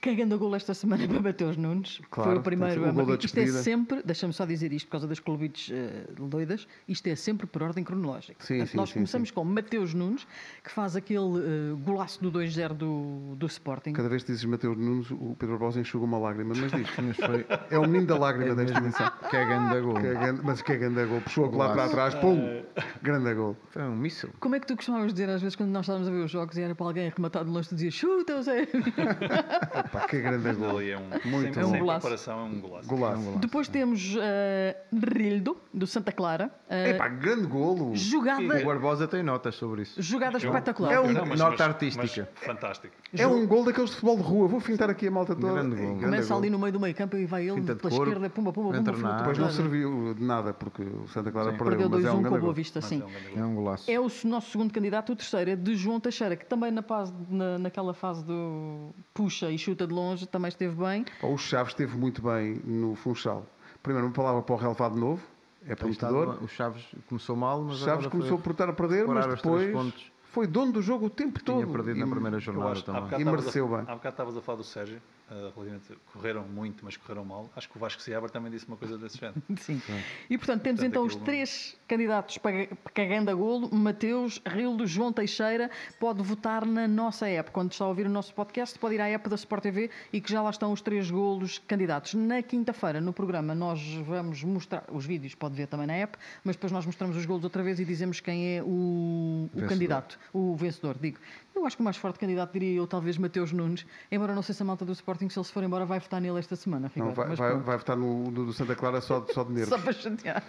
Cagando 0.00 0.34
a 0.34 0.38
golo 0.38 0.54
esta 0.54 0.72
semana 0.74 1.06
para 1.08 1.20
Mateus 1.20 1.56
Nunes. 1.56 2.00
Claro, 2.10 2.30
foi 2.30 2.38
o 2.38 2.42
primeiro 2.42 2.82
o 2.82 2.88
a 2.88 2.90
gol 2.92 3.06
da. 3.06 3.14
Isto 3.16 3.38
é 3.40 3.46
sempre, 3.46 4.02
deixa-me 4.04 4.32
só 4.32 4.44
dizer 4.44 4.72
isto 4.72 4.86
por 4.86 4.92
causa 4.92 5.06
das 5.08 5.18
clubites 5.18 5.70
eh, 5.72 6.06
doidas, 6.18 6.68
isto 6.86 7.06
é 7.08 7.16
sempre 7.16 7.46
por 7.46 7.62
ordem 7.62 7.82
cronológica. 7.82 8.36
Sim, 8.44 8.58
Portanto, 8.58 8.70
sim, 8.70 8.76
nós 8.76 8.88
sim, 8.90 8.94
começamos 8.94 9.30
com 9.30 9.44
Mateus 9.44 9.94
Nunes, 9.94 10.26
que 10.62 10.70
faz 10.70 10.94
aquele 10.96 11.18
eh, 11.20 11.74
golaço 11.84 12.22
do 12.22 12.30
2-0 12.30 12.68
do, 12.74 13.34
do 13.36 13.46
Sporting. 13.46 13.92
Cada 13.94 14.08
vez 14.08 14.22
que 14.22 14.30
dizes 14.32 14.44
Mateus 14.44 14.76
Nunes, 14.76 15.10
o 15.10 15.34
Pedro 15.38 15.56
Barbosa 15.58 15.80
enxuga 15.80 16.04
uma 16.04 16.18
lágrima. 16.18 16.54
Mas 16.56 16.70
diz. 16.70 16.86
Mas 17.02 17.16
foi 17.16 17.46
É 17.70 17.78
o 17.78 17.82
menino 17.82 18.06
da 18.06 18.18
lágrima 18.18 18.54
desta 18.54 18.78
emissão. 18.78 19.10
cagando 19.30 19.74
a 19.76 19.80
gol. 19.80 19.94
Que 19.94 20.06
é 20.06 20.14
grande- 20.14 20.40
mas 20.44 20.62
que 20.62 20.72
é 20.72 20.76
grande 20.76 21.04
gol. 21.06 21.20
Puxou 21.20 21.46
a 21.46 21.56
lá 21.56 21.72
para 21.74 21.88
trás. 21.88 22.14
Pum! 22.14 22.62
Grande 23.02 23.34
gol. 23.34 23.56
Foi 23.70 23.82
um 23.82 23.96
míssil. 23.96 24.30
Como 24.40 24.54
é 24.54 24.60
que 24.60 24.66
tu 24.66 24.76
costumavas 24.76 25.12
dizer 25.12 25.28
às 25.30 25.40
vezes 25.42 25.56
quando 25.56 25.70
nós 25.70 25.84
estávamos 25.84 26.06
a 26.08 26.10
ver 26.10 26.24
os 26.24 26.30
jogos 26.30 26.56
e 26.56 26.62
era 26.62 26.74
para 26.74 26.86
alguém 26.86 27.08
arrematar 27.08 27.44
de 27.44 27.50
longe, 27.50 27.68
tu 27.68 27.74
dizias 27.74 27.94
chuta, 27.94 28.32
Eusébio. 28.34 28.82
Pá, 30.00 30.06
que 30.08 30.20
grande 30.20 30.52
gol. 30.54 30.80
É 30.80 30.96
um, 30.96 31.00
Muito 31.02 31.20
sem, 31.22 31.30
bom. 31.32 31.52
sem 31.52 31.62
É 31.62 31.66
um 31.66 31.78
golaço. 31.80 32.00
comparação, 32.00 32.38
é 32.40 32.42
um 32.42 32.60
golaço. 32.60 32.88
Golaço. 32.88 33.38
Depois 33.38 33.68
temos 33.68 34.16
eh, 34.20 34.76
Rildo, 34.92 35.56
do 35.72 35.86
Santa 35.86 36.12
Clara. 36.12 36.50
eh, 36.68 36.90
Epá, 36.90 37.08
grande 37.08 37.46
golo. 37.46 37.94
jogada, 37.96 38.42
O 38.42 38.64
Barbosa 38.64 39.06
tem 39.08 39.22
notas 39.22 39.54
sobre 39.54 39.82
isso. 39.82 40.00
jogada 40.02 40.36
Eu- 40.38 40.48
espetacular. 40.48 40.92
É 40.92 41.00
um- 41.00 41.12
mas- 41.26 41.38
nota 41.38 41.50
mas- 41.50 41.60
artística. 41.60 42.28
mas 42.34 42.44
fantástico. 42.46 42.94
É 43.16 43.26
um 43.26 43.46
gol 43.46 43.64
daqueles 43.64 43.90
de 43.90 43.96
futebol 43.96 44.16
de 44.16 44.22
rua. 44.22 44.48
Vou 44.48 44.60
fintar 44.60 44.90
aqui 44.90 45.06
a 45.08 45.10
malta 45.10 45.34
toda. 45.34 45.52
Grande 45.54 45.76
gol. 45.76 45.86
grande 45.86 46.04
Começa 46.04 46.28
gol. 46.28 46.38
ali 46.38 46.50
no 46.50 46.58
meio 46.58 46.72
do 46.72 46.80
meio 46.80 46.94
campo 46.94 47.16
e 47.16 47.24
vai 47.26 47.46
ele 47.48 47.54
Finta 47.60 47.76
pela 47.76 47.90
corpo, 47.90 48.04
esquerda, 48.04 48.30
pumba, 48.30 48.52
pumba, 48.52 48.72
pumba, 48.74 49.16
Depois 49.18 49.38
não 49.38 49.50
serviu 49.50 50.14
de 50.14 50.22
nada, 50.24 50.52
porque 50.52 50.82
o 50.82 51.06
Santa 51.08 51.30
Clara 51.30 51.52
Sim. 51.52 51.58
perdeu. 51.58 51.78
Perdeu 51.78 51.90
mas 51.90 52.04
é 52.04 52.08
2-1 52.08 52.12
um 52.12 52.16
com 52.16 52.22
grande 52.28 52.40
Boa. 52.40 52.52
Vista, 52.54 52.80
sim. 52.80 53.02
é 53.34 53.38
um. 53.38 53.42
É 53.42 53.46
um 53.46 53.54
golaço. 53.54 53.90
É 53.90 54.00
o 54.00 54.06
nosso 54.24 54.50
segundo 54.50 54.72
candidato, 54.72 55.12
o 55.12 55.16
terceiro 55.16 55.50
é 55.50 55.56
de 55.56 55.74
João 55.76 56.00
Teixeira, 56.00 56.36
que 56.36 56.46
também 56.46 56.70
na- 56.70 57.58
naquela 57.58 57.92
fase 57.94 58.24
do 58.24 58.90
puxa 59.14 59.50
e 59.50 59.58
chuta 59.58 59.75
de 59.84 59.92
longe 59.92 60.24
também 60.26 60.48
esteve 60.48 60.76
bem. 60.76 61.04
O 61.20 61.36
Chaves 61.36 61.72
esteve 61.72 61.96
muito 61.96 62.22
bem 62.22 62.60
no 62.64 62.94
Funchal. 62.94 63.44
Primeiro, 63.82 64.06
uma 64.06 64.12
palavra 64.14 64.42
para 64.42 64.54
o 64.54 64.58
relevado 64.58 64.96
novo. 64.96 65.20
É 65.68 65.74
prometedor. 65.74 66.38
O 66.40 66.46
Chaves 66.46 66.84
começou 67.08 67.34
mal, 67.34 67.60
mas 67.62 67.78
Chaves 67.78 67.92
agora 68.06 68.10
começou 68.10 68.36
foi 68.38 68.44
por 68.44 68.52
estar 68.52 68.68
a 68.68 68.72
perder, 68.72 69.06
mas 69.08 69.26
depois 69.26 69.94
foi 70.32 70.46
dono 70.46 70.70
do 70.70 70.80
jogo 70.82 71.06
o 71.06 71.10
tempo 71.10 71.38
que 71.40 71.44
tinha 71.44 71.60
todo. 71.66 71.72
perdido 71.72 71.98
na 71.98 72.06
E- 72.06 72.10
primeira 72.10 72.36
Eu 72.36 72.40
jornada 72.40 72.70
acho, 72.70 72.84
também. 72.84 73.20
E 73.20 73.24
mereceu 73.24 73.64
a, 73.74 73.78
bem. 73.78 73.86
Há 73.88 73.94
bocado 73.96 74.08
estavas 74.12 74.36
a 74.36 74.40
falar 74.42 74.58
do 74.58 74.64
Sérgio, 74.64 75.00
eh, 75.28 75.34
relativamente, 75.34 75.92
correram 76.12 76.44
muito, 76.44 76.84
mas 76.84 76.96
correram 76.96 77.24
mal. 77.24 77.50
Acho 77.56 77.68
que 77.68 77.76
o 77.76 77.80
Vasco 77.80 78.00
Seabra 78.00 78.28
também 78.30 78.50
disse 78.50 78.66
uma 78.68 78.76
coisa 78.76 78.96
desse 78.96 79.18
género. 79.18 79.42
Sim. 79.58 79.82
E 80.30 80.38
portanto 80.38 80.62
temos 80.62 80.80
Portanto, 80.80 80.84
então 80.84 81.04
os 81.04 81.16
três 81.16 81.76
candidatos 81.88 82.38
para 82.38 82.68
cagando 82.94 83.30
a 83.30 83.34
golo, 83.34 83.74
Mateus, 83.74 84.40
Rildo, 84.46 84.86
João 84.86 85.12
Teixeira, 85.12 85.68
pode 85.98 86.22
votar 86.22 86.64
na 86.64 86.86
nossa 86.86 87.26
app. 87.28 87.50
Quando 87.50 87.72
está 87.72 87.84
a 87.84 87.88
ouvir 87.88 88.06
o 88.06 88.10
nosso 88.10 88.32
podcast, 88.34 88.78
pode 88.78 88.94
ir 88.94 89.00
à 89.00 89.08
app 89.08 89.28
da 89.28 89.34
Sport 89.34 89.64
TV 89.64 89.90
e 90.12 90.20
que 90.20 90.30
já 90.30 90.40
lá 90.40 90.50
estão 90.50 90.72
os 90.72 90.80
três 90.80 91.10
golos 91.10 91.58
candidatos. 91.58 92.14
Na 92.14 92.40
quinta-feira, 92.40 93.00
no 93.00 93.12
programa, 93.12 93.52
nós 93.52 93.82
vamos 94.06 94.44
mostrar, 94.44 94.84
os 94.92 95.04
vídeos 95.04 95.34
pode 95.34 95.56
ver 95.56 95.66
também 95.66 95.88
na 95.88 95.94
app, 95.94 96.16
mas 96.44 96.54
depois 96.54 96.70
nós 96.70 96.86
mostramos 96.86 97.16
os 97.16 97.26
golos 97.26 97.42
outra 97.42 97.64
vez 97.64 97.80
e 97.80 97.84
dizemos 97.84 98.20
quem 98.20 98.58
é 98.58 98.62
o, 98.62 99.50
o 99.52 99.66
candidato, 99.66 100.18
o 100.32 100.54
vencedor, 100.54 100.96
digo. 101.00 101.18
Eu 101.56 101.64
acho 101.64 101.74
que 101.74 101.80
o 101.80 101.84
mais 101.84 101.96
forte 101.96 102.18
candidato 102.18 102.52
diria 102.52 102.76
eu, 102.76 102.86
talvez 102.86 103.16
Mateus 103.16 103.50
Nunes, 103.50 103.86
embora 104.12 104.34
não 104.34 104.42
sei 104.42 104.54
se 104.54 104.62
a 104.62 104.66
malta 104.66 104.84
do 104.84 104.92
Sporting, 105.16 105.28
se 105.30 105.38
ele 105.38 105.44
se 105.46 105.52
for 105.52 105.62
embora, 105.64 105.84
vai 105.86 105.98
votar 105.98 106.20
nele 106.20 106.38
esta 106.38 106.54
semana. 106.56 106.90
Não, 106.94 107.12
vai, 107.14 107.34
vai, 107.34 107.58
vai 107.58 107.76
votar 107.78 107.96
no, 107.96 108.30
no 108.30 108.46
do 108.46 108.52
Santa 108.52 108.74
Clara 108.76 109.00
só, 109.00 109.20
de- 109.20 109.32
só 109.32 109.42
de 109.44 109.52
nervos. 109.54 109.68
Só 109.70 109.78
para 109.78 109.92
chatear. 109.92 110.42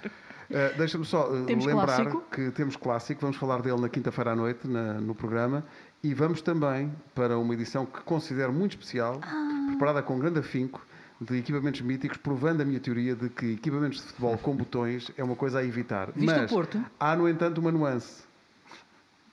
Uh, 0.50 0.78
Deixa-me 0.78 1.06
só 1.06 1.30
uh, 1.32 1.46
Temos 1.46 1.66
lembrar 1.66 1.86
clássico? 1.98 2.24
que 2.32 2.52
temos 2.52 2.76
clássico, 2.76 3.22
vamos 3.22 3.36
falar 3.38 3.62
dele 3.62 3.82
na 3.82 3.90
quinta-feira 3.90 4.32
à 4.32 4.36
noite 4.36 4.68
na- 4.68 4.94
no 4.96 5.14
programa 5.16 5.66
e 6.04 6.14
vamos 6.14 6.42
também 6.42 6.94
para 7.16 7.38
uma 7.38 7.54
edição 7.54 7.86
que 7.86 8.00
considero 8.02 8.54
muito 8.54 8.72
especial, 8.72 9.20
Ah. 9.24 9.66
preparada 9.68 10.02
com 10.04 10.18
grande 10.20 10.40
afinco, 10.40 10.86
de 11.20 11.36
equipamentos 11.38 11.82
míticos, 11.82 12.18
provando 12.18 12.62
a 12.62 12.66
minha 12.66 12.80
teoria 12.80 13.16
de 13.16 13.28
que 13.30 13.54
equipamentos 13.54 13.98
de 14.00 14.04
futebol 14.08 14.38
com 14.38 14.56
botões 14.56 15.12
é 15.18 15.24
uma 15.24 15.36
coisa 15.36 15.60
a 15.60 15.64
evitar. 15.66 16.12
Viste 16.16 16.32
o 16.32 16.42
Mas 16.42 16.52
Porto? 16.52 16.82
há, 17.00 17.16
no 17.16 17.28
entanto, 17.28 17.58
uma 17.60 17.72
nuance. 17.72 18.24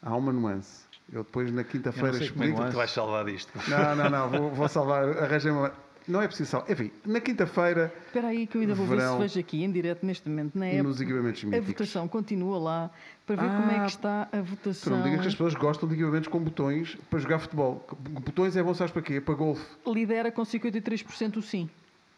Há 0.03 0.17
uma 0.17 0.33
nuance. 0.33 0.84
Eu 1.13 1.23
depois 1.23 1.51
na 1.51 1.63
não 1.63 1.65
quinta-feira 1.65 2.11
como 2.11 2.17
é 2.17 2.19
que 2.19 2.25
explico. 2.25 2.65
tu 2.71 2.77
vais 2.77 2.91
salvar 2.91 3.25
disto. 3.25 3.53
Não, 3.69 3.95
não, 3.97 4.11
não, 4.11 4.31
vou, 4.31 4.51
vou 4.51 4.69
salvar, 4.69 5.05
arranjei 5.19 5.51
uma. 5.51 5.73
Não 6.07 6.21
é 6.21 6.27
preciso 6.27 6.51
salvar. 6.51 6.71
Enfim, 6.71 6.91
na 7.07 7.19
quinta-feira, 7.21 7.93
Espera 8.07 8.29
aí 8.29 8.47
que 8.47 8.57
eu 8.59 8.61
ainda 8.61 8.75
vou 8.75 8.87
ver 8.87 9.01
se 9.01 9.17
vejo 9.19 9.41
aqui 9.41 9.65
em 9.65 9.71
direto 9.73 10.05
neste 10.05 10.29
momento 10.29 10.55
na 10.59 10.67
nos 10.83 10.97
época. 10.97 11.03
equipamentos 11.05 11.45
A 11.45 11.47
míticos. 11.47 11.67
votação 11.69 12.09
continua 12.09 12.59
lá 12.59 12.91
para 13.27 13.37
ver 13.37 13.49
como 13.49 13.71
é 13.71 13.77
Ah, 13.77 13.81
que 13.85 13.91
está 13.91 14.23
a 14.23 14.27
Tu 14.39 14.43
votação. 14.43 14.93
não 14.93 14.99
me 14.99 15.05
digas 15.05 15.21
que 15.23 15.29
as 15.29 15.35
pessoas 15.35 15.55
gostam 15.55 15.89
de 15.89 15.95
equipamentos 15.95 16.29
com 16.29 16.41
botões 16.41 16.95
para 17.09 17.19
jogar 17.19 17.39
futebol. 17.39 17.87
Botões 18.23 18.55
é 18.57 18.63
bom, 18.63 18.75
sabes 18.75 18.93
para 18.93 19.01
quê? 19.03 19.19
Para 19.21 19.35
golfe. 19.35 19.65
Lidera 19.87 20.31
com 20.31 20.43
53% 20.43 21.37
o 21.37 21.43
sim. 21.43 21.71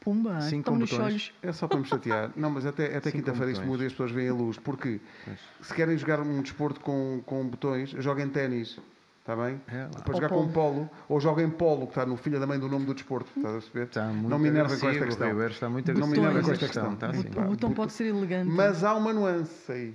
Pumba, 0.07 0.39
com 0.65 0.77
nos 0.77 0.89
botões. 0.91 1.05
olhos. 1.05 1.33
É 1.43 1.51
só 1.53 1.67
para 1.67 1.81
me 1.81 1.85
chatear. 1.85 2.31
Não, 2.37 2.49
mas 2.49 2.65
até, 2.65 2.97
até 2.97 3.11
quinta-feira 3.11 3.51
isto 3.51 3.67
muda 3.67 3.83
e 3.83 3.87
as 3.87 3.93
pessoas 3.93 4.13
veem 4.13 4.29
a 4.29 4.33
luz. 4.33 4.57
Porque 4.57 5.01
se 5.61 5.75
querem 5.75 5.99
jogar 5.99 6.21
um 6.21 6.41
desporto 6.43 6.79
com, 6.79 7.21
com 7.27 7.45
botões, 7.45 7.91
joguem 7.91 8.29
ténis. 8.29 8.79
Está 9.21 9.35
bem? 9.35 9.61
É. 9.67 9.89
Para 10.05 10.15
jogar 10.15 10.29
polo. 10.29 10.47
com 10.47 10.53
polo, 10.53 10.91
ou 11.09 11.21
joguem 11.21 11.51
polo, 11.51 11.87
que 11.87 11.91
está 11.93 12.07
no 12.07 12.17
filho 12.17 12.39
da 12.39 12.47
mãe 12.47 12.61
do 12.61 12.69
nome 12.69 12.87
do 12.87 12.95
desporto. 12.95 13.29
Estás 13.37 13.57
a 13.57 13.59
perceber? 13.59 13.87
Está 13.87 14.07
muito 14.07 14.29
não 14.29 14.39
me 14.39 14.47
enervem 14.49 14.79
com 14.79 14.89
esta 14.89 15.05
questão. 15.05 15.29
Ribeiro 15.29 15.53
está 15.53 15.69
muito 15.69 15.93
Não 15.95 16.07
me 16.07 16.17
com 16.17 16.39
esta 16.39 16.57
questão. 16.57 16.93
Está 16.93 17.07
O 17.09 17.11
assim. 17.11 17.23
botão- 17.25 17.45
o 17.45 17.49
botão 17.49 17.73
pode 17.73 17.93
ser 17.93 18.07
elegante. 18.07 18.49
Mas 18.49 18.85
há 18.85 18.95
uma 18.95 19.13
nuance 19.13 19.73
aí 19.73 19.95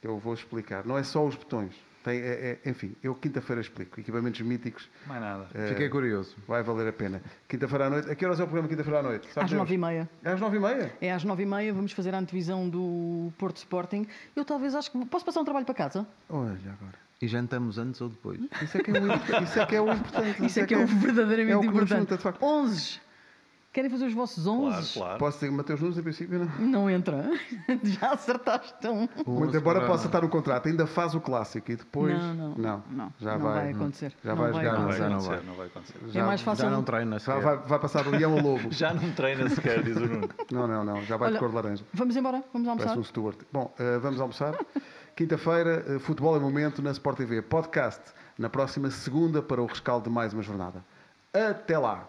que 0.00 0.08
eu 0.08 0.18
vou 0.18 0.32
explicar. 0.32 0.86
Não 0.86 0.96
é 0.96 1.02
só 1.02 1.26
os 1.26 1.34
botões. 1.34 1.74
Tem, 2.02 2.18
é- 2.18 2.58
é- 2.64 2.70
enfim, 2.70 2.96
eu 3.02 3.14
quinta-feira 3.14 3.60
explico. 3.60 4.00
Equipamentos 4.00 4.40
míticos 4.40 4.88
Mais 5.06 5.20
nada. 5.20 5.48
eh, 5.54 5.66
Fiquei 5.68 5.88
curioso. 5.90 6.34
vai 6.48 6.62
valer 6.62 6.88
a 6.88 6.92
pena. 6.92 7.20
Quinta-feira 7.46 7.86
à 7.86 7.90
noite. 7.90 8.10
A 8.10 8.14
que 8.14 8.24
horas 8.24 8.40
é 8.40 8.42
o 8.42 8.46
programa 8.46 8.68
quinta-feira 8.68 9.00
à 9.00 9.02
noite? 9.02 9.28
Sabe 9.32 9.44
Às 9.46 9.52
nove 9.52 9.74
e 9.74 9.78
meia. 9.78 10.08
É 10.24 10.30
às 10.32 10.40
nove 10.40 10.56
e 10.56 10.60
meia? 10.60 10.92
É 11.00 11.12
às 11.12 11.24
nove 11.24 11.42
e 11.42 11.46
meia, 11.46 11.74
vamos 11.74 11.92
fazer 11.92 12.14
a 12.14 12.18
antevisão 12.18 12.68
do 12.68 13.30
Porto 13.36 13.58
Sporting. 13.58 14.06
Eu 14.34 14.44
talvez 14.46 14.74
acho 14.74 14.90
que... 14.90 15.04
Posso 15.06 15.24
passar 15.26 15.40
um 15.40 15.44
trabalho 15.44 15.66
para 15.66 15.74
casa? 15.74 16.06
Olha 16.28 16.52
agora. 16.52 16.98
E 17.20 17.28
jantamos 17.28 17.76
antes 17.76 18.00
ou 18.00 18.08
depois? 18.08 18.40
Isso 18.62 18.78
é 18.78 18.82
que 18.82 18.90
é 18.90 18.94
o, 18.98 19.42
isso 19.44 19.60
é, 19.60 19.66
que 19.66 19.76
é 19.76 19.80
o 19.82 19.92
importante. 19.92 20.46
Isso 20.46 20.60
é 20.60 20.66
que 20.66 20.72
é 20.74 20.78
o 20.78 20.86
verdadeiramente 20.86 21.52
é 21.52 21.56
o 21.58 21.60
que 21.60 21.66
importante. 21.66 21.98
junta, 21.98 22.16
de 22.16 22.22
facto. 22.22 22.42
11. 22.42 22.98
Querem 23.72 23.88
fazer 23.88 24.06
os 24.06 24.14
vossos 24.14 24.44
11? 24.48 24.68
Claro, 24.68 24.86
claro. 24.94 25.18
Posso 25.18 25.36
dizer 25.38 25.48
que 25.48 25.56
Mateus 25.56 25.80
Nunes, 25.80 25.96
em 25.96 26.02
princípio, 26.02 26.38
não. 26.40 26.66
Não 26.66 26.90
entra. 26.90 27.30
Já 27.84 28.14
acertaste 28.14 28.88
um. 28.88 29.08
Muito 29.24 29.56
embora 29.56 29.86
possa 29.86 30.06
estar 30.06 30.22
no 30.22 30.28
contrato, 30.28 30.66
ainda 30.68 30.88
faz 30.88 31.14
o 31.14 31.20
clássico 31.20 31.70
e 31.70 31.76
depois. 31.76 32.18
Não, 32.18 32.54
não, 32.56 32.82
não, 32.90 33.12
já 33.20 33.34
não 33.34 33.38
vai, 33.38 33.54
vai 33.54 33.70
acontecer. 33.72 34.12
Já 34.24 34.34
Não 34.34 34.42
vai 34.42 34.52
vai 34.52 34.64
jogar. 34.64 34.72
Não 34.76 34.80
não 34.82 34.88
vai 34.88 34.98
já 34.98 35.08
não 35.08 35.16
acontecer, 35.16 35.36
vai. 35.36 35.46
não 35.46 35.54
vai 35.54 35.66
acontecer. 35.68 36.18
É 36.18 36.22
mais 36.22 36.40
fácil. 36.42 36.64
Já 36.64 36.70
não 36.70 36.82
treina 36.82 37.18
Já 37.20 37.20
sequer. 37.20 37.42
vai, 37.42 37.56
vai 37.58 37.78
passar 37.78 38.02
do 38.02 38.10
leão 38.10 38.32
ao 38.32 38.40
lobo. 38.40 38.68
Já 38.74 38.92
não 38.92 39.12
treina 39.12 39.48
sequer, 39.48 39.84
diz 39.84 39.96
o 39.96 40.00
Nuno. 40.00 40.28
Não, 40.50 40.66
não, 40.66 40.84
não. 40.84 41.02
Já 41.02 41.16
vai 41.16 41.28
de 41.28 41.34
Olha, 41.34 41.38
cor 41.38 41.48
de 41.50 41.54
laranja. 41.54 41.84
Vamos 41.94 42.16
embora? 42.16 42.42
Vamos 42.52 42.66
almoçar? 42.66 42.88
Parece 42.88 43.00
um 43.00 43.04
Stuart. 43.04 43.38
Bom, 43.52 43.72
eh, 43.78 43.98
vamos 43.98 44.20
almoçar. 44.20 44.54
Quinta-feira, 45.14 45.84
eh, 45.86 45.98
Futebol 46.00 46.36
em 46.36 46.40
Momento 46.40 46.82
na 46.82 46.90
Sport 46.90 47.18
TV. 47.18 47.40
Podcast 47.40 48.02
na 48.36 48.48
próxima 48.50 48.90
segunda 48.90 49.40
para 49.40 49.62
o 49.62 49.66
rescaldo 49.66 50.08
de 50.08 50.10
mais 50.10 50.32
uma 50.32 50.42
jornada. 50.42 50.84
Até 51.32 51.78
lá! 51.78 52.08